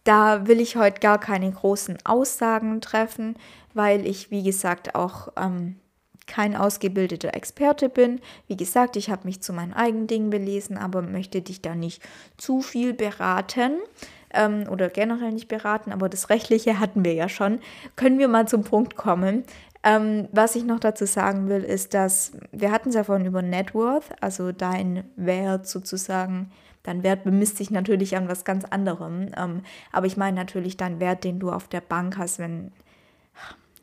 da 0.04 0.48
will 0.48 0.60
ich 0.60 0.76
heute 0.76 1.00
gar 1.00 1.20
keine 1.20 1.52
großen 1.52 1.98
Aussagen 2.06 2.82
treffen, 2.82 3.36
weil 3.74 4.06
ich, 4.08 4.32
wie 4.32 4.44
gesagt, 4.44 4.96
auch 4.96 5.30
ähm, 5.38 5.76
kein 6.30 6.56
ausgebildeter 6.56 7.34
Experte 7.34 7.90
bin. 7.90 8.22
Wie 8.48 8.56
gesagt, 8.56 8.96
ich 8.96 9.10
habe 9.10 9.26
mich 9.26 9.42
zu 9.42 9.52
meinen 9.52 9.74
eigenen 9.74 10.08
Dingen 10.08 10.30
belesen, 10.30 10.78
aber 10.78 11.02
möchte 11.02 11.42
dich 11.42 11.62
da 11.62 11.76
nicht 11.76 12.02
zu 12.38 12.62
viel 12.62 12.94
beraten 12.94 13.74
ähm, 14.34 14.66
oder 14.70 14.90
generell 14.90 15.32
nicht 15.32 15.48
beraten, 15.48 15.92
aber 15.92 16.08
das 16.08 16.30
Rechtliche 16.30 16.80
hatten 16.80 17.04
wir 17.04 17.14
ja 17.14 17.28
schon. 17.28 17.60
Können 17.96 18.20
wir 18.20 18.28
mal 18.28 18.48
zum 18.48 18.64
Punkt 18.64 18.96
kommen. 18.96 19.44
Ähm, 19.82 20.28
was 20.32 20.56
ich 20.56 20.66
noch 20.66 20.80
dazu 20.80 21.06
sagen 21.06 21.48
will, 21.48 21.64
ist, 21.64 21.94
dass 21.94 22.34
wir 22.52 22.72
hatten 22.72 22.90
es 22.90 22.96
ja 22.96 23.04
vorhin 23.04 23.26
über 23.26 23.42
Net 23.42 23.74
Worth, 23.74 24.12
also 24.22 24.52
dein 24.52 25.06
Wert 25.16 25.68
sozusagen, 25.68 26.52
dein 26.90 27.04
Wert 27.04 27.24
bemisst 27.24 27.58
sich 27.58 27.72
natürlich 27.72 28.18
an 28.18 28.28
was 28.28 28.44
ganz 28.44 28.66
anderem. 28.66 29.28
Ähm, 29.38 29.62
aber 29.92 30.08
ich 30.08 30.18
meine 30.18 30.36
natürlich 30.36 30.76
deinen 30.76 31.00
Wert, 31.00 31.24
den 31.24 31.40
du 31.40 31.52
auf 31.52 31.68
der 31.68 31.82
Bank 31.82 32.18
hast, 32.18 32.40
wenn 32.40 32.72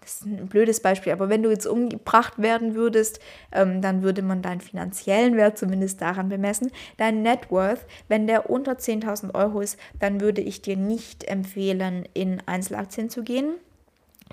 das 0.01 0.21
ist 0.21 0.27
ein 0.27 0.47
blödes 0.47 0.81
Beispiel, 0.81 1.13
aber 1.13 1.29
wenn 1.29 1.43
du 1.43 1.51
jetzt 1.51 1.67
umgebracht 1.67 2.41
werden 2.41 2.77
würdest, 2.77 3.19
ähm, 3.51 3.83
dann 3.83 4.03
würde 4.03 4.23
man 4.23 4.41
deinen 4.41 4.61
finanziellen 4.61 5.37
Wert 5.37 5.59
zumindest 5.59 6.01
daran 6.01 6.29
bemessen. 6.29 6.71
Dein 6.97 7.23
Net 7.23 7.51
Worth, 7.51 7.85
wenn 8.07 8.29
der 8.29 8.49
unter 8.49 8.75
10.000 8.75 9.35
Euro 9.35 9.61
ist, 9.61 9.77
dann 9.99 10.21
würde 10.21 10.43
ich 10.43 10.63
dir 10.63 10.77
nicht 10.77 11.25
empfehlen, 11.25 12.09
in 12.15 12.41
Einzelaktien 12.47 13.11
zu 13.11 13.25
gehen, 13.25 13.55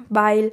weil 0.09 0.51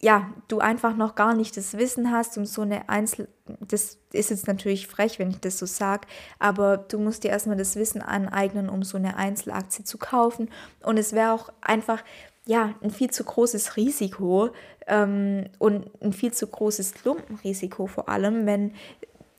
ja, 0.00 0.30
du 0.48 0.58
einfach 0.58 0.94
noch 0.96 1.14
gar 1.14 1.34
nicht 1.34 1.56
das 1.56 1.78
Wissen 1.78 2.10
hast, 2.10 2.36
um 2.36 2.44
so 2.44 2.62
eine 2.62 2.88
Einzel... 2.88 3.28
Das 3.60 3.98
ist 4.12 4.30
jetzt 4.30 4.46
natürlich 4.46 4.86
frech, 4.86 5.18
wenn 5.18 5.30
ich 5.30 5.40
das 5.40 5.58
so 5.58 5.66
sage, 5.66 6.06
aber 6.38 6.76
du 6.76 6.98
musst 6.98 7.24
dir 7.24 7.30
erstmal 7.30 7.56
das 7.56 7.76
Wissen 7.76 8.02
aneignen, 8.02 8.68
um 8.68 8.82
so 8.82 8.98
eine 8.98 9.16
Einzelaktie 9.16 9.84
zu 9.84 9.98
kaufen. 9.98 10.50
Und 10.82 10.98
es 10.98 11.12
wäre 11.12 11.32
auch 11.32 11.50
einfach, 11.60 12.02
ja, 12.44 12.74
ein 12.82 12.90
viel 12.90 13.10
zu 13.10 13.24
großes 13.24 13.76
Risiko 13.76 14.50
ähm, 14.86 15.46
und 15.58 15.90
ein 16.02 16.12
viel 16.12 16.32
zu 16.32 16.46
großes 16.46 16.94
Klumpenrisiko 16.94 17.86
vor 17.86 18.08
allem, 18.08 18.46
wenn 18.46 18.72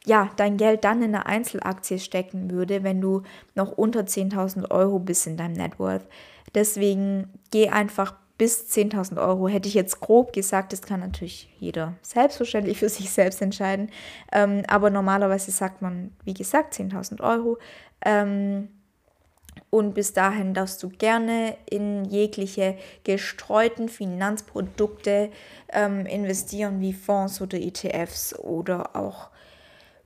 ja, 0.06 0.30
dein 0.38 0.56
Geld 0.56 0.86
dann 0.86 1.04
in 1.04 1.14
eine 1.14 1.26
Einzelaktie 1.26 2.00
stecken 2.00 2.50
würde, 2.50 2.84
wenn 2.84 3.02
du 3.02 3.24
noch 3.56 3.74
unter 3.74 4.02
10.000 4.02 4.72
Euro 4.72 5.00
bist 5.00 5.28
in 5.28 5.36
deinem 5.36 5.54
Net 5.54 5.80
Worth. 5.80 6.08
Deswegen 6.56 7.30
geh 7.52 7.70
einfach 7.70 8.16
bis 8.38 8.70
10.000 8.70 9.20
Euro 9.20 9.48
hätte 9.48 9.68
ich 9.68 9.74
jetzt 9.74 10.00
grob 10.00 10.32
gesagt, 10.32 10.72
das 10.72 10.82
kann 10.82 11.00
natürlich 11.00 11.50
jeder 11.60 11.96
selbstverständlich 12.02 12.78
für 12.78 12.90
sich 12.90 13.10
selbst 13.10 13.42
entscheiden. 13.42 13.90
Ähm, 14.32 14.64
aber 14.68 14.90
normalerweise 14.90 15.52
sagt 15.52 15.82
man, 15.82 16.12
wie 16.24 16.34
gesagt, 16.34 16.76
10.000 16.76 17.22
Euro. 17.22 17.58
Ähm, 18.06 18.70
und 19.70 19.96
bis 19.96 20.14
dahin 20.14 20.54
darfst 20.54 20.82
du 20.84 20.90
gerne 20.90 21.58
in 21.70 22.06
jegliche 22.06 22.78
gestreuten 23.04 23.90
Finanzprodukte 23.90 25.30
ähm, 25.70 26.06
investieren, 26.06 26.80
wie 26.80 26.94
Fonds 26.94 27.42
oder 27.42 27.58
ETFs 27.60 28.38
oder 28.38 28.96
auch 28.96 29.30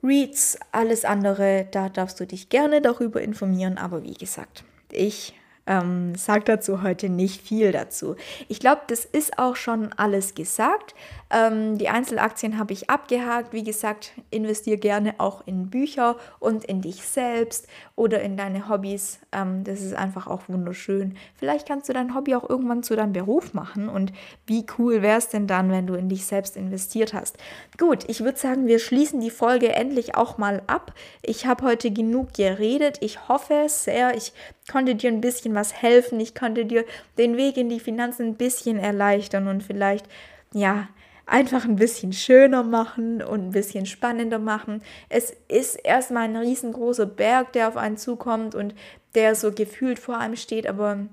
REITs, 0.02 0.58
alles 0.72 1.04
andere. 1.04 1.68
Da 1.70 1.88
darfst 1.88 2.18
du 2.18 2.26
dich 2.26 2.48
gerne 2.48 2.80
darüber 2.80 3.20
informieren. 3.20 3.78
Aber 3.78 4.02
wie 4.02 4.14
gesagt, 4.14 4.64
ich 4.90 5.34
ähm, 5.66 6.14
sage 6.14 6.44
dazu 6.44 6.82
heute 6.82 7.08
nicht 7.08 7.40
viel 7.40 7.72
dazu. 7.72 8.16
Ich 8.48 8.58
glaube, 8.58 8.82
das 8.88 9.04
ist 9.04 9.38
auch 9.38 9.56
schon 9.56 9.92
alles 9.94 10.34
gesagt. 10.34 10.94
Ähm, 11.32 11.78
die 11.78 11.88
Einzelaktien 11.88 12.58
habe 12.58 12.74
ich 12.74 12.90
abgehakt. 12.90 13.54
Wie 13.54 13.64
gesagt, 13.64 14.12
investiere 14.30 14.76
gerne 14.76 15.14
auch 15.16 15.46
in 15.46 15.70
Bücher 15.70 16.16
und 16.40 16.64
in 16.66 16.82
dich 16.82 17.02
selbst 17.02 17.68
oder 17.96 18.20
in 18.20 18.36
deine 18.36 18.68
Hobbys. 18.68 19.18
Ähm, 19.32 19.64
das 19.64 19.80
ist 19.80 19.94
einfach 19.94 20.26
auch 20.26 20.42
wunderschön. 20.48 21.16
Vielleicht 21.34 21.66
kannst 21.66 21.88
du 21.88 21.94
dein 21.94 22.14
Hobby 22.14 22.34
auch 22.34 22.48
irgendwann 22.48 22.82
zu 22.82 22.96
deinem 22.96 23.14
Beruf 23.14 23.54
machen. 23.54 23.88
Und 23.88 24.12
wie 24.46 24.66
cool 24.78 25.00
wäre 25.00 25.16
es 25.16 25.28
denn 25.28 25.46
dann, 25.46 25.70
wenn 25.70 25.86
du 25.86 25.94
in 25.94 26.10
dich 26.10 26.26
selbst 26.26 26.54
investiert 26.54 27.14
hast? 27.14 27.38
Gut, 27.78 28.04
ich 28.08 28.22
würde 28.22 28.38
sagen, 28.38 28.66
wir 28.66 28.78
schließen 28.78 29.20
die 29.20 29.30
Folge 29.30 29.72
endlich 29.72 30.14
auch 30.14 30.36
mal 30.36 30.62
ab. 30.66 30.92
Ich 31.22 31.46
habe 31.46 31.64
heute 31.64 31.90
genug 31.90 32.34
geredet. 32.34 32.98
Ich 33.00 33.28
hoffe 33.28 33.64
sehr, 33.68 34.14
ich 34.14 34.34
konnte 34.70 34.94
dir 34.94 35.10
ein 35.10 35.22
bisschen 35.22 35.54
was 35.54 35.72
helfen. 35.72 36.20
Ich 36.20 36.34
konnte 36.34 36.66
dir 36.66 36.84
den 37.16 37.38
Weg 37.38 37.56
in 37.56 37.70
die 37.70 37.80
Finanzen 37.80 38.26
ein 38.26 38.34
bisschen 38.34 38.78
erleichtern 38.78 39.48
und 39.48 39.62
vielleicht, 39.62 40.06
ja, 40.52 40.88
einfach 41.26 41.64
ein 41.64 41.76
bisschen 41.76 42.12
schöner 42.12 42.62
machen 42.62 43.22
und 43.22 43.48
ein 43.48 43.50
bisschen 43.52 43.86
spannender 43.86 44.38
machen. 44.38 44.82
Es 45.08 45.34
ist 45.48 45.76
erstmal 45.76 46.24
ein 46.24 46.36
riesengroßer 46.36 47.06
Berg, 47.06 47.52
der 47.52 47.68
auf 47.68 47.76
einen 47.76 47.96
zukommt 47.96 48.54
und 48.54 48.74
der 49.14 49.34
so 49.34 49.52
gefühlt 49.52 49.98
vor 49.98 50.18
einem 50.18 50.36
steht, 50.36 50.66
aber 50.66 51.06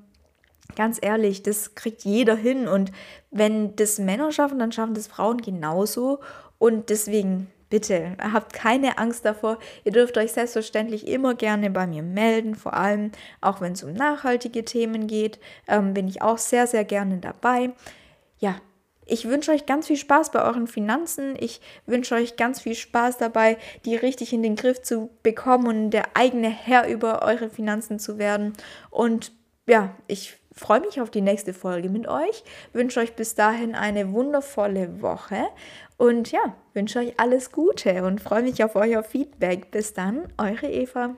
ganz 0.75 0.99
ehrlich, 1.01 1.43
das 1.43 1.75
kriegt 1.75 2.03
jeder 2.03 2.35
hin 2.35 2.67
und 2.67 2.91
wenn 3.31 3.75
das 3.75 3.99
Männer 3.99 4.31
schaffen, 4.31 4.59
dann 4.59 4.71
schaffen 4.71 4.93
das 4.93 5.07
Frauen 5.07 5.41
genauso 5.41 6.19
und 6.57 6.89
deswegen 6.89 7.47
bitte 7.69 8.17
habt 8.19 8.53
keine 8.53 8.97
Angst 8.97 9.25
davor. 9.25 9.59
Ihr 9.83 9.91
dürft 9.91 10.17
euch 10.17 10.31
selbstverständlich 10.31 11.07
immer 11.07 11.35
gerne 11.35 11.69
bei 11.69 11.85
mir 11.87 12.03
melden, 12.03 12.55
vor 12.55 12.73
allem 12.73 13.11
auch 13.41 13.61
wenn 13.61 13.73
es 13.73 13.83
um 13.83 13.93
nachhaltige 13.93 14.65
Themen 14.65 15.07
geht, 15.07 15.39
ähm, 15.67 15.93
bin 15.93 16.07
ich 16.07 16.21
auch 16.21 16.37
sehr, 16.37 16.67
sehr 16.67 16.83
gerne 16.83 17.17
dabei. 17.17 17.71
Ja, 18.39 18.55
ich 19.09 19.27
wünsche 19.27 19.51
euch 19.51 19.65
ganz 19.65 19.87
viel 19.87 19.97
Spaß 19.97 20.31
bei 20.31 20.43
euren 20.43 20.67
Finanzen. 20.67 21.35
Ich 21.39 21.61
wünsche 21.85 22.15
euch 22.15 22.35
ganz 22.35 22.61
viel 22.61 22.75
Spaß 22.75 23.17
dabei, 23.17 23.57
die 23.85 23.95
richtig 23.95 24.33
in 24.33 24.43
den 24.43 24.55
Griff 24.55 24.81
zu 24.81 25.09
bekommen 25.23 25.67
und 25.67 25.89
der 25.91 26.15
eigene 26.15 26.49
Herr 26.49 26.87
über 26.87 27.23
eure 27.23 27.49
Finanzen 27.49 27.99
zu 27.99 28.17
werden. 28.17 28.53
Und 28.89 29.31
ja, 29.67 29.95
ich 30.07 30.37
freue 30.51 30.81
mich 30.81 30.99
auf 30.99 31.09
die 31.09 31.21
nächste 31.21 31.53
Folge 31.53 31.89
mit 31.89 32.07
euch. 32.07 32.43
Wünsche 32.73 32.99
euch 32.99 33.15
bis 33.15 33.35
dahin 33.35 33.75
eine 33.75 34.11
wundervolle 34.11 35.01
Woche 35.01 35.47
und 35.97 36.31
ja, 36.31 36.55
wünsche 36.73 36.99
euch 36.99 37.19
alles 37.19 37.51
Gute 37.51 38.03
und 38.03 38.21
freue 38.21 38.43
mich 38.43 38.63
auf 38.63 38.75
euer 38.75 39.03
Feedback. 39.03 39.71
Bis 39.71 39.93
dann, 39.93 40.31
eure 40.37 40.69
Eva. 40.69 41.15